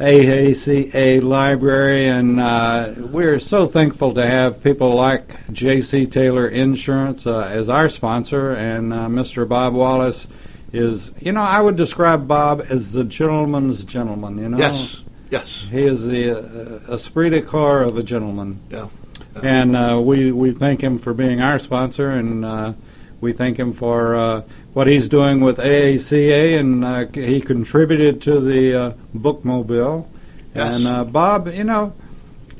AACA 0.00 1.22
Library, 1.22 2.08
and 2.08 2.40
uh, 2.40 2.94
we're 2.96 3.38
so 3.38 3.66
thankful 3.66 4.14
to 4.14 4.26
have 4.26 4.64
people 4.64 4.94
like 4.94 5.36
J.C. 5.52 6.06
Taylor 6.06 6.48
Insurance 6.48 7.26
uh, 7.26 7.40
as 7.40 7.68
our 7.68 7.90
sponsor, 7.90 8.52
and 8.52 8.94
uh, 8.94 9.08
Mr. 9.08 9.46
Bob 9.46 9.74
Wallace 9.74 10.26
is, 10.72 11.12
you 11.20 11.32
know, 11.32 11.42
I 11.42 11.60
would 11.60 11.76
describe 11.76 12.26
Bob 12.26 12.64
as 12.70 12.92
the 12.92 13.04
gentleman's 13.04 13.84
gentleman, 13.84 14.38
you 14.38 14.48
know? 14.48 14.56
Yes. 14.56 15.04
Yes. 15.30 15.68
He 15.70 15.82
is 15.82 16.02
the 16.02 16.88
uh, 16.88 16.94
esprit 16.94 17.28
de 17.28 17.42
corps 17.42 17.82
of 17.82 17.98
a 17.98 18.02
gentleman. 18.02 18.58
Yeah. 18.70 18.88
And 19.42 19.76
uh, 19.76 20.00
we, 20.02 20.32
we 20.32 20.52
thank 20.52 20.80
him 20.80 20.98
for 20.98 21.12
being 21.12 21.42
our 21.42 21.58
sponsor, 21.58 22.10
and 22.12 22.46
uh, 22.46 22.72
we 23.20 23.32
thank 23.32 23.58
him 23.58 23.72
for 23.72 24.16
uh, 24.16 24.42
what 24.72 24.86
he's 24.86 25.08
doing 25.08 25.40
with 25.40 25.58
AACA, 25.58 26.58
and 26.58 26.84
uh, 26.84 27.06
he 27.12 27.40
contributed 27.40 28.22
to 28.22 28.40
the 28.40 28.74
uh, 28.74 28.92
bookmobile. 29.14 30.06
Yes. 30.54 30.78
And 30.78 30.88
uh, 30.88 31.04
Bob, 31.04 31.48
you 31.48 31.64
know, 31.64 31.92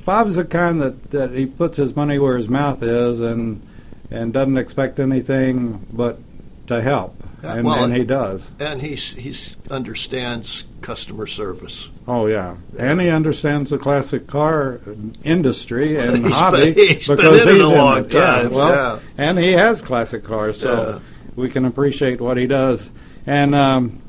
Bob's 0.05 0.37
the 0.37 0.45
kind 0.45 0.81
that, 0.81 1.11
that 1.11 1.33
he 1.33 1.47
puts 1.47 1.77
his 1.77 1.97
money 1.97 2.19
where 2.19 2.37
his 2.37 2.49
mouth 2.49 2.83
is, 2.83 3.21
and 3.21 3.67
and 4.11 4.33
doesn't 4.33 4.57
expect 4.57 4.99
anything 4.99 5.87
but 5.93 6.19
to 6.67 6.83
help, 6.83 7.23
and, 7.43 7.65
well, 7.67 7.85
and 7.85 7.95
he 7.97 8.05
does. 8.05 8.47
And 8.59 8.81
he's 8.83 9.15
he's 9.15 9.57
understands 9.71 10.67
customer 10.83 11.27
service. 11.27 11.91
Oh 12.09 12.27
yeah, 12.27 12.57
and 12.79 13.01
he 13.01 13.09
understands 13.09 13.71
the 13.71 13.79
classic 13.79 14.27
car 14.27 14.81
industry 15.25 15.97
and 16.01 16.25
He's 16.25 16.35
hobby 16.35 16.73
been- 16.73 16.89
he's 16.89 17.07
been 17.09 17.17
because 17.17 17.43
in 17.43 17.49
it 17.49 17.53
he's 17.53 17.63
a 17.63 17.67
long 17.69 17.99
it. 18.05 18.15
Yeah, 18.15 18.21
time, 18.43 18.51
well, 18.51 18.97
yeah. 18.97 19.01
and 19.19 19.39
he 19.39 19.53
has 19.53 19.81
classic 19.83 20.25
cars, 20.25 20.61
so 20.61 20.73
Yeah. 20.95 20.99
we 21.37 21.49
can 21.49 21.65
appreciate 21.65 22.21
what 22.21 22.37
he 22.37 22.47
does. 22.47 22.91
And 23.27 23.55
um, 23.55 24.01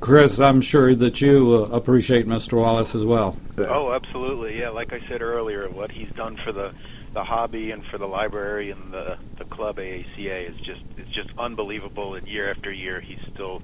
Chris, 0.00 0.38
I'm 0.38 0.60
sure 0.60 0.94
that 0.94 1.20
you 1.20 1.64
uh, 1.70 1.74
appreciate 1.76 2.26
Mr. 2.28 2.60
Wallace 2.60 2.94
as 2.94 3.04
well. 3.04 3.36
Oh, 3.56 3.92
absolutely. 3.92 4.58
Yeah, 4.60 4.68
like 4.68 4.92
I 4.92 5.00
said 5.08 5.22
earlier, 5.22 5.68
what 5.70 5.90
he's 5.90 6.10
done 6.10 6.36
for 6.44 6.52
the 6.52 6.72
the 7.14 7.24
hobby 7.24 7.70
and 7.70 7.84
for 7.86 7.96
the 7.96 8.06
library 8.06 8.70
and 8.70 8.92
the 8.92 9.16
the 9.38 9.44
club 9.44 9.76
AACA 9.76 10.50
is 10.50 10.56
just 10.58 10.82
it's 10.98 11.10
just 11.10 11.30
unbelievable. 11.38 12.14
And 12.14 12.26
year 12.26 12.50
after 12.50 12.70
year, 12.70 13.00
he's 13.00 13.20
still 13.32 13.62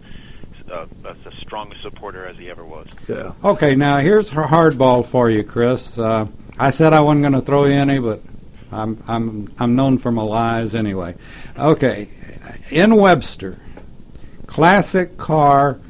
uh, 0.71 0.87
as 1.05 1.17
a 1.27 1.37
strong 1.41 1.75
supporter 1.83 2.27
as 2.27 2.37
he 2.37 2.49
ever 2.49 2.65
was. 2.65 2.87
Yeah. 3.09 3.33
Okay, 3.45 3.75
now 3.75 3.99
here's 3.99 4.31
her 4.31 4.45
hardball 4.45 5.05
for 5.05 5.29
you, 5.29 5.43
Chris. 5.43 5.99
Uh, 5.99 6.27
I 6.59 6.71
said 6.71 6.93
I 6.93 7.01
wasn't 7.01 7.23
going 7.23 7.33
to 7.35 7.43
throw 7.43 7.65
you 7.65 7.75
any, 7.75 7.99
but 7.99 8.23
I'm 8.73 9.03
I'm 9.07 9.53
I'm 9.59 9.75
known 9.75 9.99
for 9.99 10.13
my 10.13 10.23
lies 10.23 10.75
anyway. 10.75 11.17
Okay, 11.59 12.09
in 12.71 12.97
Webster, 12.97 13.59
classic 14.47 15.19
car 15.19 15.81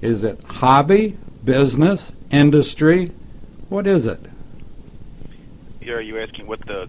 is 0.00 0.22
it 0.22 0.40
hobby, 0.44 1.18
business, 1.44 2.12
industry? 2.30 3.10
What 3.68 3.86
is 3.86 4.06
it? 4.06 4.20
Are 5.88 6.02
you 6.02 6.20
asking 6.20 6.46
what 6.46 6.60
the 6.66 6.88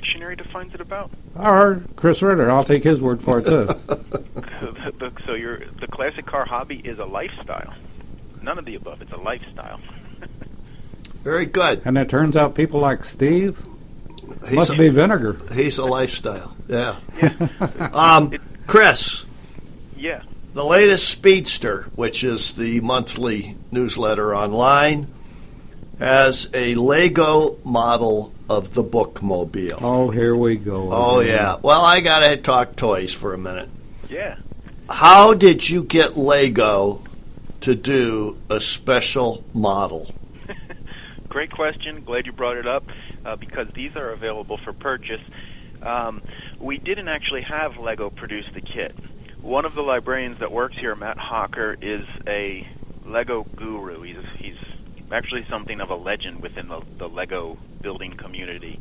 dictionary 0.00 0.36
defines 0.36 0.74
it 0.74 0.80
about? 0.80 1.10
Or 1.34 1.82
Chris 1.96 2.20
Ritter, 2.20 2.50
I'll 2.50 2.64
take 2.64 2.84
his 2.84 3.00
word 3.00 3.22
for 3.22 3.38
it 3.38 3.46
too. 3.46 3.66
The- 4.60 4.92
the- 4.98 5.12
so 5.26 5.34
your 5.34 5.58
the 5.80 5.86
classic 5.86 6.26
car 6.26 6.44
hobby 6.46 6.76
is 6.76 6.98
a 6.98 7.04
lifestyle. 7.04 7.74
None 8.42 8.58
of 8.58 8.64
the 8.64 8.74
above. 8.76 9.02
It's 9.02 9.12
a 9.12 9.16
lifestyle. 9.16 9.80
Very 11.24 11.46
good. 11.46 11.82
and 11.84 11.98
it 11.98 12.08
turns 12.08 12.36
out 12.36 12.54
people 12.54 12.80
like 12.80 13.04
Steve 13.04 13.60
He's 14.44 14.52
must 14.52 14.70
a, 14.70 14.76
be 14.78 14.88
vinegar. 14.88 15.38
he's 15.54 15.78
a 15.78 15.84
lifestyle. 15.84 16.54
Yeah. 16.68 16.96
Um, 17.92 18.32
Chris, 18.66 19.24
Yeah. 19.96 20.22
the 20.54 20.64
latest 20.64 21.08
Speedster, 21.08 21.90
which 21.96 22.22
is 22.24 22.54
the 22.54 22.80
monthly 22.80 23.56
newsletter 23.72 24.34
online, 24.36 25.06
has 25.98 26.50
a 26.52 26.74
Lego 26.74 27.58
model 27.64 28.32
of 28.48 28.74
the 28.74 28.84
bookmobile. 28.84 29.78
Oh, 29.80 30.10
here 30.10 30.36
we 30.36 30.56
go. 30.56 30.90
Oh 30.92 31.20
again. 31.20 31.34
yeah. 31.34 31.56
Well, 31.62 31.82
I 31.82 32.00
gotta 32.00 32.36
talk 32.36 32.76
toys 32.76 33.12
for 33.12 33.34
a 33.34 33.38
minute. 33.38 33.68
Yeah. 34.08 34.36
How 34.88 35.34
did 35.34 35.68
you 35.68 35.82
get 35.82 36.16
Lego 36.16 37.02
to 37.62 37.74
do 37.74 38.38
a 38.48 38.60
special 38.60 39.44
model? 39.52 40.14
Great 41.28 41.50
question. 41.50 42.04
Glad 42.04 42.26
you 42.26 42.32
brought 42.32 42.56
it 42.56 42.66
up 42.66 42.84
uh, 43.24 43.36
because 43.36 43.68
these 43.74 43.96
are 43.96 44.10
available 44.10 44.58
for 44.58 44.72
purchase. 44.72 45.22
Um, 45.82 46.22
we 46.60 46.78
didn't 46.78 47.08
actually 47.08 47.42
have 47.42 47.78
Lego 47.78 48.10
produce 48.10 48.46
the 48.54 48.60
kit. 48.60 48.94
One 49.40 49.64
of 49.64 49.74
the 49.74 49.82
librarians 49.82 50.38
that 50.38 50.52
works 50.52 50.76
here, 50.76 50.94
Matt 50.94 51.18
Hawker, 51.18 51.76
is 51.80 52.04
a 52.26 52.66
Lego 53.04 53.44
guru. 53.56 54.02
He's 54.02 54.16
he's 54.38 54.56
actually 55.10 55.44
something 55.48 55.80
of 55.80 55.90
a 55.90 55.94
legend 55.94 56.42
within 56.42 56.68
the, 56.68 56.80
the 56.98 57.08
Lego 57.08 57.58
building 57.80 58.12
community. 58.12 58.80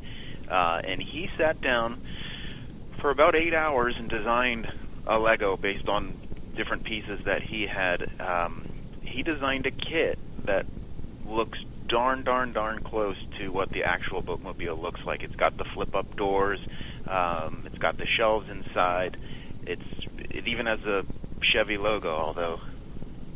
Uh, 0.50 0.82
and 0.84 1.02
he 1.02 1.30
sat 1.38 1.62
down 1.62 2.02
for 3.00 3.10
about 3.10 3.36
eight 3.36 3.54
hours 3.54 3.96
and 3.98 4.10
designed 4.10 4.72
a 5.08 5.20
Lego 5.20 5.58
based 5.58 5.88
on 5.88 6.16
different 6.56 6.84
pieces 6.84 7.20
that 7.26 7.42
he 7.44 7.68
had. 7.68 8.10
Um, 8.20 8.66
he 9.04 9.24
designed 9.24 9.66
a 9.66 9.72
kit 9.72 10.18
that 10.46 10.66
looks 11.28 11.60
darn, 11.88 12.24
darn, 12.24 12.54
darn 12.54 12.82
close 12.82 13.18
to 13.38 13.50
what 13.52 13.72
the 13.72 13.84
actual 13.84 14.22
bookmobile 14.22 14.82
looks 14.82 15.02
like. 15.06 15.24
It's 15.24 15.36
got 15.36 15.58
the 15.58 15.66
flip-up 15.66 16.16
doors. 16.16 16.60
Um, 17.08 17.64
it's 17.66 17.78
got 17.78 17.98
the 17.98 18.06
shelves 18.06 18.50
inside. 18.50 19.18
It's 19.66 19.84
it 20.18 20.48
even 20.48 20.66
has 20.66 20.80
a 20.86 21.06
Chevy 21.42 21.78
logo, 21.78 22.10
although 22.10 22.60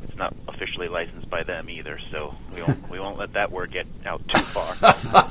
it's 0.09 0.17
not 0.17 0.35
officially 0.47 0.87
licensed 0.87 1.29
by 1.29 1.43
them 1.43 1.69
either. 1.69 1.99
So 2.11 2.35
we 2.53 2.61
won't 2.61 2.89
we 2.89 2.99
won't 2.99 3.17
let 3.17 3.33
that 3.33 3.51
word 3.51 3.71
get 3.71 3.87
out 4.05 4.27
too 4.27 4.41
far. 4.41 4.75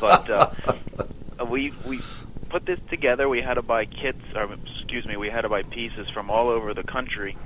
but 0.00 0.30
uh, 0.30 1.44
we 1.46 1.72
we 1.84 2.00
put 2.48 2.64
this 2.64 2.78
together. 2.88 3.28
We 3.28 3.42
had 3.42 3.54
to 3.54 3.62
buy 3.62 3.84
kits, 3.84 4.22
or 4.34 4.48
excuse 4.78 5.04
me, 5.04 5.16
we 5.16 5.30
had 5.30 5.42
to 5.42 5.48
buy 5.48 5.62
pieces 5.62 6.08
from 6.08 6.30
all 6.30 6.48
over 6.48 6.74
the 6.74 6.84
country, 6.84 7.36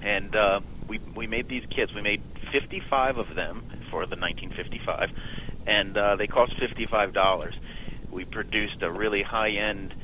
and 0.00 0.34
uh, 0.34 0.60
we 0.86 1.00
we 1.14 1.26
made 1.26 1.48
these 1.48 1.64
kits. 1.68 1.92
We 1.92 2.00
made 2.00 2.22
55 2.52 3.18
of 3.18 3.34
them 3.34 3.64
for 3.90 4.06
the 4.06 4.16
1955, 4.16 5.10
and 5.66 5.96
uh, 5.96 6.16
they 6.16 6.26
cost 6.28 6.56
55 6.58 7.12
dollars. 7.12 7.54
We 8.10 8.24
produced 8.24 8.82
a 8.82 8.90
really 8.90 9.22
high-end 9.22 9.94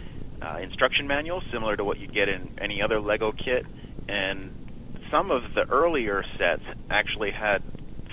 uh, 0.40 0.58
instruction 0.60 1.06
manual, 1.06 1.42
similar 1.52 1.76
to 1.76 1.84
what 1.84 1.98
you'd 1.98 2.12
get 2.12 2.28
in 2.28 2.50
any 2.58 2.82
other 2.82 3.00
Lego 3.00 3.32
kit, 3.32 3.66
and 4.08 4.67
some 5.10 5.30
of 5.30 5.54
the 5.54 5.68
earlier 5.70 6.24
sets 6.36 6.62
actually 6.90 7.30
had 7.30 7.62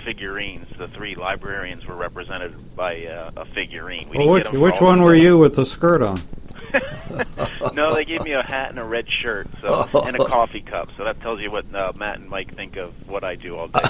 figurines. 0.04 0.66
The 0.78 0.88
three 0.88 1.14
librarians 1.14 1.86
were 1.86 1.96
represented 1.96 2.76
by 2.76 3.06
uh, 3.06 3.30
a 3.36 3.44
figurine. 3.46 4.08
We 4.08 4.18
well, 4.18 4.28
which, 4.28 4.50
which 4.50 4.80
one 4.80 5.02
were 5.02 5.14
you 5.14 5.38
with 5.38 5.56
the 5.56 5.66
skirt 5.66 6.02
on? 6.02 6.16
no, 7.74 7.94
they 7.94 8.04
gave 8.04 8.22
me 8.22 8.32
a 8.32 8.42
hat 8.42 8.70
and 8.70 8.78
a 8.78 8.84
red 8.84 9.10
shirt, 9.10 9.48
so 9.60 9.88
and 10.04 10.16
a 10.16 10.24
coffee 10.28 10.60
cup. 10.60 10.90
So 10.96 11.04
that 11.04 11.20
tells 11.20 11.40
you 11.40 11.50
what 11.50 11.72
uh, 11.74 11.92
Matt 11.96 12.18
and 12.18 12.28
Mike 12.28 12.54
think 12.54 12.76
of 12.76 13.08
what 13.08 13.24
I 13.24 13.34
do 13.34 13.56
all 13.56 13.68
day. 13.68 13.80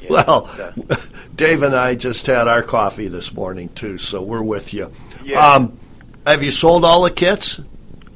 yeah, 0.00 0.08
well, 0.08 0.50
uh, 0.58 0.96
Dave 1.34 1.62
and 1.62 1.74
I 1.74 1.94
just 1.94 2.26
had 2.26 2.48
our 2.48 2.62
coffee 2.62 3.08
this 3.08 3.32
morning 3.32 3.68
too, 3.70 3.98
so 3.98 4.22
we're 4.22 4.42
with 4.42 4.74
you. 4.74 4.92
Yeah. 5.24 5.54
Um, 5.54 5.78
have 6.26 6.42
you 6.42 6.50
sold 6.50 6.84
all 6.84 7.02
the 7.02 7.10
kits? 7.10 7.60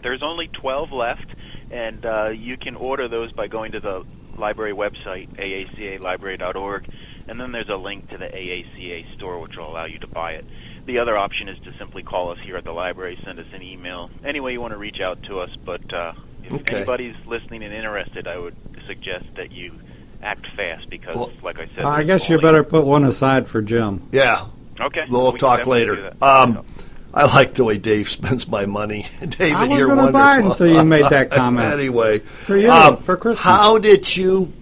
There's 0.03 0.23
only 0.23 0.49
12 0.49 0.93
left, 0.93 1.27
and 1.71 2.05
uh, 2.05 2.29
you 2.29 2.57
can 2.57 2.77
order 2.77 3.09
those 3.09 3.33
by 3.33 3.49
going 3.49 3.73
to 3.73 3.81
the 3.81 4.05
library 4.37 4.73
website, 4.73 5.29
aacalibrary.org, 5.37 6.89
and 7.29 7.41
then 7.41 7.53
there's 7.53 7.69
a 7.69 7.77
link 7.77 8.09
to 8.11 8.19
the 8.19 8.27
AACA 8.27 9.15
store 9.15 9.39
which 9.41 9.57
will 9.57 9.69
allow 9.69 9.85
you 9.85 9.99
to 9.99 10.07
buy 10.07 10.33
it. 10.33 10.45
The 10.87 10.99
other 10.99 11.17
option 11.17 11.49
is 11.49 11.59
to 11.61 11.77
simply 11.79 12.03
call 12.03 12.33
us 12.33 12.39
here 12.43 12.57
at 12.57 12.65
the 12.65 12.73
library, 12.73 13.19
send 13.25 13.39
us 13.39 13.47
an 13.53 13.63
email, 13.63 14.11
any 14.25 14.41
way 14.41 14.53
you 14.53 14.61
want 14.61 14.73
to 14.73 14.79
reach 14.79 15.01
out 15.01 15.23
to 15.25 15.41
us. 15.41 15.51
But 15.65 15.93
uh, 15.93 16.15
if 16.43 16.53
okay. 16.53 16.77
anybody's 16.79 17.15
listening 17.27 17.63
and 17.63 17.73
interested, 17.73 18.27
I 18.27 18.39
would 18.39 18.57
suggest 18.87 19.27
that 19.37 19.53
you 19.53 19.79
act 20.23 20.47
fast 20.57 20.89
because, 20.91 21.17
well, 21.17 21.33
like 21.43 21.59
I 21.59 21.69
said, 21.75 21.85
I 21.85 22.03
guess 22.03 22.29
you 22.29 22.41
better 22.41 22.65
put 22.65 22.85
one 22.85 23.05
aside 23.05 23.47
for 23.47 23.63
Jim. 23.63 24.09
Yeah. 24.11 24.47
Okay. 24.81 25.07
We'll 25.09 25.33
we 25.33 25.39
talk 25.39 25.67
later. 25.67 26.13
Um, 26.23 26.65
I 27.13 27.25
like 27.25 27.55
the 27.55 27.65
way 27.65 27.79
Dave 27.79 28.09
spends 28.09 28.47
my 28.47 28.67
money. 28.67 29.07
David, 29.21 29.53
I 29.53 29.67
was 29.67 29.79
you're 29.79 29.89
wonderful. 29.89 30.13
Buy 30.13 30.39
it 30.39 30.45
until 30.45 30.67
you 30.69 30.85
made 30.85 31.09
that 31.09 31.31
comment. 31.31 31.67
anyway, 31.73 32.21
for 32.21 32.57
you 32.57 32.71
um, 32.71 32.99
for 32.99 33.17
Christmas. 33.17 33.41
How 33.41 33.79
did 33.79 34.17
you? 34.17 34.53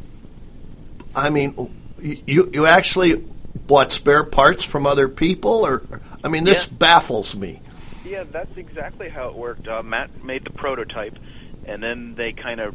I 1.14 1.30
mean, 1.30 1.70
you 2.00 2.50
you 2.52 2.66
actually 2.66 3.16
bought 3.66 3.92
spare 3.92 4.24
parts 4.24 4.64
from 4.64 4.86
other 4.86 5.08
people, 5.08 5.66
or 5.66 5.82
I 6.24 6.28
mean, 6.28 6.44
this 6.44 6.66
yeah. 6.66 6.76
baffles 6.78 7.36
me. 7.36 7.60
Yeah, 8.04 8.24
that's 8.24 8.56
exactly 8.56 9.10
how 9.10 9.28
it 9.28 9.34
worked. 9.34 9.68
Uh, 9.68 9.82
Matt 9.82 10.24
made 10.24 10.44
the 10.44 10.50
prototype, 10.50 11.18
and 11.66 11.82
then 11.82 12.14
they 12.14 12.32
kind 12.32 12.60
of 12.60 12.74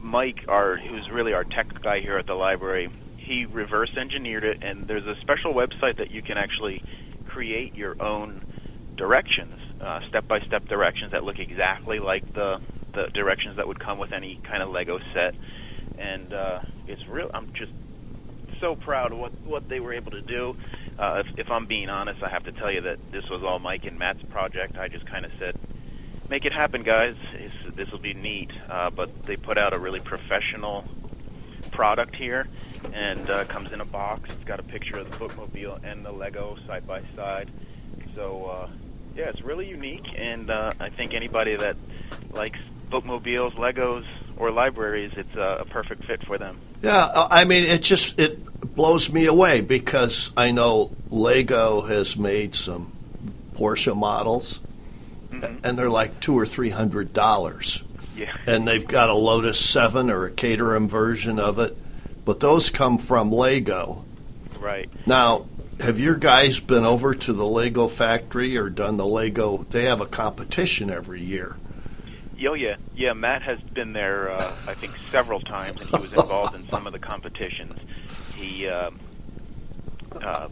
Mike, 0.00 0.44
our 0.48 0.76
who's 0.76 1.08
really 1.10 1.32
our 1.32 1.44
tech 1.44 1.80
guy 1.80 2.00
here 2.00 2.18
at 2.18 2.26
the 2.26 2.34
library, 2.34 2.90
he 3.16 3.46
reverse 3.46 3.96
engineered 3.96 4.44
it, 4.44 4.58
and 4.62 4.86
there's 4.86 5.06
a 5.06 5.16
special 5.20 5.54
website 5.54 5.96
that 5.96 6.10
you 6.10 6.22
can 6.22 6.36
actually 6.36 6.82
create 7.26 7.74
your 7.74 8.00
own 8.02 8.44
directions, 8.96 9.60
step 10.08 10.26
by 10.28 10.40
step 10.40 10.66
directions 10.68 11.12
that 11.12 11.24
look 11.24 11.38
exactly 11.38 11.98
like 11.98 12.32
the 12.34 12.60
the 12.94 13.08
directions 13.08 13.56
that 13.56 13.66
would 13.68 13.80
come 13.80 13.98
with 13.98 14.12
any 14.12 14.40
kind 14.44 14.62
of 14.62 14.70
Lego 14.70 14.98
set, 15.12 15.34
and 15.98 16.32
uh, 16.32 16.60
it's 16.86 17.06
real. 17.06 17.30
I'm 17.34 17.52
just 17.52 17.72
so 18.60 18.76
proud 18.76 19.12
of 19.12 19.18
what 19.18 19.32
what 19.42 19.68
they 19.68 19.80
were 19.80 19.92
able 19.92 20.12
to 20.12 20.22
do. 20.22 20.56
Uh, 20.98 21.22
if, 21.26 21.38
if 21.38 21.50
I'm 21.50 21.66
being 21.66 21.88
honest, 21.88 22.22
I 22.22 22.28
have 22.28 22.44
to 22.44 22.52
tell 22.52 22.70
you 22.70 22.82
that 22.82 22.98
this 23.12 23.28
was 23.28 23.42
all 23.42 23.58
Mike 23.58 23.84
and 23.84 23.98
Matt's 23.98 24.22
project. 24.30 24.78
I 24.78 24.88
just 24.88 25.06
kind 25.06 25.24
of 25.24 25.32
said, 25.38 25.58
"Make 26.28 26.44
it 26.44 26.52
happen, 26.52 26.82
guys. 26.82 27.16
this 27.74 27.90
will 27.90 27.98
be 27.98 28.14
neat." 28.14 28.50
Uh, 28.68 28.90
but 28.90 29.26
they 29.26 29.36
put 29.36 29.58
out 29.58 29.74
a 29.74 29.78
really 29.78 30.00
professional 30.00 30.84
product 31.72 32.14
here, 32.14 32.46
and 32.92 33.28
uh, 33.28 33.44
comes 33.44 33.72
in 33.72 33.80
a 33.80 33.84
box. 33.84 34.30
It's 34.30 34.44
got 34.44 34.60
a 34.60 34.64
picture 34.64 34.98
of 34.98 35.10
the 35.10 35.16
bookmobile 35.16 35.82
and 35.84 36.04
the 36.04 36.12
Lego 36.12 36.56
side 36.66 36.86
by 36.86 37.02
side. 37.16 37.50
So 38.14 38.44
uh, 38.46 38.68
yeah, 39.16 39.28
it's 39.28 39.42
really 39.42 39.68
unique, 39.68 40.06
and 40.16 40.50
uh, 40.50 40.72
I 40.80 40.90
think 40.90 41.14
anybody 41.14 41.56
that 41.56 41.76
likes 42.32 42.58
bookmobiles, 42.90 43.54
Legos, 43.54 44.04
or 44.36 44.50
libraries, 44.50 45.12
it's 45.16 45.34
a, 45.34 45.58
a 45.60 45.64
perfect 45.64 46.04
fit 46.04 46.24
for 46.26 46.38
them. 46.38 46.58
Yeah, 46.82 47.04
uh, 47.04 47.28
I 47.30 47.44
mean, 47.44 47.64
it 47.64 47.82
just 47.82 48.18
it 48.18 48.44
blows 48.74 49.12
me 49.12 49.26
away 49.26 49.60
because 49.60 50.32
I 50.36 50.50
know 50.50 50.94
Lego 51.10 51.82
has 51.82 52.16
made 52.16 52.54
some 52.54 52.92
Porsche 53.54 53.96
models, 53.96 54.60
mm-hmm. 55.30 55.64
and 55.64 55.78
they're 55.78 55.90
like 55.90 56.20
two 56.20 56.36
or 56.36 56.46
three 56.46 56.70
hundred 56.70 57.12
dollars. 57.12 57.82
Yeah. 58.16 58.36
And 58.46 58.66
they've 58.66 58.86
got 58.86 59.08
a 59.08 59.14
Lotus 59.14 59.58
Seven 59.58 60.10
or 60.10 60.26
a 60.26 60.30
Caterham 60.30 60.88
version 60.88 61.40
of 61.40 61.58
it, 61.58 61.76
but 62.24 62.38
those 62.38 62.70
come 62.70 62.98
from 62.98 63.32
Lego. 63.32 64.04
Right. 64.60 64.88
Now, 65.06 65.46
have 65.80 65.98
your 65.98 66.14
guys 66.14 66.60
been 66.60 66.84
over 66.84 67.14
to 67.14 67.32
the 67.32 67.46
Lego 67.46 67.88
factory 67.88 68.56
or 68.56 68.70
done 68.70 68.96
the 68.96 69.06
Lego? 69.06 69.66
They 69.70 69.84
have 69.84 70.00
a 70.00 70.06
competition 70.06 70.90
every 70.90 71.22
year. 71.22 71.56
Oh 72.46 72.54
yeah, 72.54 72.76
yeah. 72.94 73.12
Matt 73.12 73.42
has 73.42 73.60
been 73.60 73.92
there, 73.92 74.30
uh, 74.30 74.54
I 74.66 74.74
think, 74.74 74.94
several 75.10 75.40
times, 75.40 75.80
and 75.80 75.90
he 75.90 75.96
was 75.96 76.12
involved 76.12 76.54
in 76.54 76.68
some 76.68 76.86
of 76.86 76.92
the 76.92 76.98
competitions. 76.98 77.78
He, 78.34 78.66
um, 78.66 78.98
uh, 80.12 80.48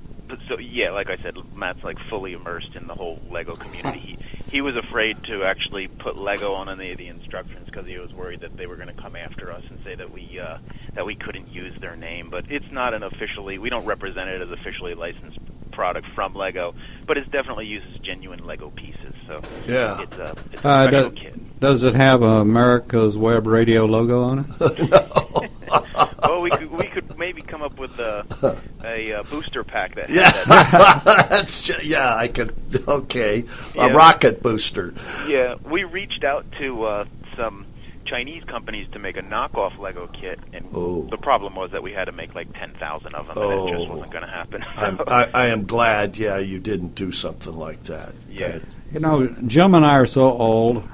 so 0.49 0.59
yeah, 0.59 0.91
like 0.91 1.11
I 1.11 1.17
said, 1.19 1.35
Matt's 1.55 1.83
like 1.85 1.99
fully 2.09 2.33
immersed 2.33 2.75
in 2.77 2.87
the 2.87 2.95
whole 2.95 3.21
Lego 3.31 3.57
community. 3.57 3.99
He 3.99 4.19
he 4.53 4.61
was 4.61 4.77
afraid 4.77 5.25
to 5.25 5.45
actually 5.45 5.89
put 5.89 6.19
Lego 6.19 6.53
on 6.53 6.69
any 6.69 6.93
of 6.93 6.99
the 6.99 7.09
instructions 7.09 7.65
because 7.65 7.87
he 7.87 7.97
was 7.97 8.13
worried 8.13 8.43
that 8.43 8.55
they 8.55 8.67
were 8.67 8.77
going 8.77 8.95
to 8.95 9.03
come 9.03 9.17
after 9.17 9.51
us 9.51 9.63
and 9.71 9.79
say 9.83 9.95
that 9.95 10.13
we 10.13 10.39
uh, 10.39 10.59
that 10.95 11.07
we 11.07 11.17
couldn't 11.17 11.49
use 11.49 11.73
their 11.81 11.97
name. 11.97 12.29
But 12.29 12.51
it's 12.51 12.71
not 12.71 12.93
an 12.93 13.03
officially 13.03 13.57
we 13.57 13.71
don't 13.71 13.87
represent 13.87 14.29
it 14.29 14.43
as 14.43 14.51
officially 14.51 14.95
licensed 14.95 15.39
product 15.73 16.07
from 16.09 16.35
Lego, 16.35 16.75
but 17.07 17.17
it 17.17 17.31
definitely 17.31 17.65
uses 17.65 17.99
genuine 18.01 18.45
Lego 18.45 18.69
pieces. 18.71 19.15
So 19.27 19.41
yeah, 19.67 20.03
it's 20.03 20.17
a, 20.19 20.37
it's 20.53 20.63
a 20.63 20.69
uh, 20.69 20.89
special 20.89 21.11
does, 21.11 21.19
kit. 21.19 21.61
Does 21.61 21.83
it 21.83 21.95
have 21.95 22.21
America's 22.21 23.17
Web 23.17 23.47
Radio 23.47 23.87
logo 23.87 24.23
on 24.23 24.39
it? 24.41 24.91
no. 24.91 25.49
well, 26.23 26.41
we 26.43 26.51
could 26.51 26.71
we 26.71 26.87
could 26.89 27.19
maybe 27.19 27.42
come 27.53 27.63
up 27.63 27.79
with 27.79 27.99
a 27.99 28.25
a, 28.83 29.11
a 29.11 29.25
booster 29.25 29.63
pack 29.63 29.95
that. 29.95 30.09
Yeah, 30.09 30.31
that. 30.31 31.03
that's 31.31 31.61
just, 31.61 31.85
yeah. 31.85 32.17
I 32.17 32.29
could 32.29 32.55
okay 32.89 33.45
yeah. 33.75 33.87
a 33.87 33.93
rocket 33.93 34.43
booster. 34.43 34.95
Yeah, 35.29 35.57
we 35.63 35.85
reached 35.85 36.25
out 36.25 36.47
to 36.59 36.85
uh, 36.85 37.05
some 37.37 37.67
Chinese 38.07 38.43
companies 38.45 38.89
to 38.93 38.99
make 38.99 39.19
a 39.19 39.23
knockoff 39.23 39.79
Lego 39.79 40.07
kit, 40.07 40.41
and 40.55 40.67
oh. 40.73 41.03
the 41.11 41.19
problem 41.19 41.55
was 41.55 41.73
that 41.73 41.83
we 41.83 41.93
had 41.93 42.07
to 42.07 42.13
make 42.13 42.35
like 42.35 42.51
ten 42.55 42.73
thousand 42.75 43.15
of 43.15 43.27
them, 43.27 43.37
oh. 43.37 43.51
and 43.51 43.69
it 43.69 43.79
just 43.79 43.91
wasn't 43.91 44.13
going 44.13 44.25
to 44.25 44.31
happen. 44.31 44.65
So. 44.75 45.05
I, 45.09 45.25
I 45.35 45.47
am 45.49 45.67
glad, 45.67 46.17
yeah, 46.17 46.39
you 46.39 46.59
didn't 46.59 46.95
do 46.95 47.13
something 47.13 47.55
like 47.55 47.83
that. 47.85 48.15
Yeah, 48.31 48.61
you 48.93 49.01
know, 49.01 49.27
Jim 49.47 49.75
and 49.75 49.85
I 49.85 49.97
are 49.97 50.07
so 50.07 50.33
old 50.33 50.89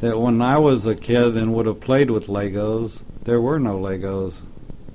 that 0.00 0.18
when 0.18 0.42
I 0.42 0.58
was 0.58 0.86
a 0.86 0.96
kid 0.96 1.36
and 1.36 1.54
would 1.54 1.66
have 1.66 1.80
played 1.80 2.10
with 2.10 2.26
Legos, 2.26 3.00
there 3.22 3.40
were 3.40 3.60
no 3.60 3.78
Legos. 3.78 4.34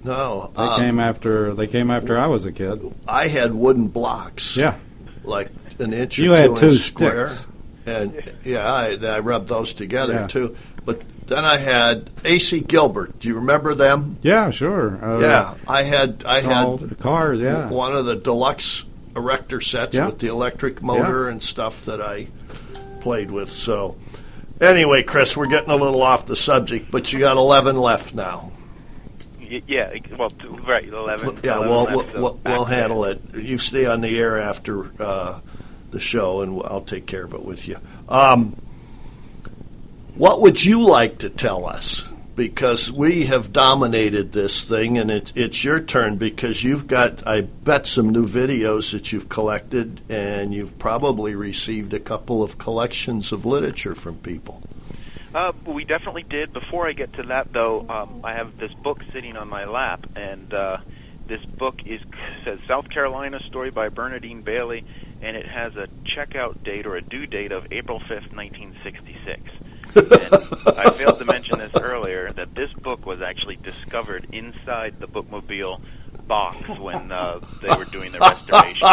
No, 0.06 0.52
they 0.56 0.62
um, 0.62 0.80
came 0.82 1.00
after. 1.00 1.54
They 1.54 1.68
came 1.68 1.90
after 1.92 2.18
I 2.18 2.28
was 2.28 2.46
a 2.46 2.52
kid. 2.52 2.94
I 3.08 3.28
had 3.28 3.54
wooden 3.54 3.88
blocks. 3.88 4.56
Yeah, 4.56 4.76
like 5.24 5.50
an 5.80 5.94
inch. 5.94 6.18
You 6.18 6.34
or 6.34 6.38
had 6.38 6.56
two, 6.56 6.76
square, 6.76 7.30
sticks. 7.30 7.48
and 7.88 8.34
yeah, 8.44 8.72
I, 8.72 8.96
I 9.04 9.20
rubbed 9.20 9.48
those 9.50 9.74
together 9.74 10.14
Yeah. 10.14 10.28
too. 10.28 10.56
But 10.86 11.02
then 11.28 11.44
I 11.44 11.58
had 11.58 12.12
AC 12.24 12.60
Gilbert. 12.62 13.20
Do 13.20 13.28
you 13.28 13.36
remember 13.36 13.74
them? 13.74 14.18
Yeah, 14.22 14.52
sure. 14.52 15.04
Uh, 15.04 15.20
yeah, 15.20 15.56
I 15.68 15.82
had 15.84 16.24
I 16.26 16.42
had 16.42 16.78
the 16.80 16.96
cars. 16.96 17.40
Yeah, 17.40 17.70
one 17.70 17.96
of 17.96 18.06
the 18.06 18.16
deluxe 18.16 18.86
erector 19.16 19.62
sets 19.62 19.96
Yeah. 19.96 20.06
with 20.06 20.20
the 20.20 20.28
electric 20.28 20.82
motor 20.84 21.30
and 21.30 21.42
stuff 21.42 21.86
that 21.86 22.02
I 22.02 22.28
played 23.02 23.32
with. 23.32 23.52
So 23.52 23.96
anyway, 24.62 25.02
Chris, 25.04 25.36
we're 25.36 25.48
getting 25.48 25.72
a 25.72 25.76
little 25.76 26.04
off 26.04 26.28
the 26.28 26.36
subject, 26.36 26.92
but 26.92 27.12
you 27.12 27.18
got 27.20 27.38
eleven 27.38 27.76
left 27.80 28.14
now. 28.14 28.52
Yeah, 29.68 29.94
well, 30.18 30.32
right, 30.66 30.88
eleven. 30.88 31.40
Yeah, 31.44 31.58
11 31.58 31.70
well, 31.70 31.84
left, 31.84 31.96
we'll, 31.96 32.10
so 32.10 32.22
we'll, 32.22 32.40
we'll 32.46 32.66
handle 32.66 33.06
it. 33.06 33.22
You 33.36 33.58
stay 33.58 33.86
on 33.86 34.02
the 34.02 34.18
air 34.18 34.40
after 34.40 34.92
uh, 35.02 35.40
the 35.92 36.00
show, 36.00 36.42
and 36.42 36.62
I'll 36.64 36.82
take 36.82 37.06
care 37.06 37.24
of 37.24 37.34
it 37.34 37.44
with 37.44 37.68
you. 37.68 37.78
Um, 38.10 38.56
what 40.16 40.42
would 40.42 40.64
you 40.64 40.84
like 40.84 41.20
to 41.20 41.30
tell 41.30 41.66
us? 41.66 42.08
Because 42.36 42.92
we 42.92 43.26
have 43.26 43.54
dominated 43.54 44.34
this 44.34 44.64
thing, 44.64 44.98
and 44.98 45.10
it, 45.10 45.32
it's 45.36 45.64
your 45.64 45.80
turn 45.80 46.18
because 46.18 46.64
you've 46.64 46.86
got, 46.86 47.26
I 47.26 47.42
bet, 47.42 47.88
some 47.88 48.10
new 48.10 48.28
videos 48.28 48.92
that 48.92 49.14
you've 49.14 49.30
collected, 49.30 50.02
and 50.10 50.54
you've 50.54 50.78
probably 50.78 51.34
received 51.34 51.94
a 51.94 52.00
couple 52.00 52.44
of 52.44 52.58
collections 52.58 53.32
of 53.32 53.46
literature 53.46 53.96
from 53.96 54.18
people. 54.18 54.62
Uh, 55.36 55.52
we 55.66 55.84
definitely 55.84 56.24
did. 56.24 56.54
Before 56.54 56.88
I 56.88 56.94
get 56.94 57.12
to 57.16 57.24
that, 57.24 57.52
though, 57.52 57.86
um, 57.90 58.22
I 58.24 58.36
have 58.36 58.58
this 58.58 58.72
book 58.74 59.02
sitting 59.12 59.36
on 59.36 59.50
my 59.50 59.66
lap, 59.66 60.08
and 60.16 60.54
uh, 60.54 60.78
this 61.28 61.44
book 61.44 61.76
is 61.86 62.00
says 62.46 62.60
South 62.70 62.90
Carolina 62.90 63.42
story 63.42 63.70
by 63.70 63.90
Bernadine 63.90 64.40
Bailey, 64.40 64.86
and 65.22 65.36
it 65.36 65.46
has 65.46 65.76
a 65.76 65.90
checkout 66.06 66.64
date 66.64 66.86
or 66.86 66.96
a 66.96 67.02
due 67.02 67.26
date 67.26 67.52
of 67.52 67.68
April 67.74 68.02
fifth, 68.08 68.32
nineteen 68.32 68.78
sixty 68.82 69.18
six. 69.26 69.42
I 69.98 70.90
failed 70.92 71.20
to 71.20 71.26
mention 71.26 71.60
this 71.60 71.74
earlier 71.76 72.32
that 72.32 72.56
this 72.56 72.72
book 72.72 73.06
was 73.06 73.22
actually 73.22 73.58
discovered 73.58 74.28
inside 74.32 75.02
the 75.02 75.08
bookmobile 75.08 75.82
box 76.28 76.80
when 76.80 77.12
uh, 77.12 77.42
they 77.62 77.76
were 77.76 77.84
doing 77.84 78.14
the 78.14 78.20
restoration. 78.20 78.88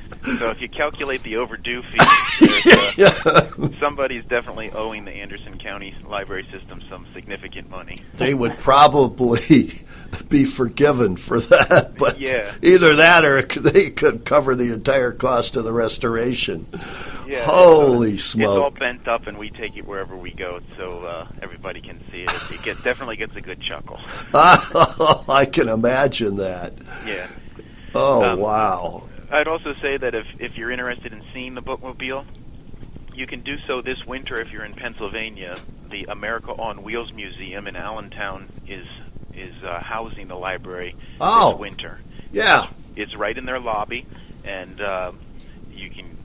So 0.38 0.50
if 0.50 0.60
you 0.60 0.68
calculate 0.68 1.22
the 1.22 1.36
overdue 1.36 1.82
fee, 1.82 1.98
uh, 3.04 3.68
somebody's 3.80 4.24
definitely 4.24 4.70
owing 4.72 5.04
the 5.04 5.12
Anderson 5.12 5.58
County 5.58 5.94
Library 6.06 6.46
System 6.52 6.82
some 6.88 7.06
significant 7.14 7.70
money. 7.70 8.00
They 8.16 8.34
would 8.34 8.58
probably 8.58 9.80
be 10.28 10.44
forgiven 10.44 11.16
for 11.16 11.40
that, 11.40 11.94
but 11.98 12.18
Yeah. 12.20 12.52
either 12.62 12.96
that 12.96 13.24
or 13.24 13.42
they 13.42 13.90
could 13.90 14.24
cover 14.24 14.54
the 14.54 14.72
entire 14.72 15.12
cost 15.12 15.56
of 15.56 15.64
the 15.64 15.72
restoration. 15.72 16.66
Yeah, 17.26 17.44
Holy 17.44 18.14
it's, 18.14 18.34
uh, 18.34 18.38
It's 18.40 18.46
all 18.48 18.70
bent 18.70 19.06
up, 19.06 19.26
and 19.26 19.36
we 19.38 19.50
take 19.50 19.76
it 19.76 19.86
wherever 19.86 20.16
we 20.16 20.32
go, 20.32 20.60
so 20.78 21.04
uh, 21.04 21.26
everybody 21.42 21.80
can 21.82 22.00
see 22.10 22.22
it. 22.22 22.30
It 22.50 22.62
gets, 22.62 22.82
definitely 22.82 23.16
gets 23.16 23.36
a 23.36 23.42
good 23.42 23.60
chuckle. 23.60 24.00
I 24.32 25.46
can 25.52 25.68
imagine 25.68 26.36
that. 26.38 26.72
Yeah. 27.06 27.26
Oh 27.94 28.22
Um, 28.22 28.38
wow! 28.38 29.07
I'd 29.30 29.48
also 29.48 29.74
say 29.82 29.96
that 29.98 30.14
if 30.14 30.26
if 30.38 30.52
you're 30.56 30.70
interested 30.70 31.12
in 31.12 31.22
seeing 31.34 31.54
the 31.54 31.62
bookmobile, 31.62 32.24
you 33.14 33.26
can 33.26 33.42
do 33.42 33.56
so 33.66 33.82
this 33.82 33.98
winter 34.06 34.40
if 34.40 34.52
you're 34.52 34.64
in 34.64 34.74
Pennsylvania. 34.74 35.60
The 35.90 36.06
America 36.10 36.52
on 36.52 36.82
Wheels 36.82 37.12
Museum 37.14 37.66
in 37.66 37.76
Allentown 37.76 38.48
is 38.66 38.86
is 39.34 39.54
uh, 39.64 39.80
housing 39.80 40.28
the 40.28 40.34
library 40.36 40.94
Oh. 41.20 41.50
this 41.52 41.60
winter. 41.60 42.00
Yeah, 42.32 42.68
It's 42.96 43.14
right 43.16 43.36
in 43.36 43.46
their 43.46 43.60
lobby, 43.60 44.06
and 44.44 44.80
uh, 44.80 45.12
you 45.70 45.88
can 45.90 46.16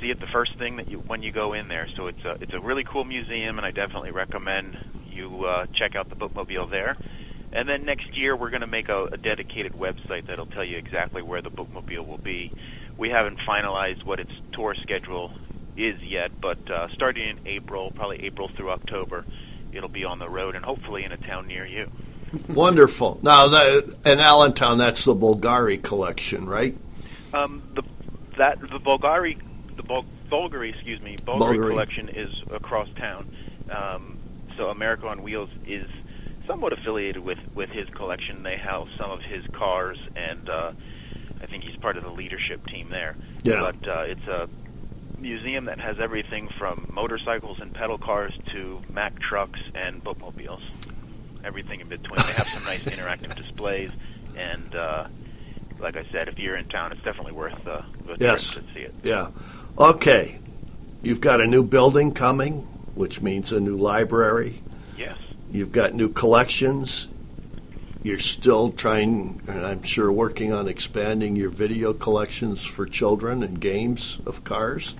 see 0.00 0.10
it 0.10 0.20
the 0.20 0.26
first 0.26 0.52
thing 0.58 0.76
that 0.76 0.88
you 0.88 1.02
when 1.06 1.22
you 1.22 1.32
go 1.32 1.52
in 1.52 1.68
there. 1.68 1.88
So 1.96 2.06
it's 2.06 2.24
a 2.24 2.36
it's 2.40 2.52
a 2.54 2.60
really 2.60 2.84
cool 2.84 3.04
museum, 3.04 3.58
and 3.58 3.66
I 3.66 3.70
definitely 3.70 4.10
recommend 4.12 4.74
you 5.10 5.44
uh, 5.44 5.66
check 5.74 5.94
out 5.94 6.08
the 6.10 6.16
bookmobile 6.16 6.70
there. 6.70 6.96
And 7.56 7.66
then 7.66 7.86
next 7.86 8.14
year 8.14 8.36
we're 8.36 8.50
going 8.50 8.60
to 8.60 8.66
make 8.66 8.90
a, 8.90 9.06
a 9.06 9.16
dedicated 9.16 9.72
website 9.72 10.26
that'll 10.26 10.44
tell 10.44 10.62
you 10.62 10.76
exactly 10.76 11.22
where 11.22 11.40
the 11.40 11.50
bookmobile 11.50 12.06
will 12.06 12.18
be. 12.18 12.52
We 12.98 13.08
haven't 13.08 13.38
finalized 13.38 14.04
what 14.04 14.20
its 14.20 14.32
tour 14.52 14.74
schedule 14.74 15.32
is 15.74 16.02
yet, 16.02 16.38
but 16.38 16.70
uh, 16.70 16.88
starting 16.92 17.26
in 17.30 17.38
April, 17.46 17.90
probably 17.92 18.24
April 18.24 18.48
through 18.48 18.70
October, 18.70 19.24
it'll 19.72 19.88
be 19.88 20.04
on 20.04 20.18
the 20.18 20.28
road 20.28 20.54
and 20.54 20.66
hopefully 20.66 21.04
in 21.04 21.12
a 21.12 21.16
town 21.16 21.46
near 21.46 21.64
you. 21.64 21.90
wonderful. 22.46 23.20
Now, 23.22 23.48
the, 23.48 23.96
in 24.04 24.20
Allentown, 24.20 24.76
that's 24.76 25.04
the 25.06 25.14
Bulgari 25.14 25.82
collection, 25.82 26.46
right? 26.46 26.76
Um, 27.32 27.62
the 27.74 27.82
that 28.36 28.60
the 28.60 28.78
Bulgari 28.78 29.40
the 29.76 29.82
Bul- 29.82 30.04
Bulgari 30.30 30.74
excuse 30.74 31.00
me 31.00 31.16
Bulgari, 31.24 31.56
Bulgari. 31.56 31.70
collection 31.70 32.08
is 32.10 32.30
across 32.50 32.88
town. 32.96 33.34
Um, 33.70 34.18
so 34.58 34.68
America 34.68 35.06
on 35.06 35.22
Wheels 35.22 35.48
is 35.66 35.88
somewhat 36.46 36.72
affiliated 36.72 37.22
with 37.24 37.38
with 37.54 37.70
his 37.70 37.88
collection. 37.90 38.42
They 38.42 38.56
have 38.56 38.86
some 38.98 39.10
of 39.10 39.20
his 39.22 39.44
cars, 39.52 39.98
and 40.14 40.48
uh, 40.48 40.72
I 41.42 41.46
think 41.46 41.64
he's 41.64 41.76
part 41.76 41.96
of 41.96 42.04
the 42.04 42.10
leadership 42.10 42.66
team 42.66 42.88
there. 42.90 43.16
Yeah. 43.42 43.70
But 43.72 43.88
uh, 43.88 44.00
it's 44.02 44.26
a 44.26 44.48
museum 45.18 45.64
that 45.66 45.80
has 45.80 45.98
everything 45.98 46.48
from 46.58 46.90
motorcycles 46.92 47.58
and 47.60 47.72
pedal 47.72 47.98
cars 47.98 48.32
to 48.52 48.80
Mack 48.90 49.18
trucks 49.18 49.60
and 49.74 50.02
bookmobiles. 50.04 50.62
Everything 51.44 51.80
in 51.80 51.88
between. 51.88 52.16
They 52.26 52.32
have 52.32 52.48
some 52.48 52.64
nice 52.64 52.80
interactive 52.84 53.34
displays, 53.36 53.90
and 54.36 54.74
uh, 54.74 55.06
like 55.78 55.96
I 55.96 56.04
said, 56.10 56.28
if 56.28 56.38
you're 56.38 56.56
in 56.56 56.68
town, 56.68 56.92
it's 56.92 57.02
definitely 57.02 57.32
worth 57.32 57.66
uh, 57.66 57.82
the 58.06 58.16
Yes. 58.18 58.54
to 58.54 58.62
see 58.74 58.80
it. 58.80 58.94
Yeah. 59.02 59.28
Okay. 59.78 60.38
You've 61.02 61.20
got 61.20 61.40
a 61.40 61.46
new 61.46 61.62
building 61.62 62.12
coming, 62.14 62.62
which 62.94 63.20
means 63.20 63.52
a 63.52 63.60
new 63.60 63.76
library. 63.76 64.62
Yes. 64.98 65.16
You've 65.50 65.72
got 65.72 65.94
new 65.94 66.08
collections. 66.08 67.08
You're 68.02 68.18
still 68.18 68.70
trying, 68.70 69.40
and 69.48 69.66
I'm 69.66 69.82
sure, 69.82 70.12
working 70.12 70.52
on 70.52 70.68
expanding 70.68 71.34
your 71.34 71.50
video 71.50 71.92
collections 71.92 72.64
for 72.64 72.86
children 72.86 73.42
and 73.42 73.60
games 73.60 74.20
of 74.26 74.44
cars. 74.44 74.94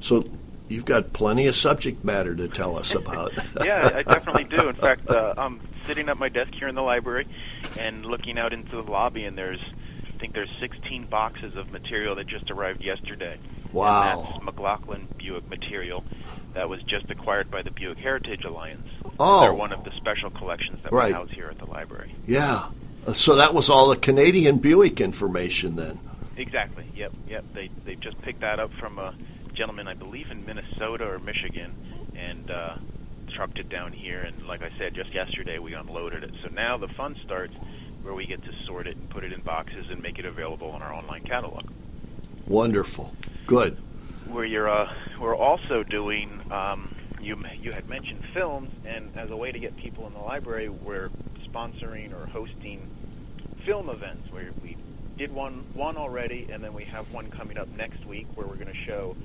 So 0.00 0.24
you've 0.68 0.84
got 0.84 1.12
plenty 1.12 1.46
of 1.46 1.54
subject 1.54 2.04
matter 2.04 2.34
to 2.34 2.48
tell 2.48 2.76
us 2.76 2.94
about. 2.94 3.32
yeah, 3.64 3.90
I 3.94 4.02
definitely 4.02 4.44
do. 4.44 4.68
In 4.68 4.74
fact, 4.74 5.08
uh, 5.08 5.34
I'm 5.36 5.60
sitting 5.86 6.08
at 6.08 6.18
my 6.18 6.28
desk 6.28 6.52
here 6.54 6.68
in 6.68 6.74
the 6.74 6.82
library 6.82 7.26
and 7.78 8.04
looking 8.04 8.38
out 8.38 8.52
into 8.52 8.76
the 8.82 8.90
lobby, 8.90 9.24
and 9.24 9.36
there's, 9.36 9.60
I 10.02 10.18
think 10.18 10.34
there's 10.34 10.50
16 10.60 11.06
boxes 11.06 11.56
of 11.56 11.70
material 11.70 12.16
that 12.16 12.26
just 12.26 12.50
arrived 12.50 12.82
yesterday. 12.82 13.38
Wow. 13.72 14.02
And 14.02 14.32
that's 14.32 14.44
McLaughlin 14.44 15.08
Buick 15.18 15.48
material 15.48 16.04
that 16.54 16.68
was 16.68 16.82
just 16.84 17.10
acquired 17.10 17.50
by 17.50 17.62
the 17.62 17.70
Buick 17.70 17.98
Heritage 17.98 18.44
Alliance. 18.44 18.88
Oh. 19.18 19.40
They're 19.40 19.54
one 19.54 19.72
of 19.72 19.84
the 19.84 19.90
special 19.96 20.30
collections 20.30 20.78
that 20.82 20.92
Right. 20.92 21.08
we 21.08 21.12
house 21.12 21.30
here 21.30 21.48
at 21.50 21.58
the 21.58 21.66
library. 21.66 22.14
Yeah. 22.26 22.66
Uh, 23.06 23.12
So 23.12 23.36
that 23.36 23.54
was 23.54 23.68
all 23.70 23.88
the 23.88 23.96
Canadian 23.96 24.58
Buick 24.58 25.00
information 25.00 25.76
then. 25.76 25.98
Exactly. 26.36 26.84
Yep. 26.96 27.12
Yep. 27.28 27.44
They 27.54 27.70
they 27.84 27.94
just 27.96 28.20
picked 28.22 28.40
that 28.40 28.58
up 28.58 28.72
from 28.80 28.98
a 28.98 29.14
gentleman, 29.52 29.86
I 29.86 29.94
believe, 29.94 30.30
in 30.30 30.44
Minnesota 30.44 31.04
or 31.08 31.18
Michigan, 31.20 31.72
and 32.16 32.50
uh, 32.50 32.76
trucked 33.34 33.58
it 33.58 33.68
down 33.68 33.92
here. 33.92 34.20
And 34.20 34.46
like 34.46 34.62
I 34.62 34.70
said, 34.78 34.94
just 34.94 35.12
yesterday 35.14 35.58
we 35.58 35.74
unloaded 35.74 36.24
it. 36.24 36.32
So 36.42 36.48
now 36.52 36.76
the 36.76 36.88
fun 36.88 37.14
starts, 37.24 37.54
where 38.02 38.14
we 38.14 38.26
get 38.26 38.42
to 38.44 38.50
sort 38.66 38.86
it 38.88 38.96
and 38.96 39.08
put 39.10 39.22
it 39.22 39.32
in 39.32 39.42
boxes 39.42 39.86
and 39.90 40.02
make 40.02 40.18
it 40.18 40.24
available 40.24 40.70
on 40.70 40.82
our 40.82 40.92
online 40.92 41.22
catalog. 41.22 41.70
Wonderful. 42.46 43.12
Good. 43.46 43.76
Where 44.28 44.44
you're 44.44 44.68
uh, 44.68 44.90
we're 45.20 45.36
also 45.36 45.82
doing. 45.82 46.40
Um, 46.50 46.94
you 47.20 47.42
you 47.60 47.72
had 47.72 47.88
mentioned 47.88 48.22
films, 48.34 48.70
and 48.84 49.16
as 49.16 49.30
a 49.30 49.36
way 49.36 49.50
to 49.50 49.58
get 49.58 49.76
people 49.76 50.06
in 50.06 50.12
the 50.12 50.20
library, 50.20 50.68
we're 50.68 51.10
sponsoring 51.46 52.12
or 52.12 52.26
hosting 52.26 52.86
film 53.64 53.88
events 53.88 54.30
where 54.30 54.50
we 54.62 54.76
did 55.16 55.32
one 55.32 55.64
one 55.74 55.96
already, 55.96 56.48
and 56.50 56.62
then 56.62 56.74
we 56.74 56.84
have 56.84 57.10
one 57.12 57.30
coming 57.30 57.56
up 57.56 57.68
next 57.68 58.04
week 58.04 58.26
where 58.34 58.46
we're 58.46 58.56
going 58.56 58.66
to 58.66 58.84
show 58.84 59.16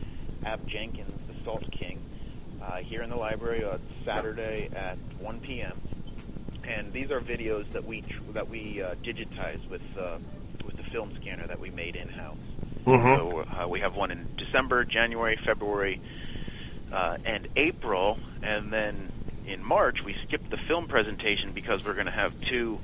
Ab 0.46 0.66
Jenkins, 0.68 1.28
the 1.28 1.44
Salt 1.44 1.70
King, 1.72 2.00
uh, 2.62 2.78
here 2.78 3.02
in 3.02 3.10
the 3.10 3.16
library 3.16 3.64
on 3.64 3.80
Saturday 4.06 4.70
at 4.74 4.98
1 5.20 5.40
p.m. 5.42 5.80
And 6.64 6.94
these 6.94 7.10
are 7.12 7.20
videos 7.20 7.70
that 7.72 7.84
we 7.84 8.02
tr- 8.02 8.32
that 8.34 8.48
we 8.48 8.82
uh, 8.82 8.96
with 9.70 9.82
uh, 9.98 10.18
with 10.66 10.78
the 10.78 10.84
film 10.92 11.14
scanner 11.16 11.48
that 11.48 11.60
we 11.60 11.70
made 11.72 11.96
in 11.96 12.08
house. 12.08 12.38
So 13.18 13.46
uh, 13.46 13.68
we 13.68 13.82
have 13.82 13.96
one 13.96 14.12
in 14.12 14.28
December, 14.38 14.84
January, 14.86 15.38
February, 15.46 16.02
uh, 16.92 17.18
and 17.26 17.48
April, 17.56 18.18
and 18.42 18.72
then 18.72 19.12
in 19.46 19.64
March 19.64 20.04
we 20.04 20.16
skip 20.26 20.48
the 20.50 20.58
film 20.58 20.88
presentation 20.88 21.52
because 21.54 21.84
we're 21.86 21.94
going 21.94 22.06
to 22.06 22.12
have 22.12 22.34
two 22.42 22.80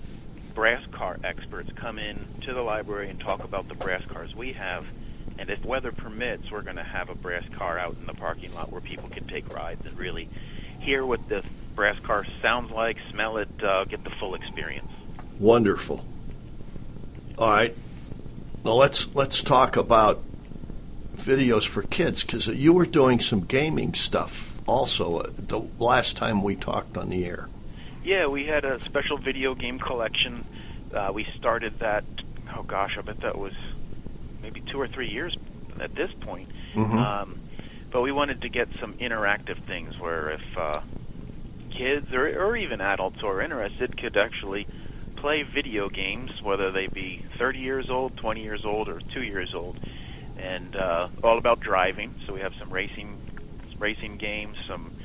brass 0.54 0.84
car 0.92 1.18
experts 1.24 1.70
come 1.76 2.00
in 2.00 2.26
to 2.42 2.54
the 2.54 2.62
library 2.62 3.10
and 3.10 3.20
talk 3.20 3.44
about 3.44 3.68
the 3.68 3.76
brass 3.76 4.04
cars 4.06 4.34
we 4.36 4.54
have. 4.54 4.86
And 5.38 5.50
if 5.50 5.64
weather 5.66 5.92
permits, 5.92 6.50
we're 6.50 6.62
going 6.62 6.78
to 6.78 6.84
have 6.84 7.10
a 7.10 7.16
brass 7.16 7.44
car 7.58 7.78
out 7.78 7.98
in 8.00 8.06
the 8.06 8.14
parking 8.14 8.54
lot 8.56 8.72
where 8.72 8.82
people 8.82 9.10
can 9.10 9.28
take 9.28 9.54
rides 9.54 9.86
and 9.86 9.98
really 9.98 10.30
hear 10.80 11.06
what 11.06 11.28
the 11.28 11.44
brass 11.76 12.00
car 12.00 12.26
sounds 12.42 12.72
like, 12.72 12.98
smell 13.12 13.38
it, 13.38 13.50
uh, 13.62 13.84
get 13.86 14.04
the 14.04 14.12
full 14.12 14.34
experience. 14.36 14.90
Wonderful. 15.40 16.06
All 17.38 17.50
right. 17.50 17.76
Now 18.66 18.74
let's 18.74 19.14
let's 19.14 19.44
talk 19.44 19.78
about 19.78 20.24
videos 21.16 21.68
for 21.68 21.84
kids 21.84 22.24
because 22.24 22.48
you 22.48 22.74
were 22.74 22.88
doing 22.88 23.20
some 23.20 23.42
gaming 23.42 23.94
stuff 23.94 24.60
also 24.68 25.20
uh, 25.20 25.30
the 25.38 25.62
last 25.78 26.18
time 26.18 26.42
we 26.42 26.56
talked 26.56 26.98
on 26.98 27.10
the 27.10 27.26
air. 27.28 27.48
Yeah, 28.04 28.26
we 28.26 28.48
had 28.48 28.66
a 28.66 28.80
special 28.80 29.20
video 29.20 29.54
game 29.54 29.78
collection. 29.78 30.44
Uh, 30.92 31.12
we 31.14 31.28
started 31.38 31.78
that. 31.80 32.06
Oh 32.58 32.64
gosh, 32.64 32.98
I 32.98 33.02
bet 33.02 33.20
that 33.22 33.38
was 33.38 33.54
maybe 34.42 34.62
two 34.62 34.82
or 34.82 34.88
three 34.88 35.10
years 35.10 35.38
at 35.80 35.94
this 35.94 36.12
point. 36.22 36.50
Um, 36.76 37.40
but 37.92 38.02
we 38.02 38.12
wanted 38.12 38.42
to 38.42 38.50
get 38.50 38.68
some 38.80 38.96
interactive 38.96 39.62
things 39.66 40.00
where 40.00 40.32
if 40.32 40.58
uh, 40.58 40.82
kids 41.70 42.12
or, 42.12 42.28
or 42.28 42.58
even 42.58 42.82
adults 42.82 43.20
who 43.22 43.28
are 43.28 43.44
interested 43.44 43.96
could 43.96 44.18
actually 44.18 44.66
play 45.16 45.44
video 45.44 45.90
games, 45.90 46.42
whether 46.42 46.72
they 46.72 46.88
be 46.88 47.24
30 47.38 47.60
years 47.60 47.90
old, 47.90 48.18
20 48.18 48.42
years 48.42 48.66
old, 48.66 48.90
or 48.90 49.00
two 49.14 49.24
years 49.24 49.54
old, 49.54 49.80
and 50.38 50.76
uh, 50.76 51.08
all 51.24 51.38
about 51.38 51.60
driving. 51.60 52.14
So 52.26 52.34
we 52.34 52.42
have 52.42 52.54
some 52.60 52.70
racing 52.70 53.20
racing 53.78 54.18
games, 54.18 54.58
some 54.68 54.96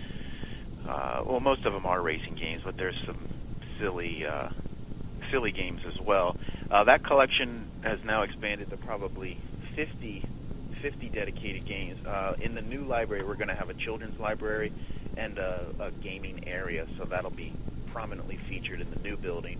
uh, 0.89 1.23
well, 1.25 1.41
most 1.41 1.65
of 1.65 1.73
them 1.73 1.87
are 1.87 2.01
racing 2.01 2.35
games, 2.35 2.63
but 2.65 2.77
there's 2.77 3.01
some 3.07 3.19
silly 3.79 4.27
uh, 4.27 4.49
silly 5.31 5.53
games 5.53 5.83
as 5.87 5.99
well. 6.01 6.37
Uh, 6.71 6.85
that 6.85 7.03
collection 7.03 7.69
has 7.83 8.03
now 8.05 8.23
expanded 8.23 8.71
to 8.71 8.77
probably 8.77 9.39
50 9.75 10.25
50 10.81 11.09
dedicated 11.11 11.67
games. 11.67 12.05
Uh, 12.07 12.35
in 12.41 12.55
the 12.55 12.63
new 12.63 12.83
library, 12.83 13.23
we're 13.23 13.35
going 13.35 13.49
to 13.49 13.55
have 13.55 13.69
a 13.69 13.75
children's 13.75 14.19
library 14.19 14.73
and 15.17 15.39
a, 15.39 15.67
a 15.79 15.91
gaming 15.91 16.45
area, 16.47 16.87
so 16.97 17.05
that'll 17.05 17.31
be 17.31 17.53
prominently 17.93 18.37
featured 18.37 18.81
in 18.81 18.91
the 18.91 18.99
new 19.01 19.17
building. 19.17 19.59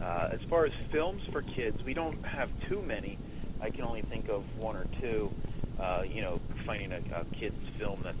Uh, 0.00 0.28
as 0.32 0.40
far 0.42 0.64
as 0.64 0.72
films 0.90 1.22
for 1.32 1.42
kids, 1.42 1.82
we 1.82 1.94
don't 1.94 2.24
have 2.24 2.50
too 2.68 2.80
many. 2.82 3.18
I 3.60 3.70
can 3.70 3.84
only 3.84 4.02
think 4.02 4.28
of 4.28 4.44
one 4.58 4.76
or 4.76 4.86
two. 5.00 5.32
Uh, 5.78 6.04
you 6.08 6.22
know, 6.22 6.40
finding 6.64 6.92
a, 6.92 7.00
a 7.14 7.24
kids 7.36 7.56
film 7.78 8.00
that 8.02 8.14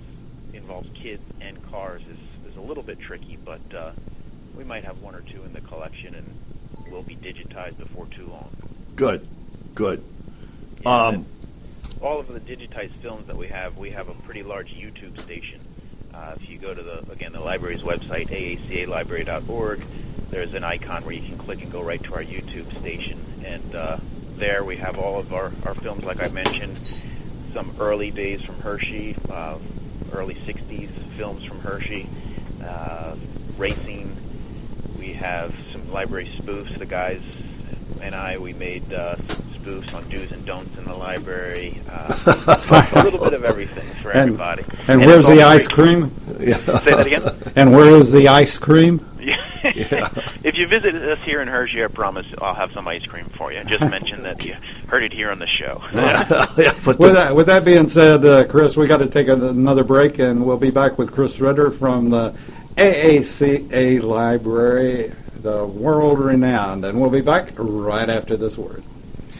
involves 0.52 0.88
kids 0.94 1.22
and 1.40 1.60
cars 1.70 2.02
is, 2.02 2.50
is 2.50 2.56
a 2.56 2.60
little 2.60 2.82
bit 2.82 3.00
tricky, 3.00 3.38
but 3.44 3.60
uh, 3.74 3.92
we 4.56 4.64
might 4.64 4.84
have 4.84 5.00
one 5.00 5.14
or 5.14 5.20
two 5.20 5.42
in 5.44 5.52
the 5.52 5.60
collection 5.60 6.14
and 6.14 6.90
will 6.90 7.02
be 7.02 7.16
digitized 7.16 7.78
before 7.78 8.06
too 8.06 8.26
long. 8.26 8.50
Good, 8.96 9.26
good. 9.74 10.02
Yeah, 10.82 11.06
um, 11.06 11.26
all 12.00 12.18
of 12.18 12.28
the 12.28 12.40
digitized 12.40 12.94
films 13.02 13.26
that 13.26 13.36
we 13.36 13.48
have, 13.48 13.76
we 13.76 13.90
have 13.90 14.08
a 14.08 14.14
pretty 14.14 14.42
large 14.42 14.72
YouTube 14.72 15.20
station. 15.22 15.60
Uh, 16.14 16.34
if 16.36 16.48
you 16.48 16.58
go 16.58 16.74
to 16.74 16.82
the 16.82 17.10
again 17.12 17.32
the 17.32 17.40
library's 17.40 17.82
website 17.82 18.28
aacalibrary.org, 18.28 19.82
there's 20.30 20.54
an 20.54 20.64
icon 20.64 21.04
where 21.04 21.14
you 21.14 21.22
can 21.22 21.38
click 21.38 21.62
and 21.62 21.72
go 21.72 21.82
right 21.82 22.02
to 22.04 22.14
our 22.14 22.22
YouTube 22.22 22.76
station, 22.78 23.20
and 23.44 23.74
uh, 23.74 23.98
there 24.36 24.64
we 24.64 24.76
have 24.76 24.98
all 24.98 25.18
of 25.18 25.32
our, 25.32 25.52
our 25.64 25.74
films, 25.74 26.04
like 26.04 26.22
I 26.22 26.28
mentioned, 26.28 26.78
some 27.54 27.74
early 27.78 28.10
days 28.10 28.42
from 28.42 28.60
Hershey, 28.60 29.16
uh, 29.30 29.58
early 30.12 30.34
'60s 30.34 30.90
films 31.16 31.44
from 31.44 31.60
Hershey, 31.60 32.08
uh, 32.64 33.16
racing. 33.56 34.16
We 34.98 35.14
have 35.14 35.54
some 35.72 35.90
library 35.90 36.30
spoofs. 36.38 36.78
The 36.78 36.86
guys 36.86 37.22
and 38.00 38.14
I 38.14 38.38
we 38.38 38.52
made 38.52 38.92
uh, 38.92 39.16
spoofs 39.16 39.94
on 39.94 40.08
do's 40.08 40.30
and 40.32 40.44
don'ts 40.44 40.76
in 40.76 40.84
the 40.84 40.94
library. 40.94 41.80
Uh, 41.90 42.88
a 42.92 43.02
little 43.02 43.20
bit 43.20 43.34
of 43.34 43.44
everything 43.44 43.88
for 44.02 44.10
and, 44.12 44.20
everybody. 44.20 44.64
And, 44.86 45.02
and 45.02 45.06
where's 45.06 45.26
the 45.26 45.42
ice 45.42 45.66
cream? 45.66 46.10
Say 46.38 46.52
that 46.52 47.06
again. 47.06 47.34
And 47.56 47.72
where 47.72 47.96
is 47.96 48.12
the 48.12 48.28
ice 48.28 48.56
cream? 48.56 49.04
Yeah. 49.28 50.10
if 50.44 50.56
you 50.56 50.66
visit 50.66 50.94
us 50.94 51.18
here 51.24 51.40
in 51.40 51.48
Hershey, 51.48 51.84
I 51.84 51.88
promise 51.88 52.26
I'll 52.38 52.54
have 52.54 52.72
some 52.72 52.86
ice 52.88 53.04
cream 53.04 53.26
for 53.36 53.52
you. 53.52 53.62
Just 53.64 53.82
mention 53.82 54.22
that 54.22 54.44
you 54.44 54.56
heard 54.88 55.02
it 55.02 55.12
here 55.12 55.30
on 55.30 55.38
the 55.38 55.46
show. 55.46 55.82
yeah, 55.92 56.72
with, 56.84 56.98
that, 56.98 57.34
with 57.34 57.46
that 57.46 57.64
being 57.64 57.88
said, 57.88 58.24
uh, 58.24 58.44
Chris, 58.46 58.76
we 58.76 58.86
got 58.86 58.98
to 58.98 59.08
take 59.08 59.28
another 59.28 59.84
break, 59.84 60.18
and 60.18 60.44
we'll 60.44 60.56
be 60.56 60.70
back 60.70 60.98
with 60.98 61.12
Chris 61.12 61.38
Ritter 61.40 61.70
from 61.70 62.10
the 62.10 62.34
AACA 62.76 64.02
Library, 64.02 65.12
the 65.42 65.66
world 65.66 66.18
renowned, 66.18 66.84
and 66.84 67.00
we'll 67.00 67.10
be 67.10 67.20
back 67.20 67.52
right 67.56 68.08
after 68.08 68.36
this 68.36 68.56
word. 68.56 68.82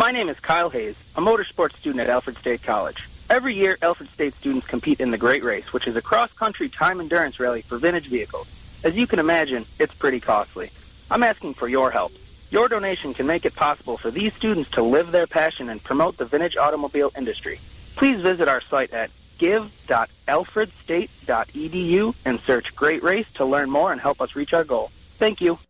My 0.00 0.10
name 0.12 0.30
is 0.30 0.40
Kyle 0.40 0.70
Hayes, 0.70 0.96
a 1.14 1.20
motorsports 1.20 1.76
student 1.76 2.00
at 2.00 2.08
Alfred 2.08 2.38
State 2.38 2.62
College. 2.62 3.06
Every 3.28 3.54
year, 3.54 3.76
Alfred 3.82 4.08
State 4.08 4.32
students 4.32 4.66
compete 4.66 4.98
in 4.98 5.10
the 5.10 5.18
Great 5.18 5.44
Race, 5.44 5.74
which 5.74 5.86
is 5.86 5.94
a 5.94 6.00
cross-country 6.00 6.70
time 6.70 7.00
endurance 7.00 7.38
rally 7.38 7.60
for 7.60 7.76
vintage 7.76 8.06
vehicles. 8.06 8.48
As 8.82 8.96
you 8.96 9.06
can 9.06 9.18
imagine, 9.18 9.66
it's 9.78 9.92
pretty 9.92 10.18
costly. 10.18 10.70
I'm 11.10 11.22
asking 11.22 11.52
for 11.52 11.68
your 11.68 11.90
help. 11.90 12.12
Your 12.48 12.66
donation 12.66 13.12
can 13.12 13.26
make 13.26 13.44
it 13.44 13.54
possible 13.54 13.98
for 13.98 14.10
these 14.10 14.32
students 14.32 14.70
to 14.70 14.82
live 14.82 15.12
their 15.12 15.26
passion 15.26 15.68
and 15.68 15.84
promote 15.84 16.16
the 16.16 16.24
vintage 16.24 16.56
automobile 16.56 17.12
industry. 17.14 17.60
Please 17.96 18.20
visit 18.20 18.48
our 18.48 18.62
site 18.62 18.94
at 18.94 19.10
give.alfredstate.edu 19.36 22.14
and 22.24 22.40
search 22.40 22.74
Great 22.74 23.02
Race 23.02 23.30
to 23.34 23.44
learn 23.44 23.70
more 23.70 23.92
and 23.92 24.00
help 24.00 24.22
us 24.22 24.34
reach 24.34 24.54
our 24.54 24.64
goal. 24.64 24.88
Thank 25.18 25.42
you. 25.42 25.58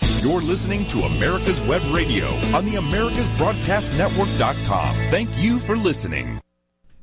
You're 0.00 0.40
listening 0.40 0.86
to 0.86 1.00
America's 1.00 1.60
Web 1.60 1.82
Radio 1.92 2.28
on 2.54 2.64
the 2.64 2.72
AmericasBroadcastNetwork.com. 2.72 4.94
Thank 5.10 5.28
you 5.42 5.58
for 5.58 5.76
listening. 5.76 6.40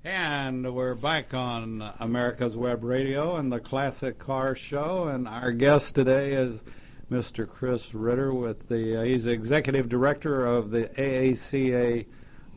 And 0.03 0.73
we're 0.75 0.95
back 0.95 1.33
on 1.33 1.91
America's 1.99 2.55
Web 2.55 2.83
Radio 2.83 3.37
and 3.37 3.51
the 3.51 3.59
Classic 3.59 4.19
Car 4.19 4.55
Show. 4.55 5.07
And 5.07 5.27
our 5.27 5.51
guest 5.51 5.95
today 5.95 6.33
is 6.33 6.61
Mr. 7.11 7.47
Chris 7.47 7.93
Ritter 7.95 8.33
with 8.33 8.67
the, 8.67 8.99
uh, 8.99 9.03
he's 9.03 9.25
executive 9.25 9.89
director 9.89 10.45
of 10.45 10.69
the 10.71 10.85
AACA 10.89 12.05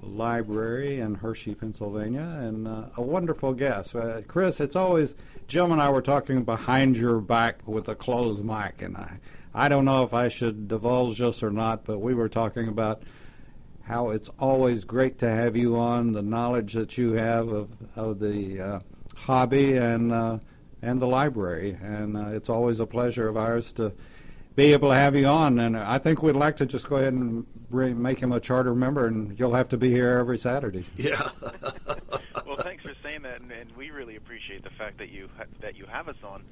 Library 0.03 1.01
in 1.01 1.14
Hershey, 1.14 1.55
Pennsylvania, 1.55 2.38
and 2.40 2.66
uh, 2.68 2.85
a 2.96 3.03
wonderful 3.03 3.53
guest. 3.53 3.94
Uh, 3.94 4.22
Chris, 4.29 4.61
it's 4.61 4.77
always, 4.77 5.14
Jim 5.48 5.72
and 5.72 5.81
I 5.81 5.90
were 5.90 6.03
talking 6.03 6.44
behind 6.44 6.96
your 6.96 7.20
back 7.20 7.57
with 7.66 7.88
a 7.88 7.94
closed 7.94 8.44
mic, 8.44 8.83
and 8.83 8.96
I 8.96 9.18
I 9.59 9.68
don't 9.68 9.85
know 9.85 10.05
if 10.05 10.14
I 10.14 10.29
should 10.29 10.68
divulge 10.68 11.18
this 11.18 11.42
or 11.42 11.51
not, 11.51 11.85
but 11.85 11.99
we 11.99 12.14
were 12.14 12.29
talking 12.29 12.68
about 12.68 13.03
how 13.83 14.11
it's 14.11 14.31
always 14.38 14.85
great 14.85 15.18
to 15.18 15.29
have 15.29 15.57
you 15.57 15.77
on, 15.77 16.12
the 16.12 16.23
knowledge 16.23 16.75
that 16.75 16.97
you 16.97 17.14
have 17.14 17.49
of, 17.49 17.68
of 17.97 18.21
the 18.21 18.61
uh, 18.61 18.81
hobby 19.16 19.77
and 19.77 20.12
uh, 20.12 20.38
and 20.81 21.03
the 21.03 21.09
library, 21.09 21.77
and 21.83 22.16
uh, 22.16 22.29
it's 22.29 22.49
always 22.49 22.79
a 22.79 22.87
pleasure 22.87 23.27
of 23.27 23.37
ours 23.37 23.73
to 23.73 23.92
be 24.55 24.73
able 24.73 24.90
to 24.90 24.94
have 24.94 25.16
you 25.16 25.27
on. 25.27 25.59
And 25.59 25.77
I 25.77 25.99
think 25.99 26.23
we'd 26.23 26.37
like 26.37 26.57
to 26.59 26.66
just 26.66 26.88
go 26.88 26.94
ahead 26.94 27.14
and 27.14 27.44
bring, 27.68 28.01
make 28.01 28.21
him 28.21 28.31
a 28.31 28.38
charter 28.38 28.77
member, 28.77 29.07
and 29.07 29.37
you'll 29.40 29.55
have 29.55 29.68
to 29.71 29.77
be 29.77 29.90
here 29.90 30.18
every 30.18 30.38
Saturday. 30.38 30.85
Yeah. 30.97 31.31
well, 32.47 32.59
thanks 32.59 32.85
for 32.85 32.94
saying 33.03 33.23
that, 33.23 33.40
and, 33.40 33.51
and 33.51 33.77
we 33.77 33.90
really 33.90 34.14
appreciate 34.14 34.62
the 34.62 34.71
fact 34.71 34.99
that 34.99 35.09
you 35.09 35.29
ha- 35.37 35.47
that 35.62 35.75
you 35.75 35.85
have 35.87 36.09
us 36.09 36.16
on 36.23 36.42
and 36.42 36.49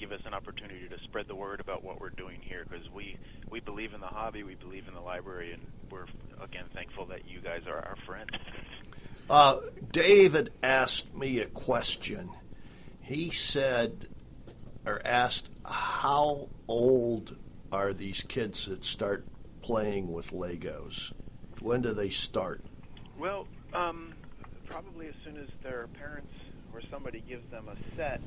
give 0.00 0.12
us 0.12 0.20
an 0.24 0.32
opportunity 0.32 0.88
to 0.88 0.98
spread 1.04 1.28
the 1.28 1.34
word 1.34 1.60
about 1.60 1.84
what 1.84 2.00
we're 2.00 2.08
doing 2.08 2.40
here 2.40 2.64
because 2.68 2.88
we 2.90 3.16
we 3.50 3.60
believe 3.60 3.92
in 3.92 4.00
the 4.00 4.06
hobby, 4.06 4.42
we 4.42 4.54
believe 4.54 4.88
in 4.88 4.94
the 4.94 5.00
library, 5.00 5.52
and 5.52 5.62
we're 5.90 6.06
again 6.42 6.64
thankful 6.74 7.04
that 7.06 7.28
you 7.28 7.40
guys 7.40 7.60
are 7.66 7.76
our 7.76 7.96
friends. 8.06 8.30
Uh, 9.28 9.60
David 9.92 10.52
asked 10.62 11.14
me 11.14 11.38
a 11.38 11.46
question. 11.46 12.30
He 13.02 13.30
said, 13.30 14.08
or 14.86 15.00
asked, 15.04 15.50
how 15.64 16.48
old 16.66 17.36
are 17.70 17.92
these 17.92 18.22
kids 18.22 18.66
that 18.66 18.84
start 18.84 19.26
playing 19.62 20.10
with 20.10 20.30
Legos? 20.30 21.12
When 21.60 21.82
do 21.82 21.92
they 21.92 22.08
start? 22.08 22.64
Well, 23.18 23.46
um, 23.74 24.14
probably 24.66 25.08
as 25.08 25.14
soon 25.24 25.36
as 25.36 25.48
their 25.62 25.86
parents 25.88 26.32
or 26.80 26.88
somebody 26.90 27.22
gives 27.28 27.48
them 27.50 27.68
a 27.68 27.96
set 27.96 28.20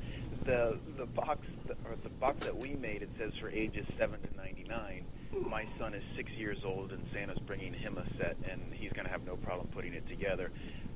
the 0.44 0.78
the 0.96 1.06
box 1.06 1.46
or 1.84 1.96
the 2.02 2.08
box 2.08 2.44
that 2.44 2.56
we 2.56 2.74
made 2.74 3.02
it 3.02 3.10
says 3.18 3.32
for 3.40 3.48
ages 3.48 3.86
seven 3.98 4.20
to 4.20 4.36
ninety 4.36 4.64
nine. 4.68 5.04
My 5.48 5.66
son 5.78 5.94
is 5.94 6.02
six 6.16 6.30
years 6.32 6.58
old, 6.64 6.92
and 6.92 7.02
Santa's 7.12 7.38
bringing 7.40 7.72
him 7.72 7.98
a 7.98 8.04
set, 8.18 8.36
and 8.48 8.60
he's 8.72 8.92
going 8.92 9.04
to 9.04 9.10
have 9.10 9.24
no 9.26 9.36
problem 9.36 9.68
putting 9.68 9.94
it 9.94 10.06
together. 10.08 10.52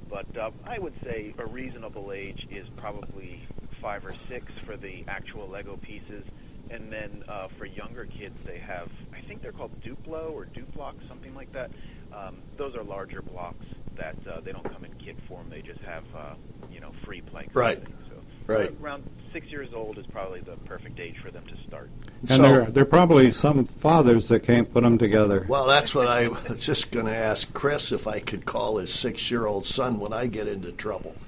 But 0.08 0.36
uh, 0.36 0.50
I 0.64 0.78
would 0.78 0.94
say 1.02 1.34
a 1.38 1.46
reasonable 1.46 2.12
age 2.12 2.46
is 2.50 2.66
probably 2.76 3.42
five 3.82 4.04
or 4.04 4.14
six 4.28 4.52
for 4.64 4.76
the 4.76 5.04
actual 5.08 5.48
Lego 5.48 5.76
pieces. 5.76 6.24
And 6.70 6.92
then 6.92 7.24
uh, 7.28 7.48
for 7.48 7.64
younger 7.64 8.04
kids, 8.04 8.38
they 8.44 8.58
have 8.58 8.90
I 9.12 9.22
think 9.22 9.42
they're 9.42 9.52
called 9.52 9.72
Duplo 9.82 10.30
or 10.32 10.46
Duplox, 10.46 11.08
something 11.08 11.34
like 11.34 11.52
that. 11.52 11.70
Um, 12.12 12.36
those 12.56 12.76
are 12.76 12.84
larger 12.84 13.22
blocks 13.22 13.64
that 13.98 14.16
uh, 14.26 14.40
they 14.40 14.52
don't 14.52 14.64
come 14.72 14.84
in 14.84 14.92
kit 14.94 15.16
form. 15.28 15.50
They 15.50 15.60
just 15.62 15.80
have 15.80 16.04
uh, 16.16 16.34
you 16.70 16.80
know 16.80 16.92
free 17.04 17.20
play. 17.20 17.48
Right. 17.52 17.82
So 18.08 18.14
right. 18.52 18.74
Around 18.80 19.04
six 19.32 19.46
years 19.48 19.68
old 19.74 19.98
is 19.98 20.06
probably 20.06 20.40
the 20.40 20.56
perfect 20.64 20.98
age 20.98 21.16
for 21.22 21.30
them 21.30 21.44
to 21.46 21.56
start. 21.66 21.90
And 22.20 22.28
So- 22.30 22.42
there, 22.42 22.64
there 22.66 22.82
are 22.82 22.86
probably 22.86 23.30
some 23.32 23.64
fathers 23.64 24.28
that 24.28 24.40
can't 24.40 24.72
put 24.72 24.82
them 24.84 24.96
together. 24.96 25.44
Well, 25.48 25.66
that's 25.66 25.94
what 25.94 26.06
I 26.06 26.28
was 26.28 26.64
just 26.64 26.90
going 26.90 27.06
to 27.06 27.14
ask 27.14 27.52
Chris 27.52 27.92
if 27.92 28.06
I 28.06 28.20
could 28.20 28.46
call 28.46 28.78
his 28.78 28.92
six-year-old 28.92 29.66
son 29.66 30.00
when 30.00 30.12
I 30.12 30.26
get 30.26 30.48
into 30.48 30.72
trouble. 30.72 31.14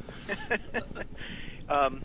Um, 1.71 2.03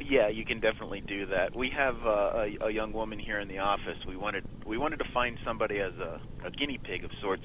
yeah, 0.00 0.28
you 0.28 0.44
can 0.44 0.60
definitely 0.60 1.00
do 1.00 1.26
that. 1.26 1.54
We 1.54 1.70
have 1.70 1.96
uh, 2.06 2.46
a, 2.60 2.66
a 2.66 2.70
young 2.70 2.92
woman 2.92 3.18
here 3.18 3.40
in 3.40 3.48
the 3.48 3.58
office. 3.58 3.98
We 4.06 4.16
wanted 4.16 4.44
we 4.64 4.78
wanted 4.78 5.00
to 5.00 5.04
find 5.12 5.36
somebody 5.44 5.80
as 5.80 5.94
a, 5.94 6.20
a 6.44 6.50
guinea 6.50 6.78
pig 6.78 7.04
of 7.04 7.10
sorts 7.20 7.42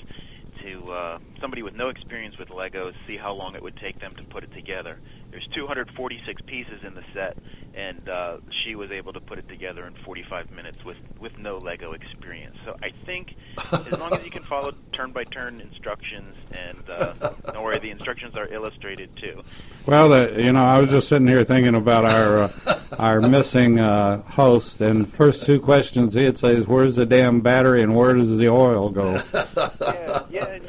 to 0.63 0.91
uh, 0.91 1.17
somebody 1.39 1.61
with 1.61 1.75
no 1.75 1.89
experience 1.89 2.35
with 2.39 2.49
Legos, 2.49 2.93
see 3.07 3.17
how 3.17 3.33
long 3.33 3.55
it 3.55 3.63
would 3.63 3.75
take 3.77 3.99
them 3.99 4.13
to 4.17 4.23
put 4.31 4.43
it 4.43 4.51
together. 4.53 4.99
There's 5.33 5.47
246 5.47 6.43
pieces 6.43 6.83
in 6.83 6.93
the 6.93 7.03
set, 7.11 7.35
and 7.73 8.07
uh, 8.07 8.37
she 8.51 8.75
was 8.75 8.91
able 8.91 9.13
to 9.13 9.19
put 9.19 9.39
it 9.39 9.49
together 9.49 9.87
in 9.87 9.95
45 9.95 10.51
minutes 10.51 10.85
with 10.85 10.97
with 11.19 11.39
no 11.39 11.57
Lego 11.57 11.93
experience. 11.93 12.55
So 12.63 12.75
I 12.83 12.91
think 13.07 13.33
as 13.57 13.97
long 13.97 14.13
as 14.13 14.23
you 14.23 14.29
can 14.29 14.43
follow 14.43 14.75
turn-by-turn 14.91 15.59
instructions, 15.59 16.35
and 16.51 16.87
uh, 16.87 17.13
don't 17.51 17.63
worry, 17.63 17.79
the 17.79 17.89
instructions 17.89 18.37
are 18.37 18.47
illustrated 18.47 19.09
too. 19.17 19.41
Well, 19.87 20.09
the, 20.09 20.39
you 20.39 20.51
know, 20.51 20.63
I 20.63 20.79
was 20.79 20.91
just 20.91 21.07
sitting 21.07 21.27
here 21.27 21.43
thinking 21.43 21.73
about 21.73 22.05
our 22.05 22.37
uh, 22.43 22.79
our 22.99 23.19
missing 23.19 23.79
uh, 23.79 24.21
host, 24.21 24.81
and 24.81 25.11
first 25.11 25.47
two 25.47 25.59
questions 25.59 26.13
he'd 26.13 26.37
say 26.37 26.53
is, 26.53 26.67
"Where's 26.67 26.95
the 26.95 27.07
damn 27.07 27.41
battery 27.41 27.81
and 27.81 27.95
where 27.95 28.13
does 28.13 28.37
the 28.37 28.49
oil 28.49 28.91
go?" 28.91 29.13
yeah, 29.33 30.25
yeah, 30.29 30.59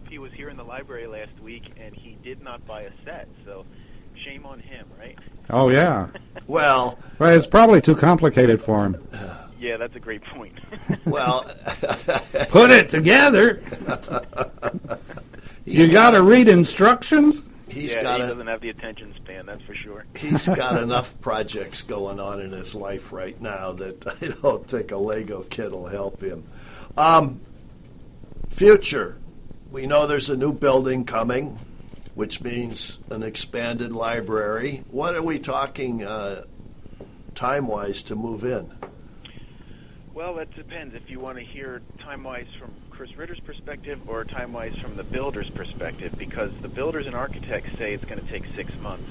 up, 0.00 0.08
he 0.08 0.18
was 0.18 0.32
here 0.32 0.48
in 0.48 0.56
the 0.56 0.64
library 0.64 1.06
last 1.06 1.38
week, 1.42 1.72
and 1.78 1.94
he 1.94 2.16
did 2.22 2.42
not 2.42 2.64
buy 2.66 2.82
a 2.82 2.90
set, 3.04 3.28
so 3.44 3.64
shame 4.24 4.46
on 4.46 4.58
him, 4.60 4.86
right? 4.98 5.18
Oh 5.50 5.68
yeah. 5.68 6.08
Well, 6.46 6.98
Well, 7.18 7.32
it's 7.36 7.46
probably 7.46 7.80
too 7.80 7.94
complicated 7.94 8.60
for 8.60 8.84
him. 8.86 9.08
Yeah, 9.60 9.76
that's 9.76 9.94
a 9.94 10.00
great 10.00 10.22
point. 10.24 10.58
well, 11.04 11.42
Put 12.48 12.70
it 12.70 12.88
together. 12.88 13.62
You 15.66 15.92
got 15.92 16.12
to 16.12 16.22
read 16.22 16.48
instructions. 16.48 17.42
he's 17.68 17.92
yeah, 17.92 18.02
got 18.02 18.20
he 18.20 18.24
a, 18.24 18.28
doesn't 18.30 18.46
have 18.46 18.62
the 18.62 18.70
attention 18.70 19.14
span, 19.16 19.44
that's 19.44 19.60
for 19.64 19.74
sure. 19.74 20.06
he's 20.16 20.48
got 20.48 20.82
enough 20.82 21.14
projects 21.20 21.82
going 21.82 22.18
on 22.18 22.40
in 22.40 22.52
his 22.52 22.74
life 22.74 23.12
right 23.12 23.38
now 23.38 23.72
that 23.72 24.06
I 24.22 24.28
don't 24.28 24.66
think 24.66 24.92
a 24.92 24.96
Lego 24.96 25.42
kit 25.50 25.70
will 25.70 25.88
help 25.88 26.22
him. 26.22 26.42
Um, 26.96 27.42
future, 28.48 29.18
we 29.70 29.86
know 29.86 30.06
there's 30.06 30.30
a 30.30 30.36
new 30.36 30.52
building 30.52 31.04
coming, 31.04 31.58
which 32.14 32.42
means 32.42 32.98
an 33.10 33.22
expanded 33.22 33.92
library. 33.92 34.84
What 34.90 35.14
are 35.14 35.22
we 35.22 35.38
talking 35.38 36.04
uh, 36.04 36.44
time 37.34 37.66
wise 37.66 38.02
to 38.04 38.16
move 38.16 38.44
in? 38.44 38.72
Well, 40.12 40.34
that 40.34 40.54
depends 40.54 40.94
if 40.94 41.08
you 41.08 41.20
want 41.20 41.38
to 41.38 41.44
hear 41.44 41.80
time 42.00 42.24
wise 42.24 42.48
from 42.58 42.72
Chris 42.90 43.16
Ritter's 43.16 43.40
perspective 43.40 44.00
or 44.08 44.24
time 44.24 44.52
wise 44.52 44.76
from 44.82 44.96
the 44.96 45.04
builder's 45.04 45.48
perspective, 45.50 46.14
because 46.18 46.50
the 46.62 46.68
builders 46.68 47.06
and 47.06 47.14
architects 47.14 47.70
say 47.78 47.94
it's 47.94 48.04
going 48.04 48.20
to 48.20 48.30
take 48.30 48.44
six 48.56 48.72
months. 48.80 49.08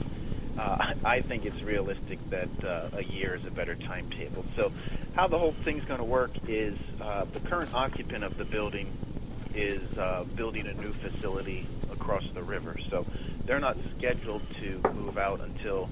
Uh, 0.58 0.94
I 1.06 1.22
think 1.22 1.46
it's 1.46 1.62
realistic 1.62 2.20
that 2.32 2.50
uh, 2.66 2.90
a 2.92 3.04
year 3.04 3.36
is 3.36 3.46
a 3.46 3.50
better 3.50 3.76
timetable. 3.76 4.44
So, 4.58 4.74
how 5.16 5.28
the 5.28 5.38
whole 5.38 5.56
thing's 5.64 5.86
going 5.86 6.00
to 6.00 6.06
work 6.06 6.32
is 6.50 6.78
uh, 7.00 7.24
the 7.32 7.40
current 7.40 7.74
occupant 7.74 8.26
of 8.26 8.38
the 8.38 8.44
building 8.44 8.92
is 9.54 9.98
uh, 9.98 10.24
building 10.36 10.68
a 10.68 10.74
new 10.74 10.94
facility 10.94 11.68
across 11.92 12.24
the 12.34 12.44
river. 12.44 12.78
So, 12.90 13.06
they're 13.46 13.60
not 13.60 13.78
scheduled 13.98 14.44
to 14.62 14.80
move 14.94 15.18
out 15.18 15.42
until 15.42 15.90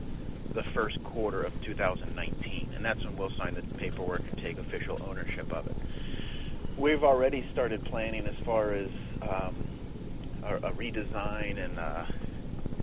the 0.53 0.63
first 0.63 1.03
quarter 1.03 1.43
of 1.43 1.59
2019, 1.63 2.71
and 2.75 2.85
that's 2.85 3.03
when 3.03 3.15
we'll 3.17 3.31
sign 3.31 3.55
the 3.55 3.61
paperwork 3.77 4.21
and 4.21 4.37
take 4.43 4.59
official 4.59 4.99
ownership 5.07 5.51
of 5.51 5.67
it. 5.67 5.77
We've 6.77 7.03
already 7.03 7.47
started 7.51 7.83
planning 7.85 8.27
as 8.27 8.35
far 8.45 8.73
as 8.73 8.89
um, 9.23 9.55
a, 10.43 10.55
a 10.57 10.71
redesign 10.73 11.63
and 11.63 11.79
uh, 11.79 12.05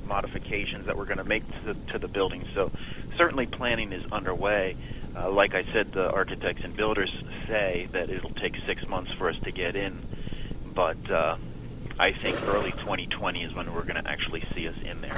modifications 0.05 0.87
that 0.87 0.97
we're 0.97 1.05
going 1.05 1.18
to 1.18 1.25
make 1.25 1.47
to 1.47 1.72
the, 1.72 1.93
to 1.93 1.99
the 1.99 2.09
building. 2.09 2.47
So 2.55 2.70
certainly 3.16 3.47
planning 3.47 3.93
is 3.93 4.05
underway. 4.12 4.77
Uh, 5.16 5.31
like 5.31 5.55
I 5.55 5.64
said, 5.64 5.93
the 5.93 6.11
architects 6.11 6.62
and 6.64 6.77
builders 6.77 7.12
say 7.47 7.89
that 7.93 8.11
it'll 8.11 8.31
take 8.31 8.57
six 8.66 8.87
months 8.89 9.12
for 9.12 9.29
us 9.29 9.37
to 9.45 9.53
get 9.53 9.77
in, 9.77 10.03
but 10.75 11.11
uh, 11.11 11.37
I 11.99 12.12
think 12.12 12.41
early 12.49 12.72
2020 12.72 13.45
is 13.45 13.55
when 13.55 13.72
we're 13.72 13.85
going 13.85 14.03
to 14.03 14.11
actually 14.11 14.43
see 14.55 14.66
us 14.66 14.75
in 14.85 15.01
there. 15.01 15.16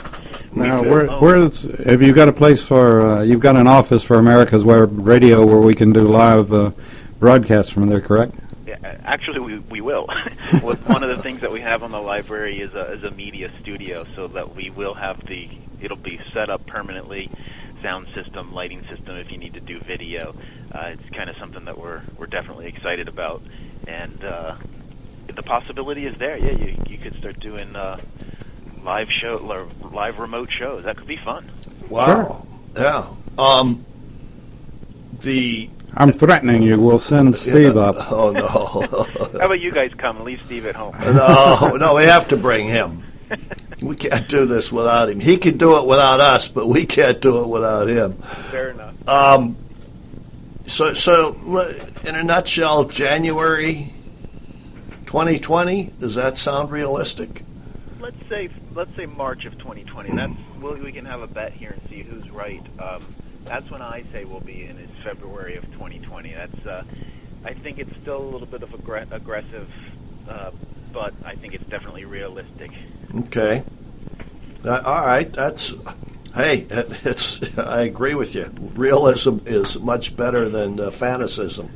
Now, 0.52 0.82
where, 0.82 1.06
where's 1.18 1.62
have 1.84 2.02
you 2.02 2.12
got 2.12 2.28
a 2.28 2.32
place 2.32 2.62
for? 2.62 3.00
Uh, 3.00 3.22
you've 3.22 3.40
got 3.40 3.56
an 3.56 3.66
office 3.66 4.02
for 4.02 4.16
America's 4.16 4.64
Web 4.64 5.06
Radio 5.06 5.44
where 5.44 5.58
we 5.58 5.74
can 5.74 5.92
do 5.92 6.02
live 6.02 6.52
uh, 6.52 6.72
broadcasts 7.18 7.72
from 7.72 7.88
there, 7.88 8.00
correct? 8.00 8.34
Yeah, 8.66 8.76
actually, 8.82 9.40
we 9.40 9.58
we 9.58 9.80
will. 9.80 10.06
One 10.60 11.02
of 11.02 11.16
the 11.16 11.22
things 11.22 11.40
that 11.40 11.52
we 11.52 11.60
have 11.60 11.82
on 11.82 11.90
the 11.90 12.00
library 12.00 12.60
is 12.60 12.74
a 12.74 12.92
is 12.92 13.04
a 13.04 13.10
media 13.10 13.50
studio, 13.62 14.06
so 14.14 14.28
that 14.28 14.54
we 14.54 14.70
will 14.70 14.94
have 14.94 15.24
the 15.26 15.48
it'll 15.80 15.96
be 15.96 16.20
set 16.34 16.50
up 16.50 16.66
permanently, 16.66 17.30
sound 17.82 18.08
system, 18.14 18.52
lighting 18.52 18.84
system. 18.90 19.16
If 19.16 19.30
you 19.30 19.38
need 19.38 19.54
to 19.54 19.60
do 19.60 19.80
video, 19.80 20.34
uh, 20.72 20.92
it's 20.92 21.16
kind 21.16 21.30
of 21.30 21.36
something 21.36 21.64
that 21.64 21.78
we're 21.78 22.02
we're 22.18 22.26
definitely 22.26 22.66
excited 22.66 23.08
about, 23.08 23.42
and 23.86 24.22
uh, 24.24 24.56
the 25.34 25.42
possibility 25.42 26.06
is 26.06 26.16
there. 26.18 26.36
Yeah, 26.38 26.52
you 26.52 26.76
you 26.86 26.98
could 26.98 27.16
start 27.16 27.40
doing 27.40 27.74
uh, 27.76 27.98
live 28.82 29.10
show 29.10 29.36
or 29.36 29.66
live 29.90 30.18
remote 30.18 30.50
shows. 30.50 30.84
That 30.84 30.96
could 30.96 31.06
be 31.06 31.16
fun. 31.16 31.50
Wow. 31.88 32.46
Yeah. 32.76 33.08
Um, 33.38 33.84
the 35.20 35.70
I'm 35.94 36.12
threatening 36.12 36.62
you. 36.62 36.78
We'll 36.78 36.98
send 36.98 37.34
Steve 37.36 37.76
up. 37.76 37.96
Oh 38.10 38.30
no. 38.30 38.46
How 39.38 39.46
about 39.46 39.60
you 39.60 39.72
guys 39.72 39.92
come 39.96 40.16
and 40.16 40.24
leave 40.24 40.40
Steve 40.44 40.66
at 40.66 40.76
home? 40.76 40.94
no, 41.00 41.76
no, 41.76 41.94
we 41.94 42.04
have 42.04 42.28
to 42.28 42.36
bring 42.36 42.66
him. 42.66 43.02
We 43.82 43.96
can't 43.96 44.28
do 44.28 44.46
this 44.46 44.70
without 44.70 45.10
him. 45.10 45.20
He 45.20 45.36
can 45.36 45.58
do 45.58 45.78
it 45.78 45.86
without 45.86 46.20
us, 46.20 46.48
but 46.48 46.68
we 46.68 46.86
can't 46.86 47.20
do 47.20 47.42
it 47.42 47.48
without 47.48 47.88
him. 47.88 48.12
Fair 48.50 48.70
enough. 48.70 49.08
Um, 49.08 49.56
so, 50.66 50.94
so 50.94 51.34
in 52.04 52.14
a 52.14 52.22
nutshell, 52.22 52.84
January 52.84 53.92
2020. 55.16 55.94
Does 55.98 56.14
that 56.16 56.36
sound 56.36 56.70
realistic? 56.70 57.42
let's 58.00 58.28
say 58.28 58.50
let's 58.74 58.94
say 58.96 59.06
March 59.06 59.46
of 59.46 59.56
2020. 59.56 60.14
That's 60.14 60.32
well, 60.60 60.74
we 60.74 60.92
can 60.92 61.06
have 61.06 61.22
a 61.22 61.26
bet 61.26 61.52
here 61.54 61.70
and 61.70 61.80
see 61.88 62.02
who's 62.02 62.30
right. 62.30 62.62
Um, 62.78 63.00
that's 63.46 63.70
when 63.70 63.80
I 63.80 64.04
say 64.12 64.24
we'll 64.24 64.40
be 64.40 64.64
in 64.64 64.76
is 64.76 64.90
February 65.02 65.56
of 65.56 65.64
2020. 65.72 66.34
That's 66.34 66.66
uh, 66.66 66.84
I 67.46 67.54
think 67.54 67.78
it's 67.78 67.96
still 68.02 68.18
a 68.20 68.28
little 68.28 68.46
bit 68.46 68.62
of 68.62 68.68
aggr- 68.70 69.10
aggressive, 69.10 69.70
uh, 70.28 70.50
but 70.92 71.14
I 71.24 71.34
think 71.34 71.54
it's 71.54 71.64
definitely 71.64 72.04
realistic. 72.04 72.70
Okay. 73.14 73.64
Uh, 74.62 74.82
all 74.84 75.06
right. 75.06 75.32
That's. 75.32 75.72
Hey, 76.34 76.66
it- 76.68 77.06
it's. 77.06 77.56
I 77.58 77.82
agree 77.84 78.14
with 78.14 78.34
you. 78.34 78.52
Realism 78.74 79.38
is 79.46 79.80
much 79.80 80.14
better 80.14 80.50
than 80.50 80.78
uh, 80.78 80.90
fantasism. 80.90 81.70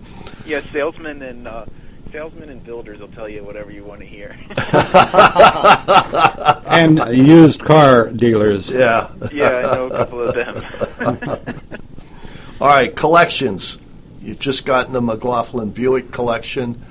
Yeah, 0.44 0.60
salesmen 0.74 1.22
and 1.22 1.48
uh, 1.48 1.64
salesmen 2.12 2.48
and 2.48 2.64
builders 2.64 3.00
will 3.00 3.08
tell 3.08 3.28
you 3.28 3.44
whatever 3.44 3.70
you 3.70 3.84
want 3.84 4.00
to 4.00 4.06
hear. 4.06 4.36
and 6.66 7.16
used 7.16 7.60
car 7.60 8.10
dealers. 8.10 8.68
Yeah. 8.68 9.10
yeah, 9.32 9.48
I 9.48 9.62
know 9.62 9.86
a 9.86 9.90
couple 9.90 10.22
of 10.22 10.34
them. 10.34 10.64
All 12.60 12.68
right, 12.68 12.94
collections. 12.94 13.78
You've 14.20 14.40
just 14.40 14.64
gotten 14.64 14.92
the 14.92 15.00
McLaughlin 15.00 15.70
Buick 15.70 16.10
collection. 16.10 16.82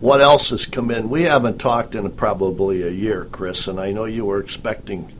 What 0.00 0.20
else 0.20 0.50
has 0.50 0.66
come 0.66 0.90
in? 0.90 1.08
We 1.08 1.22
haven't 1.22 1.58
talked 1.58 1.94
in 1.94 2.10
probably 2.12 2.82
a 2.82 2.90
year, 2.90 3.26
Chris, 3.32 3.68
and 3.68 3.80
I 3.80 3.92
know 3.92 4.04
you 4.04 4.26
were 4.26 4.38
expecting 4.38 5.10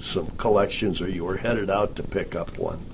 some 0.00 0.28
collections 0.38 1.00
or 1.00 1.08
you 1.08 1.24
were 1.24 1.36
headed 1.36 1.70
out 1.70 1.96
to 1.96 2.02
pick 2.02 2.34
up 2.34 2.58
one. 2.58 2.84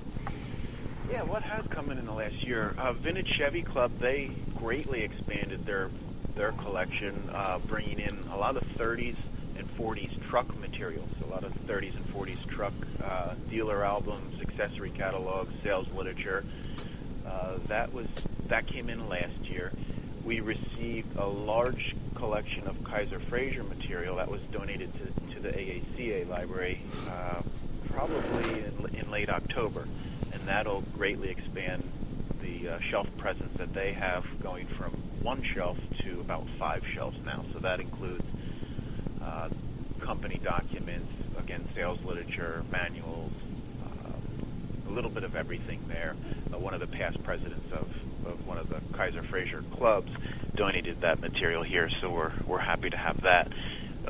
Yeah, 1.11 1.23
what 1.23 1.41
has 1.41 1.65
come 1.67 1.91
in 1.91 1.97
in 1.97 2.05
the 2.05 2.13
last 2.13 2.43
year? 2.43 2.75
Uh, 2.77 2.93
Vintage 2.93 3.29
Chevy 3.29 3.63
Club 3.63 3.91
they 3.99 4.31
greatly 4.59 5.03
expanded 5.03 5.65
their 5.65 5.89
their 6.35 6.51
collection, 6.53 7.29
uh, 7.33 7.57
bringing 7.67 7.99
in 7.99 8.17
a 8.31 8.37
lot 8.37 8.55
of 8.55 8.63
30s 8.77 9.15
and 9.57 9.77
40s 9.77 10.29
truck 10.29 10.57
materials, 10.59 11.09
a 11.23 11.27
lot 11.27 11.43
of 11.43 11.51
30s 11.67 11.95
and 11.95 12.05
40s 12.13 12.45
truck 12.47 12.73
uh, 13.03 13.33
dealer 13.49 13.83
albums, 13.83 14.39
accessory 14.41 14.91
catalogs, 14.91 15.53
sales 15.63 15.87
literature. 15.95 16.45
Uh, 17.25 17.57
that 17.67 17.91
was 17.93 18.07
that 18.47 18.67
came 18.67 18.89
in 18.89 19.09
last 19.09 19.39
year. 19.43 19.71
We 20.23 20.41
received 20.41 21.17
a 21.17 21.25
large 21.25 21.95
collection 22.15 22.67
of 22.67 22.83
Kaiser 22.83 23.19
Frazer 23.19 23.63
material 23.63 24.17
that 24.17 24.29
was 24.29 24.41
donated 24.51 24.91
to, 24.93 25.35
to 25.35 25.39
the 25.39 25.49
AACA 25.49 26.27
library, 26.27 26.81
uh, 27.09 27.41
probably 27.91 28.43
in, 28.43 28.99
in 28.99 29.11
late 29.11 29.29
October 29.29 29.87
and 30.31 30.41
that'll 30.47 30.81
greatly 30.95 31.29
expand 31.29 31.83
uh, 32.67 32.79
shelf 32.89 33.07
presence 33.17 33.51
that 33.57 33.73
they 33.73 33.93
have, 33.93 34.23
going 34.41 34.67
from 34.77 34.91
one 35.21 35.43
shelf 35.53 35.77
to 36.03 36.19
about 36.19 36.45
five 36.57 36.81
shelves 36.95 37.17
now. 37.23 37.45
So 37.53 37.59
that 37.59 37.79
includes 37.79 38.23
uh, 39.21 39.49
company 40.03 40.39
documents, 40.43 41.11
again, 41.37 41.67
sales 41.75 41.99
literature, 42.05 42.63
manuals, 42.71 43.31
uh, 43.83 44.89
a 44.89 44.91
little 44.91 45.11
bit 45.11 45.23
of 45.23 45.35
everything 45.35 45.85
there. 45.87 46.15
Uh, 46.53 46.57
one 46.57 46.73
of 46.73 46.79
the 46.79 46.87
past 46.87 47.21
presidents 47.23 47.67
of, 47.71 47.87
of 48.25 48.47
one 48.47 48.57
of 48.57 48.69
the 48.69 48.81
Kaiser 48.95 49.23
Frazer 49.29 49.63
clubs 49.77 50.11
donated 50.55 51.01
that 51.01 51.19
material 51.19 51.63
here, 51.63 51.89
so 52.01 52.09
we're 52.09 52.33
we're 52.47 52.59
happy 52.59 52.89
to 52.89 52.97
have 52.97 53.21
that. 53.21 53.51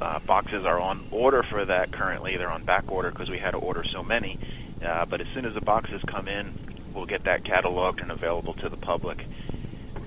Uh, 0.02 0.20
boxes 0.26 0.66
are 0.66 0.80
on 0.80 1.08
order 1.12 1.44
for 1.50 1.66
that 1.66 1.92
currently. 1.92 2.38
They're 2.38 2.52
on 2.52 2.64
back 2.64 2.86
order 2.90 3.12
because 3.12 3.30
we 3.30 3.40
had 3.40 3.52
to 3.52 3.58
order 3.58 3.84
so 3.92 4.04
many. 4.04 4.40
Uh, 4.86 5.06
but 5.06 5.20
as 5.20 5.28
soon 5.34 5.46
as 5.46 5.54
the 5.54 5.62
boxes 5.62 6.02
come 6.08 6.28
in, 6.28 6.69
we'll 7.00 7.08
get 7.08 7.24
that 7.24 7.44
cataloged 7.44 8.02
and 8.02 8.12
available 8.12 8.54
to 8.56 8.68
the 8.68 8.76
public. 8.76 9.26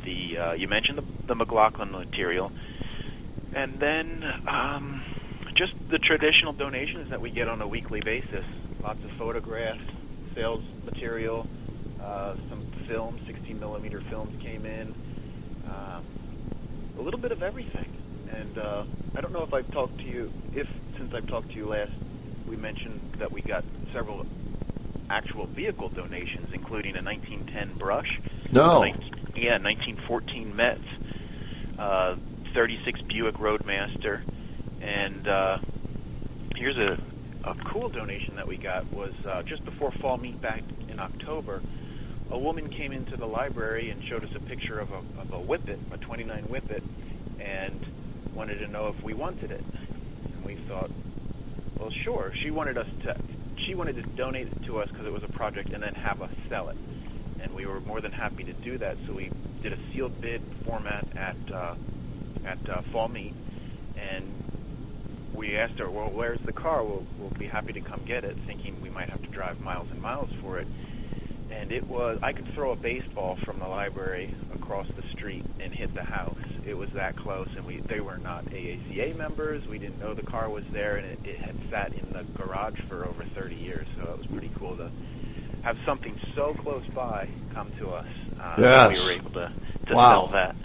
The 0.04 0.36
uh, 0.36 0.52
you 0.52 0.68
mentioned 0.68 0.98
the, 0.98 1.04
the 1.26 1.34
McLaughlin 1.34 1.90
material, 1.90 2.52
and 3.54 3.80
then 3.80 4.22
um, 4.46 5.02
just 5.54 5.72
the 5.88 5.98
traditional 5.98 6.52
donations 6.52 7.08
that 7.08 7.20
we 7.20 7.30
get 7.30 7.48
on 7.48 7.62
a 7.62 7.66
weekly 7.66 8.02
basis. 8.02 8.44
Lots 8.82 9.02
of 9.04 9.10
photographs, 9.12 9.80
sales 10.34 10.62
material, 10.84 11.46
uh, 12.02 12.34
some 12.50 12.60
film, 12.86 13.18
16 13.26 13.58
millimeter 13.58 14.02
films 14.10 14.38
came 14.42 14.66
in, 14.66 14.94
um, 15.66 16.04
a 16.98 17.00
little 17.00 17.20
bit 17.20 17.32
of 17.32 17.42
everything. 17.42 17.96
And 18.30 18.58
uh, 18.58 18.84
I 19.16 19.20
don't 19.22 19.32
know 19.32 19.44
if 19.44 19.54
I've 19.54 19.70
talked 19.70 19.96
to 19.98 20.04
you, 20.04 20.30
if 20.54 20.66
since 20.98 21.14
I've 21.14 21.28
talked 21.28 21.48
to 21.50 21.54
you 21.54 21.68
last, 21.68 21.92
we 22.46 22.56
mentioned 22.56 23.16
that 23.18 23.32
we 23.32 23.40
got 23.40 23.64
several 23.94 24.26
actual 25.12 25.46
vehicle 25.46 25.90
donations, 25.90 26.48
including 26.54 26.96
a 26.96 27.02
1910 27.02 27.78
Brush. 27.78 28.18
No. 28.50 28.80
19, 28.80 29.02
yeah, 29.36 29.58
1914 29.58 30.56
Metz, 30.56 30.80
uh, 31.78 32.16
36 32.54 33.02
Buick 33.02 33.38
Roadmaster, 33.38 34.22
and 34.80 35.28
uh, 35.28 35.58
here's 36.56 36.78
a, 36.78 36.98
a 37.44 37.54
cool 37.66 37.90
donation 37.90 38.36
that 38.36 38.48
we 38.48 38.56
got 38.56 38.90
was 38.90 39.12
uh, 39.26 39.42
just 39.42 39.64
before 39.66 39.92
fall 39.92 40.16
meet 40.16 40.40
back 40.40 40.62
in 40.88 40.98
October. 40.98 41.60
A 42.30 42.38
woman 42.38 42.70
came 42.70 42.92
into 42.92 43.18
the 43.18 43.26
library 43.26 43.90
and 43.90 44.02
showed 44.04 44.24
us 44.24 44.30
a 44.34 44.40
picture 44.40 44.80
of 44.80 44.90
a, 44.92 45.20
of 45.20 45.32
a 45.32 45.38
Whippet, 45.38 45.78
a 45.92 45.98
29 45.98 46.44
Whippet, 46.44 46.82
and 47.38 47.86
wanted 48.34 48.60
to 48.60 48.68
know 48.68 48.88
if 48.88 49.04
we 49.04 49.12
wanted 49.12 49.50
it. 49.50 49.64
And 50.34 50.44
we 50.44 50.56
thought, 50.66 50.90
well, 51.78 51.90
sure. 51.90 52.32
She 52.42 52.50
wanted 52.50 52.78
us 52.78 52.86
to 53.02 53.16
she 53.66 53.74
wanted 53.74 53.96
to 53.96 54.02
donate 54.02 54.48
it 54.48 54.64
to 54.64 54.78
us 54.78 54.90
because 55.02 55.08
it 55.08 55.12
was 55.12 55.28
a 55.28 55.32
project 55.36 55.72
and 55.72 55.82
then 55.82 55.94
have 55.94 56.22
us 56.22 56.30
sell 56.48 56.68
it. 56.68 56.76
And 57.40 57.54
we 57.54 57.66
were 57.66 57.80
more 57.80 58.00
than 58.00 58.12
happy 58.12 58.44
to 58.44 58.52
do 58.52 58.78
that. 58.78 58.96
So 59.06 59.14
we 59.14 59.30
did 59.62 59.72
a 59.72 59.78
sealed 59.92 60.20
bid 60.20 60.42
format 60.64 61.06
at 61.16 61.36
uh, 61.52 61.74
at 62.44 62.58
uh, 62.68 62.82
Fall 62.92 63.08
Meet, 63.08 63.34
and 63.96 64.30
we 65.34 65.56
asked 65.56 65.78
her, 65.78 65.90
"Well, 65.90 66.10
where's 66.10 66.40
the 66.44 66.52
car? 66.52 66.84
We'll, 66.84 67.04
we'll 67.18 67.30
be 67.30 67.46
happy 67.46 67.72
to 67.72 67.80
come 67.80 68.02
get 68.06 68.24
it," 68.24 68.36
thinking 68.46 68.80
we 68.80 68.90
might 68.90 69.10
have 69.10 69.22
to 69.22 69.28
drive 69.28 69.60
miles 69.60 69.88
and 69.90 70.00
miles 70.00 70.30
for 70.40 70.58
it. 70.58 70.68
And 71.50 71.72
it 71.72 71.86
was 71.86 72.18
I 72.22 72.32
could 72.32 72.54
throw 72.54 72.70
a 72.70 72.76
baseball 72.76 73.36
from 73.44 73.58
the 73.58 73.66
library 73.66 74.34
across 74.54 74.86
the 74.96 75.02
street 75.12 75.44
and 75.58 75.74
hit 75.74 75.94
the 75.94 76.04
house. 76.04 76.38
It 76.64 76.74
was 76.74 76.90
that 76.90 77.16
close, 77.16 77.48
and 77.56 77.64
we 77.64 77.80
they 77.80 78.00
were 78.00 78.18
not 78.18 78.44
AACA 78.46 79.16
members. 79.16 79.66
We 79.66 79.78
didn't 79.78 79.98
know 79.98 80.14
the 80.14 80.22
car 80.22 80.48
was 80.48 80.64
there, 80.72 80.96
and 80.96 81.06
it, 81.06 81.18
it 81.24 81.40
had 81.40 81.56
sat 81.70 81.92
in 81.92 82.12
the 82.12 82.22
garage 82.38 82.80
for 82.88 83.04
over 83.04 83.24
30 83.24 83.56
years. 83.56 83.88
So 84.02 84.10
it 84.12 84.18
was 84.18 84.26
pretty 84.26 84.50
cool 84.58 84.76
to 84.76 84.90
have 85.62 85.76
something 85.86 86.18
so 86.34 86.54
close 86.54 86.84
by 86.94 87.28
come 87.54 87.70
to 87.78 87.90
us. 87.90 88.06
Uh, 88.40 88.54
Yes. 88.58 89.06
We 89.08 89.14
were 89.16 89.20
able 89.20 89.30
to, 89.32 89.52
to 89.86 89.94
Wow. 89.94 90.12
sell 90.12 90.26
that, 90.28 90.56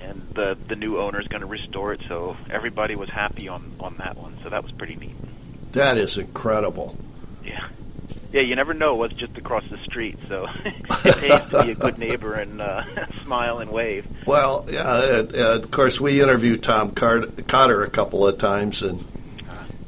and 0.00 0.26
the 0.34 0.56
the 0.68 0.76
new 0.76 0.98
owner 0.98 1.20
is 1.20 1.28
going 1.28 1.42
to 1.42 1.46
restore 1.46 1.92
it. 1.92 2.00
So 2.08 2.36
everybody 2.50 2.94
was 2.96 3.08
happy 3.10 3.48
on 3.48 3.74
on 3.80 3.96
that 3.98 4.16
one. 4.16 4.38
So 4.42 4.48
that 4.50 4.62
was 4.62 4.72
pretty 4.72 4.96
neat. 4.96 5.16
That 5.72 5.98
is 5.98 6.16
incredible. 6.18 6.96
Yeah. 7.44 7.68
Yeah, 8.32 8.40
you 8.42 8.56
never 8.56 8.72
know 8.74 8.94
what's 8.94 9.14
just 9.14 9.36
across 9.36 9.64
the 9.70 9.78
street, 9.84 10.18
so 10.28 10.46
it 10.64 11.16
pays 11.16 11.48
to 11.50 11.62
be 11.64 11.70
a 11.72 11.74
good 11.74 11.98
neighbor 11.98 12.34
and 12.34 12.60
uh, 12.60 12.84
smile 13.24 13.58
and 13.58 13.70
wave. 13.70 14.06
Well, 14.26 14.66
yeah, 14.70 14.82
uh, 14.82 15.24
of 15.62 15.70
course, 15.70 16.00
we 16.00 16.20
interviewed 16.22 16.62
Tom 16.62 16.92
Cotter 16.92 17.84
a 17.84 17.90
couple 17.90 18.26
of 18.26 18.38
times, 18.38 18.82
and 18.82 19.02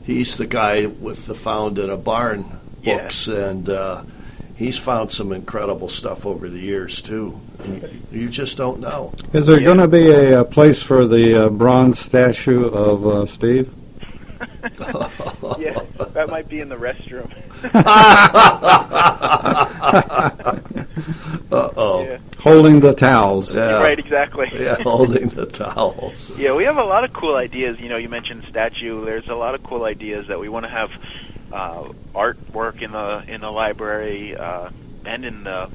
he's 0.05 0.37
the 0.37 0.47
guy 0.47 0.85
with 0.87 1.27
the 1.27 1.35
Found 1.35 1.79
in 1.79 1.89
a 1.91 1.97
Barn 1.97 2.60
Yeah. 2.83 2.99
books, 2.99 3.27
and 3.29 3.69
uh, 3.69 4.03
he's 4.57 4.79
found 4.79 5.11
some 5.11 5.33
incredible 5.33 5.89
stuff 5.89 6.27
over 6.27 6.49
the 6.49 6.59
years, 6.59 7.01
too. 7.03 7.39
And 7.65 7.83
you, 7.83 8.01
you 8.23 8.29
just 8.29 8.57
don't 8.57 8.81
know. 8.81 9.13
Is 9.33 9.47
there 9.47 9.61
going 9.61 9.79
to 9.79 9.89
be 9.89 10.11
a, 10.11 10.41
uh 10.41 10.45
place 10.45 10.83
for 10.83 11.07
the 11.07 11.47
uh, 11.47 11.49
bronze 11.51 11.99
statue 11.99 12.67
of 12.67 13.07
uh, 13.07 13.27
Steve? 13.27 13.73
Yeah, 15.59 15.79
that 16.15 16.29
might 16.31 16.49
be 16.49 16.61
in 16.61 16.69
the 16.71 16.77
restroom. 16.77 17.31
Uh-oh. 21.53 22.05
Yeah. 22.05 22.19
Holding 22.39 22.81
the 22.81 22.95
towels. 22.95 23.55
Yeah. 23.55 23.81
Right, 23.83 23.99
exactly. 23.99 24.49
Yeah, 24.55 24.77
holding 24.83 25.29
the 25.29 25.47
towels. 25.47 26.31
Yeah, 26.39 26.55
we 26.55 26.65
have 26.65 26.79
a 26.79 26.85
lot 26.85 27.05
of 27.05 27.13
cool 27.13 27.37
ideas. 27.37 27.79
You 27.81 27.89
know, 27.89 27.97
you 27.97 28.09
mentioned 28.09 28.45
statue. 28.49 29.05
There's 29.05 29.29
a 29.29 29.35
lot 29.35 29.55
of 29.55 29.63
cool 29.63 29.85
ideas 29.85 30.27
that 30.29 30.39
we 30.41 30.49
want 30.49 30.65
to 30.65 30.71
have 30.71 30.91
uh, 31.53 31.89
artwork 32.15 32.83
in 32.83 32.93
the 32.93 33.25
in 33.27 33.41
the 33.41 33.51
library 33.51 34.37
uh, 34.37 34.71
and 35.05 35.25
in 35.25 35.45
the 35.45 35.71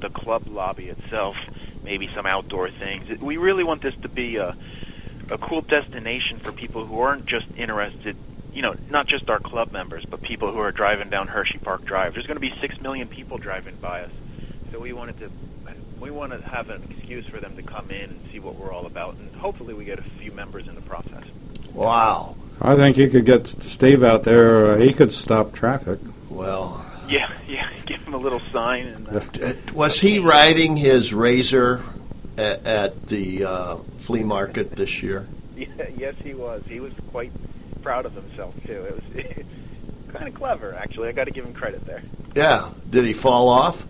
the 0.00 0.10
club 0.10 0.46
lobby 0.46 0.88
itself. 0.88 1.36
Maybe 1.82 2.10
some 2.14 2.26
outdoor 2.26 2.70
things. 2.70 3.20
We 3.20 3.36
really 3.36 3.64
want 3.64 3.82
this 3.82 3.94
to 4.02 4.08
be 4.08 4.36
a 4.36 4.56
a 5.30 5.38
cool 5.38 5.60
destination 5.60 6.38
for 6.38 6.52
people 6.52 6.86
who 6.86 7.00
aren't 7.00 7.26
just 7.26 7.46
interested. 7.56 8.16
You 8.52 8.62
know, 8.62 8.74
not 8.88 9.06
just 9.06 9.28
our 9.28 9.38
club 9.38 9.70
members, 9.70 10.04
but 10.06 10.22
people 10.22 10.50
who 10.50 10.58
are 10.60 10.72
driving 10.72 11.10
down 11.10 11.28
Hershey 11.28 11.58
Park 11.58 11.84
Drive. 11.84 12.14
There's 12.14 12.26
going 12.26 12.36
to 12.36 12.40
be 12.40 12.54
six 12.60 12.80
million 12.80 13.06
people 13.06 13.36
driving 13.36 13.76
by 13.76 14.02
us, 14.02 14.10
so 14.72 14.80
we 14.80 14.94
wanted 14.94 15.18
to 15.18 15.30
we 16.00 16.10
want 16.10 16.32
to 16.32 16.40
have 16.46 16.70
an 16.70 16.82
excuse 16.90 17.26
for 17.26 17.40
them 17.40 17.56
to 17.56 17.62
come 17.62 17.90
in 17.90 18.10
and 18.10 18.20
see 18.30 18.38
what 18.38 18.56
we're 18.56 18.72
all 18.72 18.86
about, 18.86 19.16
and 19.16 19.34
hopefully 19.36 19.74
we 19.74 19.84
get 19.84 19.98
a 19.98 20.02
few 20.02 20.32
members 20.32 20.68
in 20.68 20.74
the 20.74 20.82
process. 20.82 21.24
Wow. 21.72 22.36
I 22.60 22.76
think 22.76 22.96
you 22.96 23.08
could 23.08 23.24
get 23.24 23.46
Steve 23.46 24.02
out 24.02 24.24
there. 24.24 24.72
Uh, 24.72 24.76
he 24.78 24.92
could 24.92 25.12
stop 25.12 25.52
traffic. 25.52 25.98
Well, 26.30 26.84
Yeah, 27.08 27.30
yeah. 27.48 27.70
Give 27.86 28.00
him 28.02 28.14
a 28.14 28.18
little 28.18 28.40
sign, 28.52 28.86
and 28.86 29.08
uh, 29.08 29.20
uh, 29.42 29.54
was 29.72 30.00
he 30.00 30.18
riding 30.18 30.76
his 30.76 31.14
razor 31.14 31.82
at, 32.36 32.66
at 32.66 33.06
the 33.08 33.44
uh, 33.44 33.76
flea 33.98 34.24
market 34.24 34.72
this 34.74 35.02
year? 35.02 35.26
yeah, 35.56 35.66
yes, 35.96 36.14
he 36.22 36.34
was. 36.34 36.62
He 36.68 36.80
was 36.80 36.92
quite 37.10 37.32
proud 37.82 38.06
of 38.06 38.14
himself 38.14 38.54
too. 38.64 38.84
It 38.84 38.94
was 38.94 39.46
kind 40.12 40.26
of 40.28 40.34
clever, 40.34 40.74
actually. 40.74 41.08
I 41.08 41.12
got 41.12 41.24
to 41.24 41.30
give 41.30 41.44
him 41.44 41.54
credit 41.54 41.84
there. 41.86 42.02
Yeah. 42.34 42.70
Did 42.90 43.04
he 43.04 43.12
fall 43.12 43.48
off? 43.48 43.86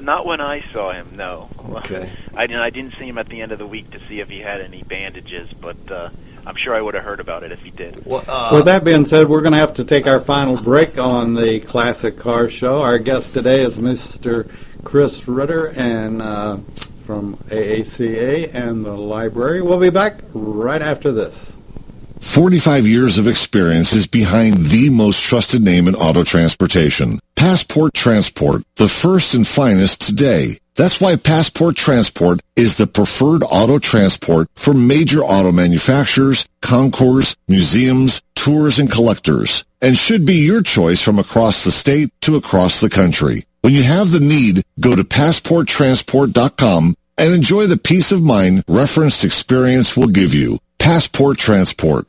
Not 0.00 0.26
when 0.26 0.40
I 0.40 0.64
saw 0.72 0.92
him, 0.92 1.16
no. 1.16 1.50
Okay. 1.70 2.12
I 2.34 2.46
didn't. 2.46 2.62
I 2.62 2.70
didn't 2.70 2.94
see 2.98 3.08
him 3.08 3.18
at 3.18 3.28
the 3.28 3.42
end 3.42 3.52
of 3.52 3.58
the 3.58 3.66
week 3.66 3.90
to 3.90 4.00
see 4.08 4.20
if 4.20 4.28
he 4.28 4.38
had 4.38 4.60
any 4.60 4.82
bandages, 4.82 5.50
but 5.60 5.76
uh, 5.90 6.10
I'm 6.46 6.56
sure 6.56 6.74
I 6.74 6.80
would 6.80 6.94
have 6.94 7.04
heard 7.04 7.20
about 7.20 7.42
it 7.42 7.52
if 7.52 7.60
he 7.60 7.70
did. 7.70 8.04
Well, 8.04 8.24
uh, 8.26 8.50
With 8.54 8.66
that 8.66 8.84
being 8.84 9.04
said, 9.04 9.28
we're 9.28 9.40
going 9.40 9.52
to 9.52 9.58
have 9.58 9.74
to 9.74 9.84
take 9.84 10.06
our 10.06 10.20
final 10.20 10.56
break 10.56 10.98
on 10.98 11.34
the 11.34 11.60
Classic 11.60 12.18
Car 12.18 12.48
Show. 12.48 12.82
Our 12.82 12.98
guest 12.98 13.34
today 13.34 13.62
is 13.62 13.78
Mr. 13.78 14.50
Chris 14.84 15.26
Ritter 15.28 15.68
and 15.68 16.22
uh, 16.22 16.58
from 17.06 17.36
AACA 17.48 18.54
and 18.54 18.84
the 18.84 18.94
library. 18.94 19.62
We'll 19.62 19.80
be 19.80 19.90
back 19.90 20.20
right 20.34 20.82
after 20.82 21.12
this. 21.12 21.54
45 22.20 22.86
years 22.86 23.18
of 23.18 23.28
experience 23.28 23.92
is 23.92 24.06
behind 24.06 24.56
the 24.56 24.90
most 24.90 25.22
trusted 25.22 25.62
name 25.62 25.86
in 25.86 25.94
auto 25.94 26.24
transportation. 26.24 27.20
Passport 27.36 27.94
Transport, 27.94 28.62
the 28.76 28.88
first 28.88 29.34
and 29.34 29.46
finest 29.46 30.00
today. 30.00 30.58
That's 30.78 31.00
why 31.00 31.16
Passport 31.16 31.74
Transport 31.74 32.40
is 32.54 32.76
the 32.76 32.86
preferred 32.86 33.42
auto 33.42 33.80
transport 33.80 34.46
for 34.54 34.72
major 34.72 35.18
auto 35.18 35.50
manufacturers, 35.50 36.46
concours, 36.62 37.36
museums, 37.48 38.22
tours, 38.36 38.78
and 38.78 38.88
collectors, 38.88 39.64
and 39.82 39.96
should 39.96 40.24
be 40.24 40.36
your 40.36 40.62
choice 40.62 41.02
from 41.02 41.18
across 41.18 41.64
the 41.64 41.72
state 41.72 42.10
to 42.20 42.36
across 42.36 42.80
the 42.80 42.88
country. 42.88 43.44
When 43.62 43.72
you 43.72 43.82
have 43.82 44.12
the 44.12 44.20
need, 44.20 44.62
go 44.78 44.94
to 44.94 45.02
passporttransport.com 45.02 46.94
and 47.18 47.34
enjoy 47.34 47.66
the 47.66 47.76
peace 47.76 48.12
of 48.12 48.22
mind 48.22 48.62
referenced 48.68 49.24
experience 49.24 49.96
will 49.96 50.06
give 50.06 50.32
you. 50.32 50.60
Passport 50.78 51.38
Transport. 51.38 52.06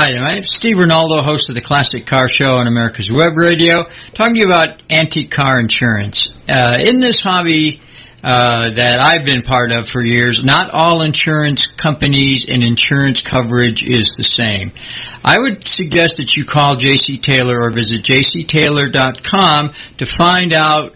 Hi, 0.00 0.12
I'm 0.16 0.44
Steve 0.44 0.76
Ronaldo, 0.76 1.24
host 1.24 1.48
of 1.48 1.56
the 1.56 1.60
Classic 1.60 2.06
Car 2.06 2.28
Show 2.28 2.56
on 2.56 2.68
America's 2.68 3.10
Web 3.10 3.36
Radio, 3.36 3.82
talking 4.14 4.34
to 4.34 4.40
you 4.42 4.46
about 4.46 4.80
antique 4.88 5.32
car 5.32 5.58
insurance. 5.58 6.28
Uh, 6.48 6.78
in 6.80 7.00
this 7.00 7.18
hobby, 7.18 7.80
uh, 8.22 8.70
that 8.74 9.02
I've 9.02 9.24
been 9.24 9.42
part 9.42 9.72
of 9.72 9.88
for 9.88 10.00
years, 10.00 10.38
not 10.40 10.70
all 10.72 11.02
insurance 11.02 11.66
companies 11.66 12.46
and 12.48 12.62
insurance 12.62 13.22
coverage 13.22 13.82
is 13.82 14.14
the 14.16 14.22
same. 14.22 14.70
I 15.24 15.36
would 15.36 15.64
suggest 15.64 16.18
that 16.18 16.36
you 16.36 16.44
call 16.44 16.76
JC 16.76 17.20
Taylor 17.20 17.60
or 17.60 17.72
visit 17.72 18.02
jctaylor.com 18.02 19.70
to 19.96 20.06
find 20.06 20.52
out 20.52 20.94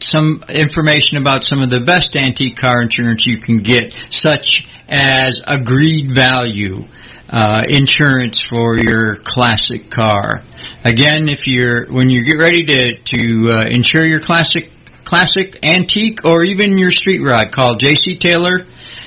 some 0.00 0.44
information 0.50 1.16
about 1.16 1.44
some 1.44 1.60
of 1.60 1.70
the 1.70 1.80
best 1.80 2.14
antique 2.14 2.58
car 2.58 2.82
insurance 2.82 3.24
you 3.24 3.38
can 3.38 3.56
get, 3.56 3.90
such 4.10 4.66
as 4.86 5.38
agreed 5.48 6.14
value. 6.14 6.84
Uh, 7.30 7.62
insurance 7.68 8.38
for 8.52 8.78
your 8.78 9.16
classic 9.16 9.90
car. 9.90 10.44
Again, 10.84 11.28
if 11.28 11.46
you're 11.46 11.90
when 11.90 12.10
you 12.10 12.22
get 12.22 12.38
ready 12.38 12.64
to 12.64 12.96
to 12.96 13.50
uh, 13.50 13.62
insure 13.66 14.06
your 14.06 14.20
classic 14.20 14.70
classic, 15.04 15.58
antique, 15.62 16.24
or 16.24 16.44
even 16.44 16.76
your 16.76 16.90
street 16.90 17.20
rod, 17.20 17.50
call 17.50 17.76
JC 17.76 18.18
Taylor 18.20 18.66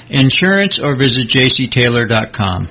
Insurance 0.10 0.80
or 0.80 0.98
visit 0.98 1.28
jctaylor.com. 1.28 2.70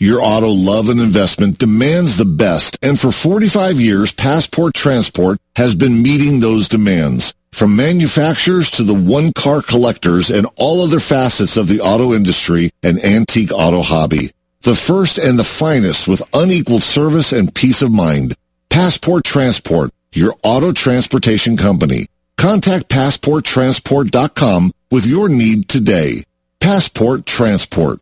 Your 0.00 0.20
auto 0.20 0.48
love 0.48 0.88
and 0.88 1.00
investment 1.00 1.56
demands 1.58 2.16
the 2.16 2.24
best, 2.24 2.78
and 2.82 2.98
for 2.98 3.12
45 3.12 3.80
years, 3.80 4.12
Passport 4.12 4.74
Transport 4.74 5.38
has 5.54 5.74
been 5.74 6.02
meeting 6.02 6.40
those 6.40 6.68
demands. 6.68 7.34
From 7.54 7.76
manufacturers 7.76 8.72
to 8.72 8.82
the 8.82 8.94
one-car 8.94 9.62
collectors 9.62 10.28
and 10.28 10.44
all 10.56 10.82
other 10.82 10.98
facets 10.98 11.56
of 11.56 11.68
the 11.68 11.82
auto 11.82 12.12
industry 12.12 12.72
and 12.82 12.98
antique 12.98 13.52
auto 13.52 13.80
hobby. 13.80 14.32
The 14.62 14.74
first 14.74 15.18
and 15.18 15.38
the 15.38 15.44
finest 15.44 16.08
with 16.08 16.28
unequaled 16.34 16.82
service 16.82 17.32
and 17.32 17.54
peace 17.54 17.80
of 17.80 17.92
mind. 17.92 18.34
Passport 18.70 19.22
Transport, 19.22 19.92
your 20.12 20.34
auto 20.42 20.72
transportation 20.72 21.56
company. 21.56 22.06
Contact 22.36 22.88
PassportTransport.com 22.88 24.72
with 24.90 25.06
your 25.06 25.28
need 25.28 25.68
today. 25.68 26.24
Passport 26.58 27.24
Transport. 27.24 28.00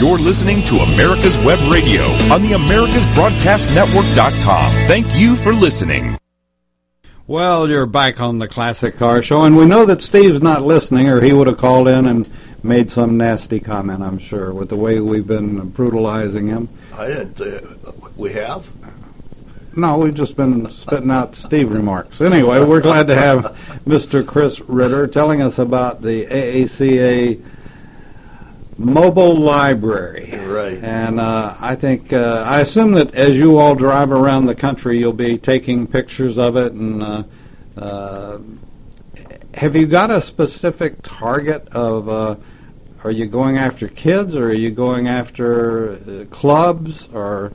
You're 0.00 0.16
listening 0.16 0.64
to 0.64 0.76
America's 0.76 1.36
Web 1.36 1.60
Radio 1.70 2.04
on 2.32 2.40
the 2.40 2.52
AmericasBroadcastNetwork.com. 2.52 4.72
Thank 4.88 5.08
you 5.14 5.36
for 5.36 5.52
listening. 5.52 6.16
Well, 7.26 7.70
you're 7.70 7.86
back 7.86 8.20
on 8.20 8.38
the 8.38 8.46
Classic 8.46 8.94
Car 8.98 9.22
Show, 9.22 9.44
and 9.44 9.56
we 9.56 9.64
know 9.64 9.86
that 9.86 10.02
Steve's 10.02 10.42
not 10.42 10.60
listening, 10.60 11.08
or 11.08 11.22
he 11.22 11.32
would 11.32 11.46
have 11.46 11.56
called 11.56 11.88
in 11.88 12.04
and 12.04 12.30
made 12.62 12.90
some 12.90 13.16
nasty 13.16 13.60
comment, 13.60 14.02
I'm 14.02 14.18
sure, 14.18 14.52
with 14.52 14.68
the 14.68 14.76
way 14.76 15.00
we've 15.00 15.26
been 15.26 15.70
brutalizing 15.70 16.48
him. 16.48 16.68
I 16.92 17.06
had, 17.06 17.40
uh, 17.40 17.60
we 18.18 18.34
have? 18.34 18.70
No, 19.74 19.96
we've 19.96 20.12
just 20.12 20.36
been 20.36 20.70
spitting 20.70 21.10
out 21.10 21.34
Steve 21.34 21.72
remarks. 21.72 22.20
Anyway, 22.20 22.62
we're 22.62 22.82
glad 22.82 23.06
to 23.06 23.14
have 23.14 23.56
Mr. 23.86 24.26
Chris 24.26 24.60
Ritter 24.60 25.06
telling 25.06 25.40
us 25.40 25.58
about 25.58 26.02
the 26.02 26.26
AACA 26.26 27.42
mobile 28.76 29.36
library. 29.36 30.30
Right. 30.46 30.78
And 30.82 31.20
uh, 31.20 31.56
I 31.60 31.74
think, 31.74 32.12
uh, 32.12 32.44
I 32.46 32.60
assume 32.60 32.92
that 32.92 33.14
as 33.14 33.38
you 33.38 33.58
all 33.58 33.74
drive 33.74 34.10
around 34.10 34.46
the 34.46 34.54
country, 34.54 34.98
you'll 34.98 35.12
be 35.12 35.38
taking 35.38 35.86
pictures 35.86 36.38
of 36.38 36.56
it. 36.56 36.72
And 36.72 37.02
uh, 37.02 37.22
uh 37.76 38.38
have 39.54 39.76
you 39.76 39.86
got 39.86 40.10
a 40.10 40.20
specific 40.20 40.96
target 41.02 41.68
of? 41.68 42.08
Uh, 42.08 42.36
are 43.04 43.10
you 43.10 43.26
going 43.26 43.58
after 43.58 43.86
kids, 43.86 44.34
or 44.34 44.48
are 44.48 44.52
you 44.52 44.70
going 44.70 45.08
after 45.08 45.92
uh, 45.92 46.24
clubs, 46.30 47.08
or 47.12 47.52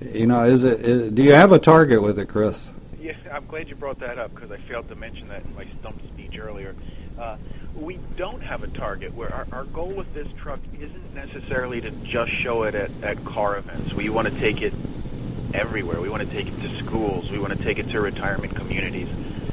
you 0.00 0.26
know, 0.26 0.44
is 0.44 0.64
it? 0.64 0.80
Is, 0.80 1.12
do 1.12 1.22
you 1.22 1.32
have 1.32 1.52
a 1.52 1.58
target 1.58 2.02
with 2.02 2.18
it, 2.18 2.28
Chris? 2.28 2.72
Yeah, 3.06 3.14
I'm 3.30 3.46
glad 3.46 3.68
you 3.68 3.76
brought 3.76 4.00
that 4.00 4.18
up 4.18 4.34
because 4.34 4.50
I 4.50 4.56
failed 4.56 4.88
to 4.88 4.96
mention 4.96 5.28
that 5.28 5.44
in 5.44 5.54
my 5.54 5.64
stump 5.78 6.02
speech 6.08 6.36
earlier. 6.40 6.74
Uh, 7.16 7.36
we 7.76 8.00
don't 8.16 8.42
have 8.42 8.64
a 8.64 8.66
target. 8.66 9.14
Where 9.14 9.32
our, 9.32 9.46
our 9.52 9.62
goal 9.62 9.92
with 9.92 10.12
this 10.12 10.26
truck 10.42 10.58
isn't 10.74 11.14
necessarily 11.14 11.80
to 11.82 11.92
just 11.92 12.32
show 12.32 12.64
it 12.64 12.74
at, 12.74 12.90
at 13.04 13.24
car 13.24 13.58
events. 13.58 13.94
We 13.94 14.08
want 14.08 14.26
to 14.26 14.36
take 14.40 14.60
it 14.60 14.74
everywhere. 15.54 16.00
We 16.00 16.08
want 16.08 16.24
to 16.24 16.28
take 16.28 16.48
it 16.48 16.60
to 16.62 16.78
schools. 16.84 17.30
We 17.30 17.38
want 17.38 17.56
to 17.56 17.62
take 17.62 17.78
it 17.78 17.90
to 17.90 18.00
retirement 18.00 18.56
communities, 18.56 19.08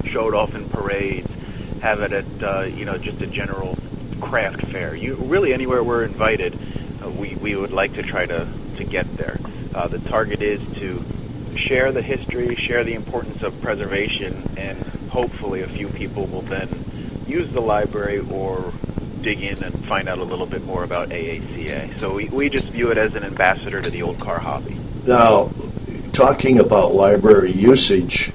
show 0.05 0.27
it 0.27 0.33
off 0.33 0.55
in 0.55 0.67
parades, 0.69 1.29
have 1.83 2.01
it 2.01 2.11
at 2.11 2.43
uh, 2.43 2.61
you 2.61 2.85
know 2.85 2.97
just 2.97 3.21
a 3.21 3.27
general 3.27 3.77
craft 4.19 4.65
fair. 4.71 4.95
You 4.95 5.13
really 5.13 5.53
anywhere 5.53 5.83
we're 5.83 6.05
invited, 6.05 6.57
uh, 7.05 7.09
we 7.11 7.35
we 7.35 7.55
would 7.55 7.71
like 7.71 7.93
to 7.93 8.01
try 8.01 8.25
to 8.25 8.47
to 8.77 8.83
get 8.83 9.15
there. 9.15 9.37
Uh, 9.75 9.87
the 9.89 9.99
target 9.99 10.41
is 10.41 10.59
to 10.79 11.05
share 11.57 11.91
the 11.91 12.01
history, 12.01 12.55
share 12.55 12.83
the 12.83 12.93
importance 12.93 13.41
of 13.41 13.59
preservation, 13.61 14.55
and 14.57 14.77
hopefully 15.09 15.61
a 15.61 15.67
few 15.67 15.87
people 15.87 16.25
will 16.27 16.41
then 16.41 16.69
use 17.27 17.51
the 17.51 17.61
library 17.61 18.19
or 18.19 18.73
dig 19.21 19.41
in 19.41 19.63
and 19.63 19.85
find 19.85 20.09
out 20.09 20.19
a 20.19 20.23
little 20.23 20.45
bit 20.45 20.63
more 20.65 20.83
about 20.83 21.09
AACA. 21.09 21.97
So 21.99 22.13
we, 22.13 22.25
we 22.25 22.49
just 22.49 22.67
view 22.67 22.91
it 22.91 22.97
as 22.97 23.15
an 23.15 23.23
ambassador 23.23 23.81
to 23.81 23.89
the 23.89 24.01
old 24.01 24.19
car 24.19 24.39
hobby. 24.39 24.77
Now, 25.05 25.51
talking 26.11 26.59
about 26.59 26.93
library 26.93 27.51
usage, 27.51 28.31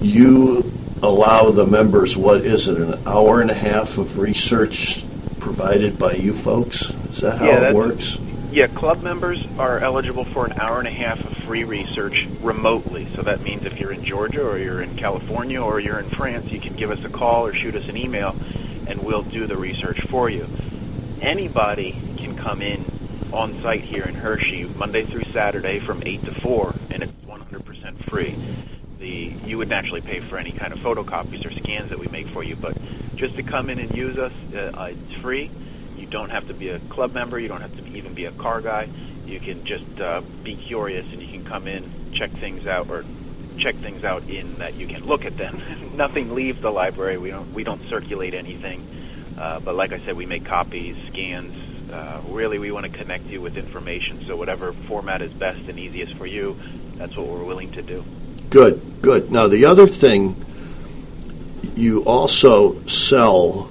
you 0.00 0.72
allow 1.02 1.50
the 1.50 1.66
members, 1.66 2.16
what 2.16 2.44
is 2.44 2.68
it, 2.68 2.78
an 2.78 3.06
hour 3.06 3.40
and 3.40 3.50
a 3.50 3.54
half 3.54 3.98
of 3.98 4.18
research 4.18 5.04
provided 5.38 5.98
by 5.98 6.14
you 6.14 6.32
folks? 6.32 6.90
Is 7.10 7.20
that 7.20 7.38
how 7.38 7.46
yeah, 7.46 7.68
it 7.68 7.74
works? 7.74 8.18
Yeah, 8.54 8.68
club 8.68 9.02
members 9.02 9.44
are 9.58 9.80
eligible 9.80 10.24
for 10.26 10.46
an 10.46 10.52
hour 10.52 10.78
and 10.78 10.86
a 10.86 10.92
half 10.92 11.18
of 11.18 11.36
free 11.38 11.64
research 11.64 12.24
remotely. 12.40 13.08
So 13.16 13.22
that 13.22 13.40
means 13.40 13.66
if 13.66 13.80
you're 13.80 13.90
in 13.90 14.04
Georgia 14.04 14.46
or 14.46 14.58
you're 14.58 14.80
in 14.80 14.94
California 14.94 15.60
or 15.60 15.80
you're 15.80 15.98
in 15.98 16.08
France, 16.10 16.52
you 16.52 16.60
can 16.60 16.76
give 16.76 16.92
us 16.92 17.04
a 17.04 17.08
call 17.08 17.48
or 17.48 17.52
shoot 17.52 17.74
us 17.74 17.88
an 17.88 17.96
email 17.96 18.36
and 18.86 19.02
we'll 19.02 19.24
do 19.24 19.48
the 19.48 19.56
research 19.56 20.00
for 20.02 20.30
you. 20.30 20.46
Anybody 21.20 22.00
can 22.16 22.36
come 22.36 22.62
in 22.62 22.84
on 23.32 23.60
site 23.60 23.80
here 23.80 24.04
in 24.04 24.14
Hershey 24.14 24.62
Monday 24.66 25.04
through 25.04 25.24
Saturday 25.32 25.80
from 25.80 26.04
8 26.06 26.20
to 26.20 26.40
4 26.40 26.74
and 26.92 27.02
it's 27.02 27.12
100% 27.26 28.08
free. 28.08 28.36
The 29.00 29.34
you 29.46 29.58
would 29.58 29.68
naturally 29.68 30.00
pay 30.00 30.20
for 30.20 30.38
any 30.38 30.52
kind 30.52 30.72
of 30.72 30.78
photocopies 30.78 31.44
or 31.44 31.50
scans 31.50 31.90
that 31.90 31.98
we 31.98 32.06
make 32.06 32.28
for 32.28 32.44
you, 32.44 32.54
but 32.54 32.76
just 33.16 33.34
to 33.34 33.42
come 33.42 33.68
in 33.68 33.80
and 33.80 33.92
use 33.96 34.16
us, 34.16 34.32
uh, 34.54 34.92
it's 34.92 35.20
free 35.20 35.50
don't 36.14 36.30
have 36.30 36.46
to 36.46 36.54
be 36.54 36.68
a 36.68 36.78
club 36.78 37.12
member. 37.12 37.40
You 37.40 37.48
don't 37.48 37.60
have 37.60 37.76
to 37.76 37.84
even 37.88 38.14
be 38.14 38.26
a 38.26 38.30
car 38.30 38.60
guy. 38.60 38.88
You 39.26 39.40
can 39.40 39.64
just 39.64 40.00
uh, 40.00 40.22
be 40.44 40.54
curious 40.54 41.04
and 41.12 41.20
you 41.20 41.26
can 41.26 41.44
come 41.44 41.66
in, 41.66 42.12
check 42.14 42.30
things 42.30 42.68
out, 42.68 42.88
or 42.88 43.04
check 43.58 43.74
things 43.76 44.04
out 44.04 44.22
in 44.28 44.54
that 44.54 44.74
you 44.74 44.86
can 44.86 45.04
look 45.04 45.24
at 45.24 45.36
them. 45.36 45.60
Nothing 45.96 46.32
leaves 46.32 46.62
the 46.62 46.70
library. 46.70 47.18
We 47.18 47.30
don't 47.30 47.52
we 47.52 47.64
don't 47.64 47.82
circulate 47.88 48.32
anything. 48.32 48.86
Uh, 49.36 49.58
but 49.58 49.74
like 49.74 49.92
I 49.92 49.98
said, 50.04 50.16
we 50.16 50.24
make 50.24 50.44
copies, 50.44 50.96
scans. 51.08 51.90
Uh, 51.90 52.20
really, 52.28 52.58
we 52.58 52.70
want 52.70 52.86
to 52.86 52.96
connect 52.96 53.26
you 53.26 53.40
with 53.40 53.56
information. 53.56 54.24
So 54.28 54.36
whatever 54.36 54.72
format 54.72 55.20
is 55.20 55.32
best 55.32 55.68
and 55.68 55.80
easiest 55.80 56.14
for 56.14 56.26
you, 56.26 56.56
that's 56.94 57.16
what 57.16 57.26
we're 57.26 57.42
willing 57.42 57.72
to 57.72 57.82
do. 57.82 58.04
Good, 58.50 59.02
good. 59.02 59.32
Now 59.32 59.48
the 59.48 59.64
other 59.64 59.88
thing, 59.88 60.36
you 61.74 62.04
also 62.04 62.80
sell, 62.84 63.68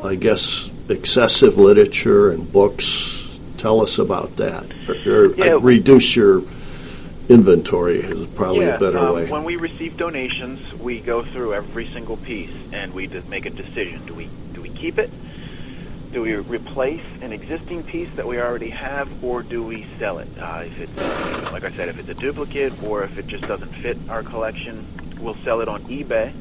I 0.00 0.14
guess, 0.14 0.70
excessive 0.88 1.56
literature 1.56 2.30
and 2.30 2.50
books. 2.50 3.38
Tell 3.56 3.80
us 3.80 3.98
about 3.98 4.36
that. 4.36 4.66
Or, 4.88 5.12
or 5.12 5.34
yeah. 5.36 5.58
reduce 5.60 6.14
your 6.14 6.42
inventory 7.28 8.00
is 8.00 8.26
probably 8.28 8.66
yeah, 8.66 8.76
a 8.76 8.78
better 8.78 8.98
um, 8.98 9.14
way. 9.14 9.30
When 9.30 9.44
we 9.44 9.56
receive 9.56 9.96
donations, 9.96 10.74
we 10.74 11.00
go 11.00 11.22
through 11.22 11.54
every 11.54 11.86
single 11.88 12.18
piece 12.18 12.54
and 12.72 12.92
we 12.92 13.06
make 13.06 13.46
a 13.46 13.50
decision. 13.50 14.04
Do 14.06 14.14
we 14.14 14.28
do 14.52 14.60
we 14.60 14.68
keep 14.70 14.98
it? 14.98 15.10
Do 16.12 16.22
we 16.22 16.34
replace 16.34 17.02
an 17.22 17.32
existing 17.32 17.82
piece 17.82 18.08
that 18.14 18.26
we 18.26 18.40
already 18.40 18.70
have, 18.70 19.24
or 19.24 19.42
do 19.42 19.64
we 19.64 19.84
sell 19.98 20.18
it? 20.18 20.28
Uh, 20.38 20.62
if 20.64 20.78
it's, 20.78 20.96
uh, 20.96 21.48
like 21.50 21.64
I 21.64 21.72
said, 21.72 21.88
if 21.88 21.98
it's 21.98 22.08
a 22.08 22.14
duplicate 22.14 22.80
or 22.84 23.02
if 23.02 23.18
it 23.18 23.26
just 23.26 23.48
doesn't 23.48 23.72
fit 23.76 23.98
our 24.08 24.22
collection, 24.22 24.86
we'll 25.18 25.36
sell 25.42 25.60
it 25.60 25.66
on 25.66 25.82
eBay 25.86 26.32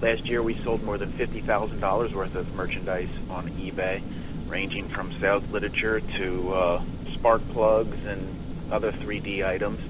Last 0.00 0.26
year, 0.26 0.42
we 0.42 0.62
sold 0.62 0.82
more 0.82 0.98
than 0.98 1.12
$50,000 1.12 2.12
worth 2.12 2.34
of 2.34 2.54
merchandise 2.54 3.08
on 3.30 3.48
eBay, 3.52 4.02
ranging 4.46 4.88
from 4.90 5.18
sales 5.20 5.42
literature 5.50 6.00
to 6.00 6.52
uh, 6.52 6.82
spark 7.14 7.46
plugs 7.48 7.96
and 8.04 8.72
other 8.72 8.92
3D 8.92 9.44
items. 9.44 9.80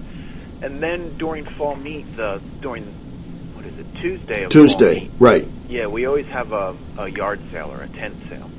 And 0.62 0.80
then 0.82 1.16
during 1.18 1.44
fall 1.44 1.74
meet, 1.74 2.06
uh, 2.18 2.38
during 2.60 2.84
what 3.54 3.66
is 3.66 3.78
it 3.78 3.86
Tuesday? 4.00 4.44
Of 4.44 4.52
Tuesday, 4.52 5.00
meet, 5.00 5.10
right? 5.18 5.48
Yeah, 5.68 5.88
we 5.88 6.06
always 6.06 6.26
have 6.26 6.52
a, 6.52 6.76
a 6.98 7.08
yard 7.08 7.40
sale 7.50 7.72
or 7.72 7.82
a 7.82 7.88
tent 7.88 8.16
sale, 8.28 8.50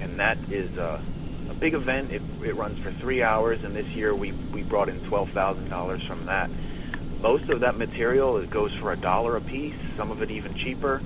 and 0.00 0.18
that 0.18 0.38
is 0.50 0.76
uh, 0.78 1.00
a 1.50 1.54
big 1.54 1.74
event. 1.74 2.12
It, 2.12 2.22
it 2.42 2.56
runs 2.56 2.82
for 2.82 2.90
three 2.92 3.22
hours, 3.22 3.62
and 3.62 3.76
this 3.76 3.86
year 3.88 4.14
we 4.14 4.32
we 4.32 4.62
brought 4.62 4.88
in 4.88 4.98
twelve 5.04 5.30
thousand 5.30 5.68
dollars 5.68 6.02
from 6.02 6.26
that 6.26 6.50
most 7.24 7.48
of 7.48 7.60
that 7.60 7.78
material 7.78 8.36
it 8.36 8.50
goes 8.50 8.70
for 8.74 8.92
a 8.92 8.96
dollar 8.96 9.36
a 9.36 9.40
piece. 9.40 9.74
Some 9.96 10.10
of 10.10 10.20
it 10.20 10.30
even 10.30 10.54
cheaper. 10.54 11.00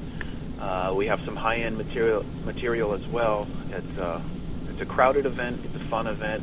Uh, 0.60 0.92
we 0.96 1.06
have 1.06 1.20
some 1.24 1.36
high-end 1.36 1.78
material 1.78 2.24
material 2.44 2.92
as 2.92 3.06
well. 3.06 3.46
It's 3.70 3.98
a 3.98 4.04
uh, 4.04 4.22
it's 4.68 4.80
a 4.80 4.86
crowded 4.86 5.26
event. 5.26 5.60
It's 5.64 5.76
a 5.76 5.86
fun 5.86 6.08
event, 6.08 6.42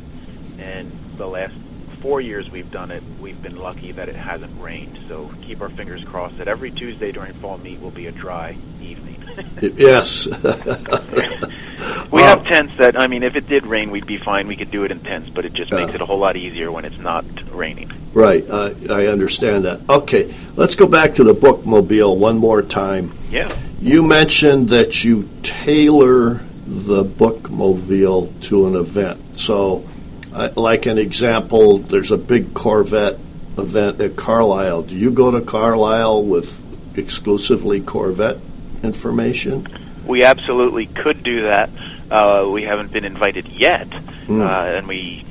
and 0.58 0.90
the 1.18 1.26
last 1.26 1.54
four 2.00 2.22
years 2.22 2.50
we've 2.50 2.70
done 2.70 2.90
it, 2.90 3.02
we've 3.20 3.40
been 3.40 3.56
lucky 3.56 3.92
that 3.92 4.08
it 4.08 4.16
hasn't 4.16 4.60
rained. 4.60 4.98
So 5.08 5.30
keep 5.42 5.60
our 5.60 5.68
fingers 5.68 6.02
crossed 6.04 6.38
that 6.38 6.48
every 6.48 6.70
Tuesday 6.70 7.12
during 7.12 7.34
fall 7.34 7.58
meet 7.58 7.78
will 7.80 7.90
be 7.90 8.06
a 8.06 8.12
dry 8.12 8.56
evening. 8.80 9.15
Yes. 9.62 10.26
we 12.10 12.22
have 12.22 12.44
tents 12.44 12.74
that 12.78 12.98
I 12.98 13.06
mean, 13.06 13.22
if 13.22 13.36
it 13.36 13.48
did 13.48 13.66
rain, 13.66 13.90
we'd 13.90 14.06
be 14.06 14.18
fine. 14.18 14.46
We 14.46 14.56
could 14.56 14.70
do 14.70 14.84
it 14.84 14.90
in 14.90 15.00
tents, 15.00 15.30
but 15.30 15.44
it 15.44 15.52
just 15.52 15.72
makes 15.72 15.94
it 15.94 16.00
a 16.00 16.06
whole 16.06 16.18
lot 16.18 16.36
easier 16.36 16.70
when 16.72 16.84
it's 16.84 16.98
not 16.98 17.24
raining. 17.52 17.92
Right, 18.12 18.48
uh, 18.48 18.74
I 18.90 19.06
understand 19.06 19.64
that. 19.66 19.88
Okay, 19.88 20.34
let's 20.54 20.74
go 20.74 20.86
back 20.86 21.14
to 21.14 21.24
the 21.24 21.34
bookmobile 21.34 22.16
one 22.16 22.38
more 22.38 22.62
time. 22.62 23.12
Yeah. 23.30 23.54
You 23.80 24.02
mentioned 24.02 24.70
that 24.70 25.04
you 25.04 25.28
tailor 25.42 26.42
the 26.66 27.04
bookmobile 27.04 28.42
to 28.44 28.66
an 28.66 28.74
event. 28.74 29.38
So, 29.38 29.86
uh, 30.32 30.50
like 30.56 30.86
an 30.86 30.98
example, 30.98 31.78
there's 31.78 32.10
a 32.10 32.18
big 32.18 32.54
Corvette 32.54 33.18
event 33.58 34.00
at 34.00 34.16
Carlisle. 34.16 34.82
Do 34.82 34.96
you 34.96 35.10
go 35.10 35.30
to 35.30 35.40
Carlisle 35.40 36.24
with 36.24 36.98
exclusively 36.98 37.80
Corvette 37.80 38.38
information? 38.86 39.66
We 40.06 40.24
absolutely 40.24 40.86
could 40.86 41.22
do 41.22 41.42
that. 41.42 41.70
Uh, 42.10 42.48
we 42.50 42.62
haven't 42.62 42.92
been 42.92 43.04
invited 43.04 43.48
yet, 43.48 43.90
mm. 43.90 44.40
uh, 44.40 44.76
and 44.76 44.86
we, 44.86 45.26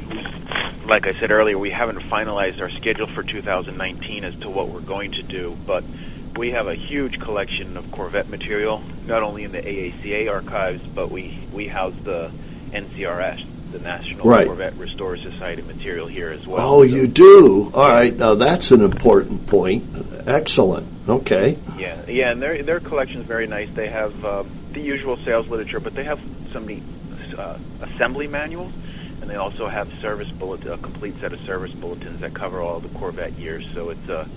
like 0.86 1.08
I 1.08 1.18
said 1.20 1.32
earlier, 1.32 1.58
we 1.58 1.72
haven't 1.72 2.00
finalized 2.10 2.62
our 2.62 2.70
schedule 2.70 3.08
for 3.08 3.24
2019 3.24 4.26
as 4.26 4.36
to 4.42 4.50
what 4.50 4.68
we're 4.68 4.82
going 4.82 5.14
to 5.14 5.24
do. 5.24 5.58
But 5.66 5.86
we 6.36 6.52
have 6.52 6.68
a 6.68 6.76
huge 6.76 7.20
collection 7.20 7.78
of 7.78 7.90
Corvette 7.92 8.28
material, 8.28 8.84
not 9.06 9.24
only 9.24 9.46
in 9.46 9.52
the 9.52 9.62
AACA 9.62 10.30
archives, 10.30 10.86
but 10.94 11.10
we 11.10 11.40
we 11.54 11.68
house 11.68 11.96
the 12.04 12.32
NCRS, 12.72 13.46
the 13.78 13.84
National 13.84 14.26
right. 14.28 14.48
Corvette 14.48 14.78
Restore 14.78 15.18
Society 15.18 15.62
material 15.62 16.08
here 16.08 16.30
as 16.30 16.46
well. 16.48 16.60
Oh, 16.62 16.80
so. 16.80 16.84
you 16.84 17.08
do? 17.08 17.72
All 17.74 17.88
right. 17.88 18.16
Now 18.16 18.36
that's 18.36 18.72
an 18.72 18.82
important 18.82 19.48
point. 19.48 19.84
Excellent. 20.26 20.88
Okay. 21.08 21.60
Yeah, 21.78 22.02
yeah, 22.08 22.32
and 22.32 22.42
their 22.42 22.64
their 22.64 22.80
collection 22.80 23.22
is 23.22 23.28
very 23.28 23.48
nice. 23.48 23.70
They 23.74 23.90
have 23.90 24.26
uh, 24.26 24.44
the 24.72 24.82
usual 24.82 25.18
sales 25.26 25.48
literature, 25.48 25.80
but 25.80 25.94
they 25.94 26.04
have 26.04 26.22
some 26.52 26.66
neat 26.68 26.84
uh, 27.38 27.58
assembly 27.82 28.28
manuals, 28.28 28.74
and 29.22 29.30
they 29.30 29.36
also 29.36 29.68
have 29.68 29.92
service 30.00 30.30
bullet, 30.32 30.66
a 30.66 30.78
complete 30.78 31.16
set 31.20 31.34
of 31.34 31.40
service 31.42 31.72
bulletins 31.74 32.22
that 32.22 32.34
cover 32.34 32.62
all 32.62 32.80
the 32.80 32.90
Corvette 32.90 33.34
years. 33.34 33.66
So 33.74 33.90
it's 33.90 34.10
a, 34.10 34.28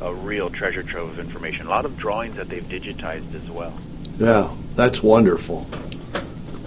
a 0.00 0.12
real 0.12 0.50
treasure 0.50 0.82
trove 0.82 1.10
of 1.10 1.18
information. 1.20 1.66
A 1.66 1.70
lot 1.70 1.84
of 1.84 1.96
drawings 1.96 2.36
that 2.36 2.48
they've 2.48 2.64
digitized 2.64 3.34
as 3.34 3.48
well. 3.48 3.78
Yeah, 4.18 4.54
that's 4.74 5.02
wonderful. 5.02 5.66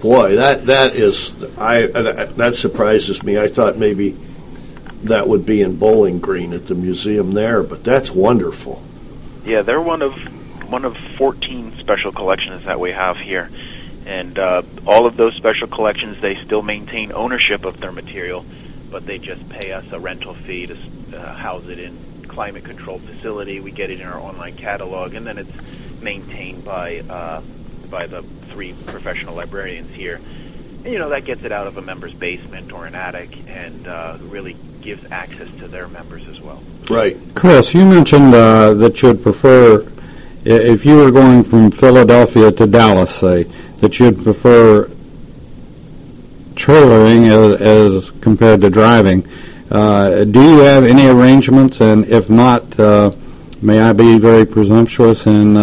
Boy, 0.05 0.35
that 0.35 0.67
that 0.67 0.95
is 0.95 1.33
I 1.57 1.87
that 1.87 2.53
surprises 2.53 3.23
me. 3.23 3.39
I 3.39 3.47
thought 3.47 3.79
maybe 3.79 4.15
that 5.01 5.27
would 5.27 5.47
be 5.47 5.63
in 5.63 5.77
Bowling 5.77 6.19
Green 6.19 6.53
at 6.53 6.67
the 6.67 6.75
museum 6.75 7.31
there, 7.31 7.63
but 7.63 7.83
that's 7.83 8.11
wonderful. 8.11 8.83
Yeah, 9.45 9.63
they're 9.63 9.81
one 9.81 10.03
of 10.03 10.13
one 10.69 10.85
of 10.85 10.95
14 11.17 11.77
special 11.79 12.11
collections 12.11 12.65
that 12.65 12.79
we 12.79 12.91
have 12.91 13.17
here. 13.17 13.49
And 14.05 14.37
uh, 14.37 14.61
all 14.85 15.07
of 15.07 15.17
those 15.17 15.33
special 15.33 15.67
collections, 15.67 16.21
they 16.21 16.35
still 16.45 16.61
maintain 16.61 17.11
ownership 17.11 17.65
of 17.65 17.79
their 17.79 17.91
material, 17.91 18.45
but 18.91 19.07
they 19.07 19.17
just 19.17 19.49
pay 19.49 19.71
us 19.71 19.85
a 19.91 19.99
rental 19.99 20.35
fee 20.35 20.67
to 20.67 20.77
uh, 21.17 21.33
house 21.33 21.65
it 21.65 21.79
in 21.79 22.25
climate 22.27 22.63
controlled 22.63 23.01
facility. 23.01 23.59
We 23.59 23.71
get 23.71 23.89
it 23.89 23.99
in 23.99 24.05
our 24.05 24.19
online 24.19 24.55
catalog, 24.55 25.15
and 25.15 25.25
then 25.25 25.39
it's 25.39 26.01
maintained 26.03 26.63
by 26.63 26.99
uh, 26.99 27.41
by 27.85 28.07
the 28.07 28.23
three 28.49 28.73
professional 28.85 29.35
librarians 29.35 29.93
here. 29.93 30.19
And, 30.83 30.93
you 30.93 30.99
know 30.99 31.09
that 31.09 31.25
gets 31.25 31.43
it 31.43 31.51
out 31.51 31.67
of 31.67 31.77
a 31.77 31.81
member's 31.81 32.13
basement 32.13 32.71
or 32.71 32.85
an 32.85 32.95
attic, 32.95 33.35
and 33.47 33.87
uh, 33.87 34.17
really 34.21 34.55
gives 34.81 35.03
access 35.11 35.49
to 35.57 35.67
their 35.67 35.87
members 35.87 36.27
as 36.27 36.39
well. 36.39 36.61
Right, 36.89 37.17
Chris. 37.33 37.73
You 37.73 37.85
mentioned 37.85 38.33
uh, 38.33 38.73
that 38.73 39.01
you'd 39.01 39.23
prefer 39.23 39.91
if 40.45 40.85
you 40.85 40.97
were 40.97 41.11
going 41.11 41.43
from 41.43 41.71
Philadelphia 41.71 42.51
to 42.51 42.67
Dallas, 42.67 43.15
say 43.15 43.43
that 43.79 43.99
you'd 43.99 44.23
prefer 44.23 44.87
trailering 46.53 47.25
as, 47.31 47.61
as 47.61 48.11
compared 48.21 48.61
to 48.61 48.69
driving. 48.69 49.27
Uh, 49.71 50.23
do 50.23 50.39
you 50.39 50.59
have 50.59 50.83
any 50.83 51.07
arrangements? 51.07 51.81
And 51.81 52.05
if 52.05 52.29
not, 52.29 52.79
uh, 52.79 53.11
may 53.61 53.79
I 53.79 53.93
be 53.93 54.19
very 54.19 54.45
presumptuous 54.45 55.25
and 55.25 55.57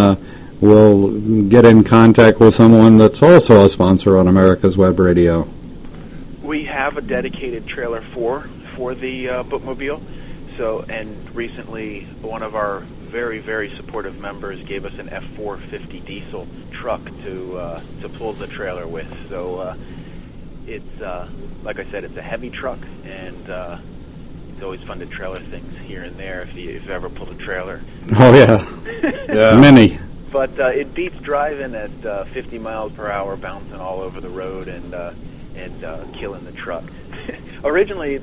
will 0.62 1.10
get 1.48 1.64
in 1.66 1.84
contact 1.84 2.40
with 2.40 2.54
someone 2.54 2.96
that's 2.96 3.22
also 3.22 3.64
a 3.64 3.68
sponsor 3.68 4.16
on 4.16 4.28
America's 4.28 4.78
Web 4.78 4.98
Radio? 4.98 5.48
We 6.42 6.64
have 6.64 6.96
a 6.96 7.02
dedicated 7.02 7.66
trailer 7.66 8.00
for 8.14 8.48
for 8.76 8.94
the 8.94 9.28
uh, 9.28 9.42
bookmobile. 9.42 10.00
So, 10.56 10.82
and 10.82 11.34
recently, 11.34 12.04
one 12.20 12.42
of 12.42 12.54
our 12.54 12.80
very, 12.80 13.38
very 13.38 13.74
supportive 13.76 14.18
members 14.18 14.62
gave 14.64 14.84
us 14.84 14.98
an 14.98 15.08
F450 15.08 16.04
diesel 16.06 16.46
truck 16.70 17.04
to 17.24 17.56
uh, 17.58 17.82
to 18.00 18.08
pull 18.08 18.32
the 18.32 18.46
trailer 18.46 18.86
with. 18.86 19.08
So 19.28 19.56
uh, 19.56 19.76
it's 20.66 21.00
uh, 21.00 21.28
like 21.64 21.78
I 21.78 21.90
said, 21.90 22.04
it's 22.04 22.16
a 22.16 22.22
heavy 22.22 22.50
truck, 22.50 22.78
and 23.04 23.50
uh, 23.50 23.78
it's 24.50 24.62
always 24.62 24.80
fun 24.82 25.00
to 25.00 25.06
trailer 25.06 25.40
things 25.40 25.78
here 25.80 26.02
and 26.02 26.16
there 26.16 26.42
if 26.42 26.54
you, 26.54 26.70
if 26.70 26.86
you 26.86 26.92
ever 26.92 27.08
pulled 27.08 27.30
a 27.30 27.34
trailer. 27.34 27.80
Oh 28.16 28.32
yeah, 28.32 28.66
yeah, 29.34 29.60
many. 29.60 29.98
But 30.32 30.58
uh, 30.58 30.68
it 30.68 30.94
beats 30.94 31.16
driving 31.20 31.74
at 31.74 32.06
uh, 32.06 32.24
50 32.24 32.58
miles 32.58 32.92
per 32.92 33.10
hour, 33.10 33.36
bouncing 33.36 33.74
all 33.74 34.00
over 34.00 34.20
the 34.20 34.30
road 34.30 34.66
and 34.66 34.94
uh, 34.94 35.12
and 35.54 35.84
uh, 35.84 36.04
killing 36.14 36.44
the 36.44 36.52
truck. 36.52 36.84
Originally, 37.64 38.18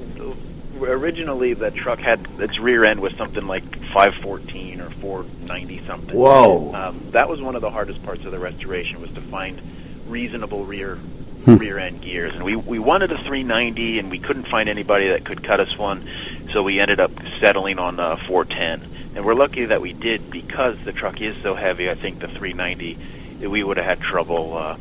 originally 0.81 1.53
the 1.53 1.71
truck 1.71 1.99
had 1.99 2.25
its 2.39 2.59
rear 2.59 2.85
end 2.85 2.99
was 2.99 3.13
something 3.15 3.45
like 3.47 3.63
514 3.93 4.81
or 4.81 4.89
490 4.89 5.85
something. 5.85 6.15
Whoa! 6.15 6.73
Um, 6.73 7.11
that 7.11 7.29
was 7.29 7.41
one 7.41 7.55
of 7.55 7.61
the 7.61 7.69
hardest 7.69 8.03
parts 8.03 8.25
of 8.25 8.31
the 8.31 8.39
restoration 8.39 9.01
was 9.01 9.11
to 9.11 9.21
find 9.21 9.61
reasonable 10.07 10.65
rear 10.65 10.95
hmm. 10.95 11.55
rear 11.57 11.77
end 11.79 12.01
gears, 12.01 12.33
and 12.33 12.43
we 12.43 12.55
we 12.55 12.79
wanted 12.79 13.11
a 13.11 13.17
390, 13.17 13.99
and 13.99 14.11
we 14.11 14.19
couldn't 14.19 14.47
find 14.47 14.69
anybody 14.69 15.09
that 15.09 15.25
could 15.25 15.43
cut 15.43 15.59
us 15.59 15.77
one, 15.77 16.09
so 16.53 16.63
we 16.63 16.79
ended 16.79 16.99
up 16.99 17.11
settling 17.39 17.79
on 17.79 17.99
a 17.99 18.17
410. 18.27 18.98
And 19.15 19.25
we're 19.25 19.33
lucky 19.33 19.65
that 19.65 19.81
we 19.81 19.93
did 19.93 20.29
because 20.29 20.77
the 20.85 20.91
truck 20.91 21.19
is 21.21 21.35
so 21.41 21.55
heavy. 21.55 21.89
I 21.89 21.95
think 21.95 22.19
the 22.19 22.27
390, 22.27 23.47
we 23.47 23.63
would 23.63 23.77
have 23.77 23.85
had 23.85 24.01
trouble, 24.01 24.57
uh, 24.57 24.77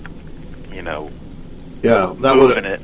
you 0.72 0.82
know, 0.82 1.10
yeah, 1.82 2.12
that 2.18 2.36
moving 2.36 2.64
it. 2.64 2.80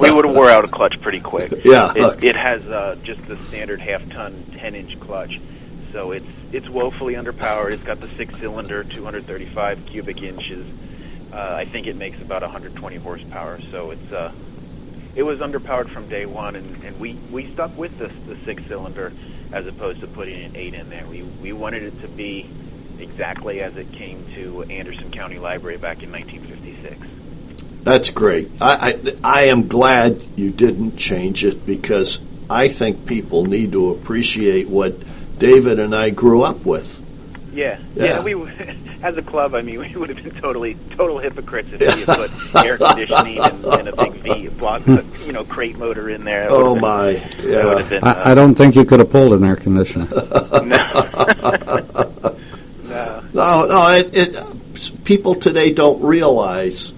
we 0.00 0.10
would 0.10 0.26
have 0.26 0.34
wore 0.34 0.50
out 0.50 0.64
a 0.64 0.68
clutch 0.68 1.00
pretty 1.00 1.20
quick. 1.20 1.52
Yeah, 1.64 1.92
it, 1.94 2.24
it 2.24 2.36
has 2.36 2.68
uh, 2.68 2.96
just 3.02 3.26
the 3.26 3.36
standard 3.44 3.80
half 3.80 4.06
ton, 4.10 4.44
ten 4.58 4.74
inch 4.74 4.98
clutch, 5.00 5.40
so 5.92 6.12
it's 6.12 6.26
it's 6.52 6.68
woefully 6.68 7.14
underpowered. 7.14 7.72
It's 7.72 7.82
got 7.82 8.00
the 8.00 8.08
six 8.08 8.38
cylinder, 8.38 8.84
235 8.84 9.86
cubic 9.86 10.22
inches. 10.22 10.66
Uh, 11.32 11.36
I 11.36 11.64
think 11.64 11.86
it 11.86 11.96
makes 11.96 12.20
about 12.20 12.42
120 12.42 12.96
horsepower. 12.96 13.60
So 13.70 13.92
it's 13.92 14.12
uh, 14.12 14.32
it 15.14 15.22
was 15.22 15.40
underpowered 15.40 15.90
from 15.90 16.08
day 16.08 16.26
one, 16.26 16.56
and, 16.56 16.84
and 16.84 16.98
we 17.00 17.14
we 17.30 17.52
stuck 17.52 17.76
with 17.76 17.98
the 17.98 18.08
the 18.26 18.36
six 18.44 18.62
cylinder 18.68 19.12
as 19.52 19.66
opposed 19.66 20.00
to 20.00 20.06
putting 20.06 20.42
an 20.44 20.56
eight 20.56 20.74
in 20.74 20.90
there. 20.90 21.06
We 21.06 21.22
we 21.22 21.52
wanted 21.52 21.82
it 21.82 22.00
to 22.02 22.08
be 22.08 22.48
exactly 22.98 23.60
as 23.60 23.76
it 23.76 23.92
came 23.92 24.24
to 24.34 24.62
Anderson 24.64 25.10
County 25.10 25.38
Library 25.38 25.78
back 25.78 26.02
in 26.02 26.12
1956. 26.12 27.06
That's 27.82 28.10
great. 28.10 28.50
I, 28.60 29.00
I, 29.02 29.16
I 29.24 29.42
am 29.44 29.66
glad 29.66 30.22
you 30.36 30.50
didn't 30.50 30.96
change 30.96 31.44
it 31.44 31.64
because 31.64 32.20
I 32.50 32.68
think 32.68 33.06
people 33.06 33.46
need 33.46 33.72
to 33.72 33.90
appreciate 33.92 34.68
what 34.68 34.96
David 35.38 35.78
and 35.78 35.94
I 35.94 36.10
grew 36.10 36.42
up 36.42 36.66
with. 36.66 37.02
Yeah, 37.54 37.80
yeah. 37.94 38.04
yeah 38.04 38.22
we 38.22 38.34
as 39.02 39.16
a 39.16 39.22
club, 39.22 39.54
I 39.54 39.62
mean, 39.62 39.78
we 39.80 39.94
would 39.96 40.08
have 40.08 40.22
been 40.22 40.40
totally 40.40 40.76
total 40.96 41.18
hypocrites 41.18 41.68
if 41.72 41.80
we 41.80 41.86
had 41.86 42.06
put 42.06 42.64
air 42.64 42.78
conditioning 42.78 43.38
and, 43.40 43.64
and 43.64 43.88
a 43.88 43.96
big 43.96 44.12
V 44.22 44.48
block, 44.48 44.86
you 44.86 45.32
know, 45.32 45.44
crate 45.44 45.78
motor 45.78 46.10
in 46.10 46.24
there. 46.24 46.48
oh 46.50 46.74
been, 46.74 46.82
my! 46.82 47.10
Yeah. 47.42 47.82
Been, 47.88 48.04
uh, 48.04 48.22
I, 48.24 48.32
I, 48.32 48.34
don't 48.34 48.54
think 48.54 48.74
you 48.76 48.84
could 48.84 49.00
have 49.00 49.10
pulled 49.10 49.32
an 49.32 49.44
air 49.44 49.56
conditioner. 49.56 50.06
no. 50.10 50.60
no, 52.84 53.24
no, 53.32 53.66
no. 53.66 53.88
It, 53.90 54.10
it, 54.14 55.04
people 55.04 55.34
today 55.34 55.72
don't 55.72 56.02
realize 56.02 56.92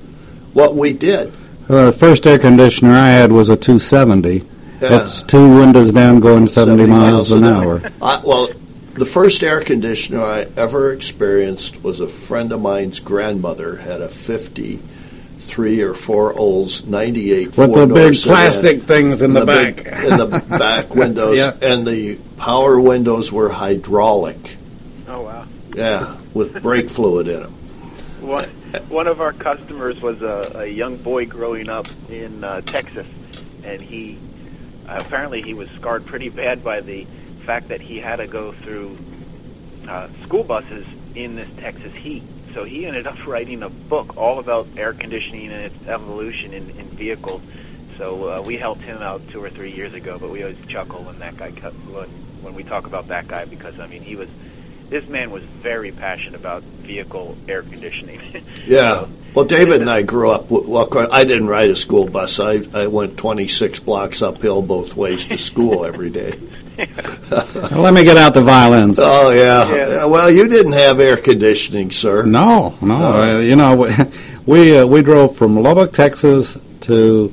what 0.52 0.74
we 0.74 0.92
did. 0.92 1.32
Uh, 1.68 1.86
the 1.86 1.92
first 1.92 2.26
air 2.26 2.38
conditioner 2.38 2.92
I 2.92 3.08
had 3.10 3.32
was 3.32 3.48
a 3.48 3.56
270. 3.56 4.34
Yeah. 4.82 4.88
That's 4.88 5.22
two 5.22 5.56
windows 5.56 5.92
down 5.92 6.18
going 6.20 6.48
70, 6.48 6.82
70 6.82 6.86
miles, 6.86 7.30
miles, 7.30 7.32
an, 7.32 7.44
hour. 7.44 7.80
hour. 7.80 7.92
I, 8.02 8.20
well, 8.24 8.48
the 8.94 9.04
first 9.04 9.42
air 9.42 9.60
conditioner 9.62 10.22
I 10.22 10.46
ever 10.56 10.92
experienced 10.92 11.82
was 11.82 12.00
a 12.00 12.08
friend 12.08 12.52
of 12.52 12.60
mine's 12.60 13.00
grandmother 13.00 13.76
had 13.76 14.00
a 14.00 14.08
53 14.08 15.82
or 15.82 15.94
4 15.94 16.38
Olds 16.38 16.86
98 16.86 17.56
With 17.56 17.74
the 17.74 17.86
big 17.86 18.14
plastic 18.14 18.82
things 18.82 19.22
in, 19.22 19.30
in 19.30 19.34
the, 19.34 19.40
the, 19.40 19.46
back. 19.46 19.76
Big, 19.76 19.86
in 19.86 20.18
the 20.18 20.44
back 20.58 20.94
windows. 20.94 21.38
yeah. 21.38 21.56
And 21.60 21.86
the 21.86 22.16
power 22.36 22.80
windows 22.80 23.32
were 23.32 23.48
hydraulic. 23.48 24.56
Oh, 25.08 25.22
wow. 25.22 25.46
Yeah, 25.74 26.18
with 26.34 26.62
brake 26.62 26.90
fluid 26.90 27.28
in 27.28 27.40
them. 27.40 27.52
What? 28.20 28.48
one 28.88 29.06
of 29.06 29.20
our 29.20 29.32
customers 29.32 30.00
was 30.00 30.22
a, 30.22 30.52
a 30.60 30.66
young 30.66 30.96
boy 30.96 31.26
growing 31.26 31.68
up 31.68 31.86
in 32.08 32.44
uh, 32.44 32.60
Texas, 32.62 33.06
and 33.64 33.80
he 33.80 34.18
apparently 34.86 35.42
he 35.42 35.54
was 35.54 35.68
scarred 35.70 36.06
pretty 36.06 36.28
bad 36.28 36.64
by 36.64 36.80
the 36.80 37.06
fact 37.42 37.68
that 37.68 37.80
he 37.80 37.98
had 37.98 38.16
to 38.16 38.26
go 38.26 38.52
through 38.52 38.98
uh, 39.88 40.08
school 40.22 40.44
buses 40.44 40.86
in 41.14 41.36
this 41.36 41.48
Texas 41.58 41.92
heat. 41.94 42.22
So 42.54 42.64
he 42.64 42.86
ended 42.86 43.06
up 43.06 43.26
writing 43.26 43.62
a 43.62 43.68
book 43.68 44.16
all 44.16 44.38
about 44.38 44.68
air 44.76 44.92
conditioning 44.92 45.50
and 45.52 45.64
its 45.64 45.86
evolution 45.86 46.52
in, 46.52 46.70
in 46.70 46.88
vehicles. 46.90 47.42
So 47.98 48.28
uh, 48.28 48.42
we 48.42 48.56
helped 48.56 48.82
him 48.82 49.02
out 49.02 49.22
two 49.28 49.42
or 49.42 49.50
three 49.50 49.72
years 49.72 49.92
ago, 49.92 50.18
but 50.18 50.30
we 50.30 50.42
always 50.42 50.58
chuckle 50.66 51.02
when 51.02 51.18
that 51.18 51.36
guy 51.36 51.50
when 51.50 52.08
when 52.42 52.54
we 52.54 52.64
talk 52.64 52.86
about 52.86 53.08
that 53.08 53.28
guy 53.28 53.44
because 53.44 53.78
I 53.78 53.86
mean 53.86 54.02
he 54.02 54.16
was 54.16 54.28
this 54.88 55.06
man 55.08 55.30
was 55.30 55.42
very 55.42 55.92
passionate 55.92 56.34
about 56.34 56.62
vehicle 56.62 57.36
air 57.48 57.62
conditioning. 57.62 58.44
yeah. 58.66 59.00
So, 59.00 59.08
well, 59.34 59.44
David 59.44 59.80
and 59.80 59.90
I 59.90 60.02
grew 60.02 60.30
up. 60.30 60.50
Well, 60.50 60.88
I 61.12 61.24
didn't 61.24 61.48
ride 61.48 61.70
a 61.70 61.76
school 61.76 62.08
bus. 62.08 62.40
I 62.40 62.62
I 62.74 62.86
went 62.86 63.18
26 63.18 63.80
blocks 63.80 64.22
uphill 64.22 64.62
both 64.62 64.96
ways 64.96 65.26
to 65.26 65.38
school 65.38 65.84
every 65.84 66.10
day. 66.10 66.38
well, 66.78 67.82
let 67.82 67.94
me 67.94 68.04
get 68.04 68.16
out 68.16 68.34
the 68.34 68.42
violins. 68.42 68.98
Oh 68.98 69.30
yeah. 69.30 69.74
yeah. 69.74 70.04
Well, 70.04 70.30
you 70.30 70.48
didn't 70.48 70.72
have 70.72 71.00
air 71.00 71.16
conditioning, 71.16 71.90
sir. 71.90 72.24
No, 72.24 72.76
no. 72.80 72.96
Uh, 72.96 73.38
you 73.40 73.56
know, 73.56 73.86
we 74.46 74.78
uh, 74.78 74.86
we 74.86 75.02
drove 75.02 75.36
from 75.36 75.56
Lubbock, 75.56 75.92
Texas, 75.92 76.58
to 76.82 77.32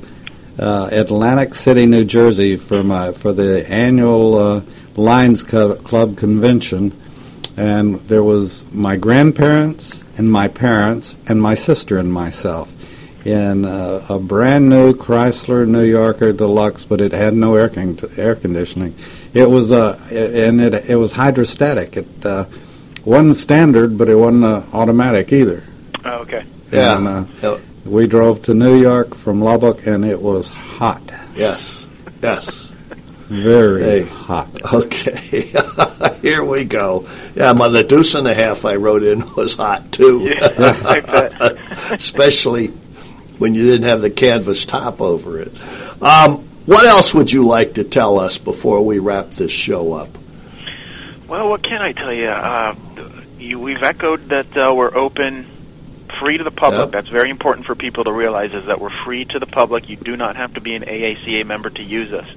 uh, 0.58 0.88
Atlantic 0.92 1.54
City, 1.54 1.86
New 1.86 2.04
Jersey, 2.04 2.56
for 2.56 2.82
my 2.82 3.12
for 3.12 3.32
the 3.32 3.68
annual 3.70 4.38
uh, 4.38 4.62
Lions 4.96 5.42
Club 5.42 6.16
convention 6.16 7.00
and 7.60 7.96
there 8.08 8.22
was 8.22 8.64
my 8.72 8.96
grandparents 8.96 10.02
and 10.16 10.32
my 10.32 10.48
parents 10.48 11.16
and 11.26 11.42
my 11.42 11.54
sister 11.54 11.98
and 11.98 12.10
myself 12.10 12.72
in 13.26 13.66
uh, 13.66 14.06
a 14.08 14.18
brand 14.18 14.68
new 14.70 14.94
Chrysler 14.94 15.68
New 15.68 15.84
Yorker 15.84 16.32
Deluxe, 16.32 16.86
but 16.86 17.02
it 17.02 17.12
had 17.12 17.34
no 17.34 17.54
air, 17.54 17.68
con- 17.68 17.98
air 18.16 18.34
conditioning. 18.34 18.96
It 19.32 19.48
was 19.48 19.70
uh, 19.70 19.98
and 20.10 20.60
it 20.60 20.90
it 20.90 20.96
was 20.96 21.12
hydrostatic. 21.12 21.96
It 21.96 22.26
uh, 22.26 22.46
wasn't 23.04 23.36
standard, 23.36 23.96
but 23.96 24.08
it 24.08 24.16
wasn't 24.16 24.44
uh, 24.44 24.62
automatic 24.72 25.32
either. 25.32 25.64
Oh, 26.04 26.18
okay. 26.20 26.44
Yeah. 26.70 26.96
And, 26.96 27.08
uh, 27.42 27.58
we 27.84 28.06
drove 28.06 28.42
to 28.42 28.54
New 28.54 28.80
York 28.80 29.14
from 29.14 29.40
Lubbock, 29.40 29.86
and 29.86 30.04
it 30.04 30.20
was 30.20 30.48
hot. 30.48 31.02
Yes. 31.34 31.88
Yes. 32.22 32.70
Very 33.30 33.82
hey, 33.82 34.02
hot. 34.02 34.74
Okay, 34.74 35.52
here 36.20 36.44
we 36.44 36.64
go. 36.64 37.06
Yeah, 37.36 37.52
my 37.52 37.68
the 37.68 37.84
deuce 37.84 38.16
and 38.16 38.26
a 38.26 38.34
half 38.34 38.64
I 38.64 38.74
rode 38.74 39.04
in 39.04 39.20
was 39.36 39.54
hot 39.54 39.92
too. 39.92 40.22
Yeah, 40.22 41.52
Especially 41.92 42.68
when 43.38 43.54
you 43.54 43.66
didn't 43.66 43.84
have 43.84 44.00
the 44.00 44.10
canvas 44.10 44.66
top 44.66 45.00
over 45.00 45.40
it. 45.40 45.52
Um, 46.02 46.49
what 46.70 46.86
else 46.86 47.12
would 47.12 47.32
you 47.32 47.44
like 47.44 47.74
to 47.74 47.82
tell 47.82 48.20
us 48.20 48.38
before 48.38 48.86
we 48.86 49.00
wrap 49.00 49.30
this 49.30 49.50
show 49.50 49.92
up? 49.92 50.16
Well, 51.26 51.48
what 51.48 51.64
can 51.64 51.82
I 51.82 51.90
tell 51.90 52.12
you? 52.12 52.28
Uh, 52.28 52.76
you 53.38 53.58
we've 53.58 53.82
echoed 53.82 54.28
that 54.28 54.56
uh, 54.56 54.72
we're 54.72 54.94
open 54.96 55.46
free 56.20 56.38
to 56.38 56.44
the 56.44 56.52
public. 56.52 56.86
Yep. 56.86 56.90
That's 56.92 57.08
very 57.08 57.28
important 57.28 57.66
for 57.66 57.74
people 57.74 58.04
to 58.04 58.12
realize 58.12 58.52
is 58.52 58.66
that 58.66 58.80
we're 58.80 59.04
free 59.04 59.24
to 59.24 59.40
the 59.40 59.46
public. 59.46 59.88
You 59.88 59.96
do 59.96 60.16
not 60.16 60.36
have 60.36 60.54
to 60.54 60.60
be 60.60 60.76
an 60.76 60.82
AACA 60.82 61.44
member 61.44 61.70
to 61.70 61.82
use 61.82 62.12
us. 62.12 62.28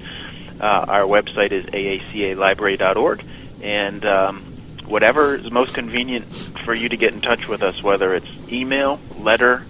Uh, 0.60 0.64
our 0.64 1.02
website 1.02 1.52
is 1.52 1.66
aacalibrary.org, 1.66 3.24
and 3.62 4.04
um, 4.04 4.42
whatever 4.86 5.36
is 5.36 5.48
most 5.48 5.74
convenient 5.74 6.26
for 6.64 6.74
you 6.74 6.88
to 6.88 6.96
get 6.96 7.12
in 7.12 7.20
touch 7.20 7.46
with 7.46 7.62
us, 7.62 7.80
whether 7.84 8.14
it's 8.14 8.26
email, 8.50 8.98
letter, 9.16 9.64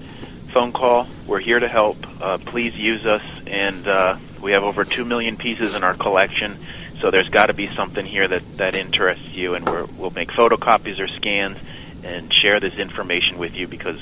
phone 0.55 0.73
call, 0.73 1.07
we're 1.27 1.41
here 1.41 1.59
to 1.59 1.69
help. 1.69 1.99
Uh, 2.23 2.39
please 2.39 2.75
use 2.77 3.05
us, 3.05 3.23
and 3.47 3.87
uh, 3.89 4.17
we 4.45 4.53
have 4.53 4.63
over 4.63 4.85
two 4.85 5.07
million 5.07 5.37
pieces 5.39 5.75
in 5.75 5.83
our 5.83 5.95
collection. 5.95 6.59
So 7.01 7.11
there's 7.11 7.31
got 7.31 7.47
to 7.47 7.55
be 7.55 7.75
something 7.75 8.05
here 8.05 8.29
that, 8.29 8.59
that 8.59 8.75
interests 8.75 9.29
you, 9.31 9.55
and 9.55 9.69
we 9.69 9.83
will 9.99 10.11
make 10.11 10.31
photocopies 10.31 11.01
or 11.01 11.09
scans 11.09 11.57
and 12.05 12.33
share 12.33 12.61
this 12.61 12.75
information 12.75 13.39
with 13.39 13.55
you 13.55 13.67
because 13.67 13.99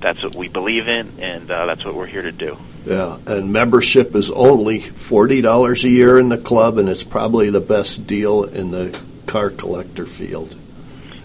that's 0.00 0.22
what 0.22 0.36
we 0.36 0.48
believe 0.48 0.86
in, 0.86 1.18
and 1.20 1.50
uh, 1.50 1.66
that's 1.66 1.84
what 1.84 1.94
we're 1.94 2.06
here 2.06 2.22
to 2.22 2.30
do. 2.30 2.58
Yeah, 2.84 3.18
and 3.26 3.52
membership 3.52 4.14
is 4.14 4.30
only 4.30 4.78
forty 4.78 5.40
dollars 5.40 5.82
a 5.84 5.88
year 5.88 6.18
in 6.18 6.28
the 6.28 6.38
club, 6.38 6.78
and 6.78 6.88
it's 6.88 7.02
probably 7.02 7.50
the 7.50 7.60
best 7.60 8.06
deal 8.06 8.44
in 8.44 8.70
the 8.70 8.96
car 9.26 9.50
collector 9.50 10.06
field. 10.06 10.54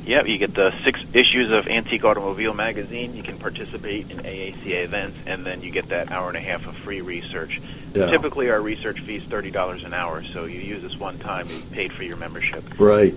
Yeah, 0.05 0.23
you 0.25 0.37
get 0.37 0.53
the 0.53 0.73
six 0.83 0.99
issues 1.13 1.51
of 1.51 1.67
Antique 1.67 2.03
Automobile 2.03 2.53
magazine. 2.53 3.15
You 3.15 3.23
can 3.23 3.37
participate 3.37 4.11
in 4.11 4.17
AACA 4.17 4.83
events, 4.83 5.17
and 5.25 5.45
then 5.45 5.61
you 5.61 5.71
get 5.71 5.87
that 5.87 6.11
hour 6.11 6.27
and 6.27 6.37
a 6.37 6.41
half 6.41 6.65
of 6.67 6.75
free 6.77 6.99
research. 7.01 7.61
Yeah. 7.93 8.07
Typically, 8.07 8.49
our 8.49 8.61
research 8.61 8.99
fee 9.01 9.17
is 9.17 9.23
thirty 9.23 9.49
dollars 9.49 9.83
an 9.83 9.93
hour, 9.93 10.23
so 10.33 10.43
you 10.45 10.59
use 10.59 10.81
this 10.83 10.97
one 10.97 11.19
time, 11.19 11.47
you 11.47 11.61
paid 11.71 11.93
for 11.93 12.03
your 12.03 12.17
membership. 12.17 12.65
Right. 12.79 13.15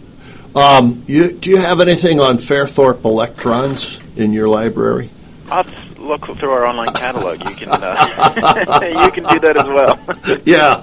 Um, 0.55 1.03
you, 1.07 1.33
do 1.33 1.51
you 1.51 1.57
have 1.57 1.81
anything 1.81 2.21
on 2.21 2.39
Fairthorpe 2.39 3.05
electrons 3.05 4.01
in 4.17 4.33
your 4.33 4.49
library? 4.49 5.11
I'll 5.51 5.67
look 5.99 6.25
through 6.39 6.51
our 6.51 6.67
online 6.67 6.95
catalog. 6.95 7.43
You 7.49 7.55
can 7.57 7.69
uh, 7.73 8.81
you 9.05 9.11
can 9.11 9.25
do 9.25 9.41
that 9.41 9.57
as 9.57 9.67
well. 9.67 9.99
yeah. 10.45 10.83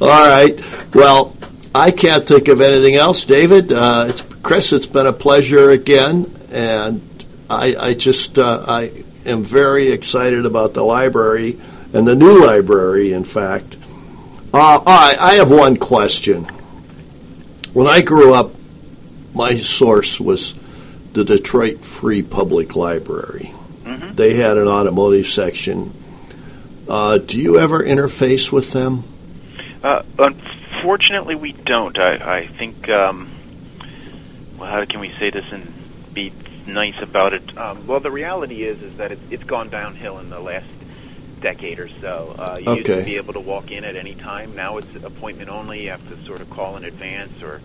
All 0.00 0.26
right. 0.28 0.94
Well, 0.94 1.36
I 1.74 1.92
can't 1.92 2.26
think 2.26 2.48
of 2.48 2.60
anything 2.60 2.96
else, 2.96 3.24
David. 3.24 3.72
Uh, 3.72 4.06
it's 4.08 4.22
Chris. 4.42 4.72
It's 4.72 4.88
been 4.88 5.06
a 5.06 5.12
pleasure 5.12 5.70
again, 5.70 6.32
and 6.50 7.24
I, 7.48 7.76
I 7.78 7.94
just 7.94 8.38
uh, 8.38 8.64
I 8.66 9.04
am 9.24 9.44
very 9.44 9.92
excited 9.92 10.46
about 10.46 10.74
the 10.74 10.82
library 10.82 11.60
and 11.92 12.08
the 12.08 12.16
new 12.16 12.44
library. 12.44 13.12
In 13.12 13.22
fact, 13.22 13.76
uh, 14.52 14.82
right. 14.84 15.16
I 15.18 15.34
have 15.34 15.50
one 15.50 15.76
question. 15.76 16.44
When 17.72 17.86
I 17.86 18.00
grew 18.00 18.34
up, 18.34 18.52
my 19.32 19.54
source 19.54 20.20
was 20.20 20.54
the 21.12 21.24
Detroit 21.24 21.84
Free 21.84 22.22
Public 22.22 22.74
Library. 22.74 23.54
Mm-hmm. 23.84 24.16
They 24.16 24.34
had 24.34 24.56
an 24.56 24.66
automotive 24.66 25.26
section. 25.26 25.94
Uh, 26.88 27.18
do 27.18 27.40
you 27.40 27.60
ever 27.60 27.80
interface 27.80 28.50
with 28.50 28.72
them? 28.72 29.04
Uh, 29.84 30.02
unfortunately, 30.80 31.34
we 31.34 31.52
don't. 31.52 31.98
I, 31.98 32.38
I 32.38 32.46
think. 32.46 32.88
Um, 32.88 33.30
well, 34.58 34.70
how 34.70 34.84
can 34.84 35.00
we 35.00 35.12
say 35.18 35.30
this 35.30 35.50
and 35.52 35.72
be 36.12 36.32
nice 36.66 37.00
about 37.00 37.34
it? 37.34 37.56
Um, 37.56 37.86
well, 37.86 38.00
the 38.00 38.10
reality 38.10 38.64
is 38.64 38.82
is 38.82 38.96
that 38.96 39.12
it, 39.12 39.18
it's 39.30 39.44
gone 39.44 39.68
downhill 39.68 40.18
in 40.18 40.30
the 40.30 40.40
last 40.40 40.66
decade 41.40 41.78
or 41.78 41.88
so. 42.00 42.34
Uh, 42.38 42.56
you 42.58 42.68
okay. 42.68 42.76
used 42.76 42.86
to 42.86 43.04
be 43.04 43.16
able 43.16 43.34
to 43.34 43.40
walk 43.40 43.70
in 43.70 43.84
at 43.84 43.96
any 43.96 44.14
time. 44.14 44.54
Now 44.54 44.78
it's 44.78 44.94
appointment 44.96 45.50
only. 45.50 45.84
You 45.84 45.90
have 45.90 46.08
to 46.08 46.24
sort 46.26 46.40
of 46.40 46.50
call 46.50 46.76
in 46.76 46.84
advance 46.84 47.42
or 47.42 47.60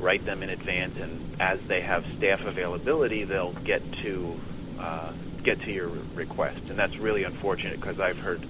write 0.00 0.24
them 0.24 0.42
in 0.42 0.50
advance, 0.50 0.96
and 0.98 1.36
as 1.40 1.60
they 1.62 1.80
have 1.80 2.04
staff 2.16 2.44
availability, 2.44 3.24
they'll 3.24 3.52
get 3.52 3.82
to 4.02 4.40
uh, 4.78 5.12
get 5.42 5.60
to 5.62 5.72
your 5.72 5.88
request, 6.14 6.70
and 6.70 6.78
that's 6.78 6.96
really 6.96 7.24
unfortunate 7.24 7.80
because 7.80 8.00
I've 8.00 8.18
heard 8.18 8.42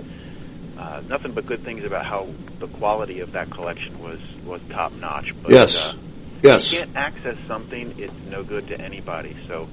uh, 0.78 1.02
nothing 1.08 1.32
but 1.32 1.44
good 1.44 1.64
things 1.64 1.84
about 1.84 2.06
how 2.06 2.28
the 2.60 2.68
quality 2.68 3.20
of 3.20 3.32
that 3.32 3.50
collection 3.50 3.98
was 4.00 4.20
was 4.44 4.60
top 4.70 4.92
notch. 4.92 5.34
But, 5.42 5.50
yes, 5.50 5.94
uh, 5.94 5.96
yes. 6.42 6.72
You 6.72 6.78
can't 6.78 6.96
access 6.96 7.36
something; 7.46 7.94
it's 7.98 8.14
no 8.30 8.44
good 8.44 8.68
to 8.68 8.80
anybody. 8.80 9.36
So 9.48 9.68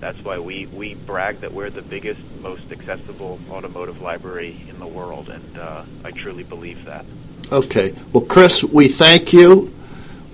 that's 0.00 0.18
why 0.24 0.38
we 0.38 0.66
we 0.66 0.94
brag 0.94 1.40
that 1.40 1.52
we're 1.52 1.70
the 1.70 1.82
biggest, 1.82 2.20
most 2.40 2.72
accessible 2.72 3.38
automotive 3.50 4.00
library 4.00 4.58
in 4.68 4.78
the 4.78 4.86
world, 4.86 5.28
and 5.28 5.58
uh, 5.58 5.84
I 6.04 6.12
truly 6.12 6.44
believe 6.44 6.84
that. 6.86 7.04
Okay. 7.52 7.94
Well, 8.12 8.24
Chris, 8.24 8.64
we 8.64 8.88
thank 8.88 9.32
you. 9.32 9.74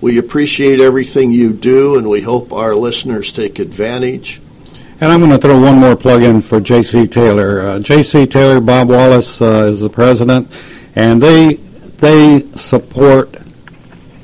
We 0.01 0.17
appreciate 0.17 0.79
everything 0.79 1.31
you 1.31 1.53
do, 1.53 1.97
and 1.97 2.09
we 2.09 2.21
hope 2.21 2.53
our 2.53 2.75
listeners 2.75 3.31
take 3.31 3.59
advantage. 3.59 4.41
And 5.01 5.11
I'm 5.11 5.19
going 5.19 5.31
to 5.31 5.37
throw 5.37 5.61
one 5.61 5.77
more 5.77 5.97
plug 5.97 6.23
in 6.23 6.41
for 6.41 6.61
J.C. 6.61 7.07
Taylor. 7.07 7.59
Uh, 7.59 7.79
J.C. 7.79 8.25
Taylor, 8.27 8.61
Bob 8.61 8.87
Wallace 8.89 9.41
uh, 9.41 9.67
is 9.69 9.81
the 9.81 9.89
president, 9.89 10.57
and 10.95 11.21
they 11.21 11.55
they 11.97 12.47
support 12.55 13.35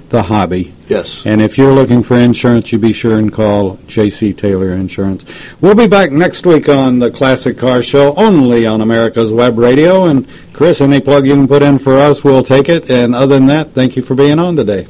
the 0.10 0.24
hobby. 0.24 0.74
Yes. 0.88 1.26
And 1.26 1.42
if 1.42 1.58
you're 1.58 1.74
looking 1.74 2.04
for 2.04 2.18
insurance, 2.18 2.72
you 2.72 2.80
be 2.80 2.94
sure 2.94 3.18
and 3.18 3.32
call 3.32 3.78
J.C. 3.88 4.34
Taylor 4.34 4.72
Insurance. 4.72 5.26
We'll 5.60 5.76
be 5.76 5.88
back 5.88 6.12
next 6.12 6.46
week 6.46 6.70
on 6.70 7.00
the 7.00 7.12
Classic 7.12 7.58
Car 7.58 7.84
Show, 7.84 8.14
only 8.16 8.66
on 8.66 8.82
America's 8.82 9.32
Web 9.32 9.58
Radio. 9.58 10.06
And 10.06 10.28
Chris, 10.54 10.82
any 10.82 11.02
plug 11.02 11.26
you 11.26 11.36
can 11.36 11.48
put 11.48 11.64
in 11.64 11.80
for 11.80 11.98
us, 11.98 12.24
we'll 12.24 12.44
take 12.44 12.70
it. 12.70 12.90
And 12.90 13.16
other 13.16 13.36
than 13.36 13.48
that, 13.48 13.72
thank 13.72 13.96
you 13.96 14.02
for 14.02 14.16
being 14.16 14.40
on 14.40 14.56
today 14.56 14.88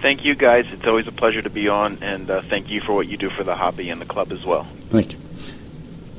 thank 0.00 0.24
you 0.24 0.34
guys. 0.34 0.66
It's 0.72 0.86
always 0.86 1.06
a 1.06 1.12
pleasure 1.12 1.42
to 1.42 1.50
be 1.50 1.68
on, 1.68 1.98
and 2.02 2.30
uh, 2.30 2.42
thank 2.42 2.70
you 2.70 2.80
for 2.80 2.94
what 2.94 3.06
you 3.06 3.16
do 3.16 3.30
for 3.30 3.44
the 3.44 3.54
hobby 3.54 3.90
and 3.90 4.00
the 4.00 4.06
club 4.06 4.32
as 4.32 4.44
well. 4.44 4.64
Thank 4.90 5.12
you. 5.12 5.18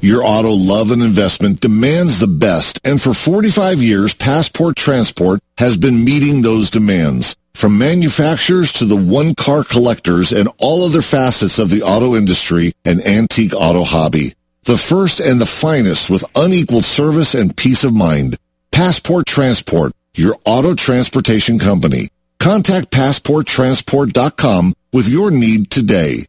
Your 0.02 0.24
auto 0.24 0.52
love 0.52 0.92
and 0.92 1.02
investment 1.02 1.60
demands 1.60 2.20
the 2.20 2.28
best, 2.28 2.80
and 2.86 3.02
for 3.02 3.14
45 3.14 3.82
years, 3.82 4.14
Passport 4.14 4.78
Transport 4.78 5.42
has 5.58 5.76
been 5.76 6.06
meeting 6.06 6.42
those 6.42 6.70
demands. 6.70 7.36
From 7.54 7.78
manufacturers 7.78 8.72
to 8.74 8.86
the 8.86 8.96
one-car 8.96 9.66
collectors 9.66 10.32
and 10.32 10.48
all 10.60 10.86
other 10.86 11.02
facets 11.02 11.60
of 11.60 11.70
the 11.70 11.84
auto 11.84 12.16
industry 12.16 12.72
and 12.86 13.06
antique 13.06 13.54
auto 13.54 13.84
hobby. 13.84 14.34
The 14.64 14.78
first 14.78 15.20
and 15.20 15.42
the 15.42 15.46
finest 15.46 16.10
with 16.10 16.24
unequaled 16.38 16.86
service 16.86 17.36
and 17.36 17.58
peace 17.58 17.84
of 17.84 17.94
mind. 17.94 18.38
Passport 18.72 19.26
Transport, 19.26 19.92
your 20.16 20.36
auto 20.46 20.76
transportation 20.76 21.60
company. 21.60 22.08
Contact 22.40 22.90
PassportTransport.com 22.92 24.74
with 24.94 25.10
your 25.10 25.30
need 25.30 25.70
today. 25.70 26.29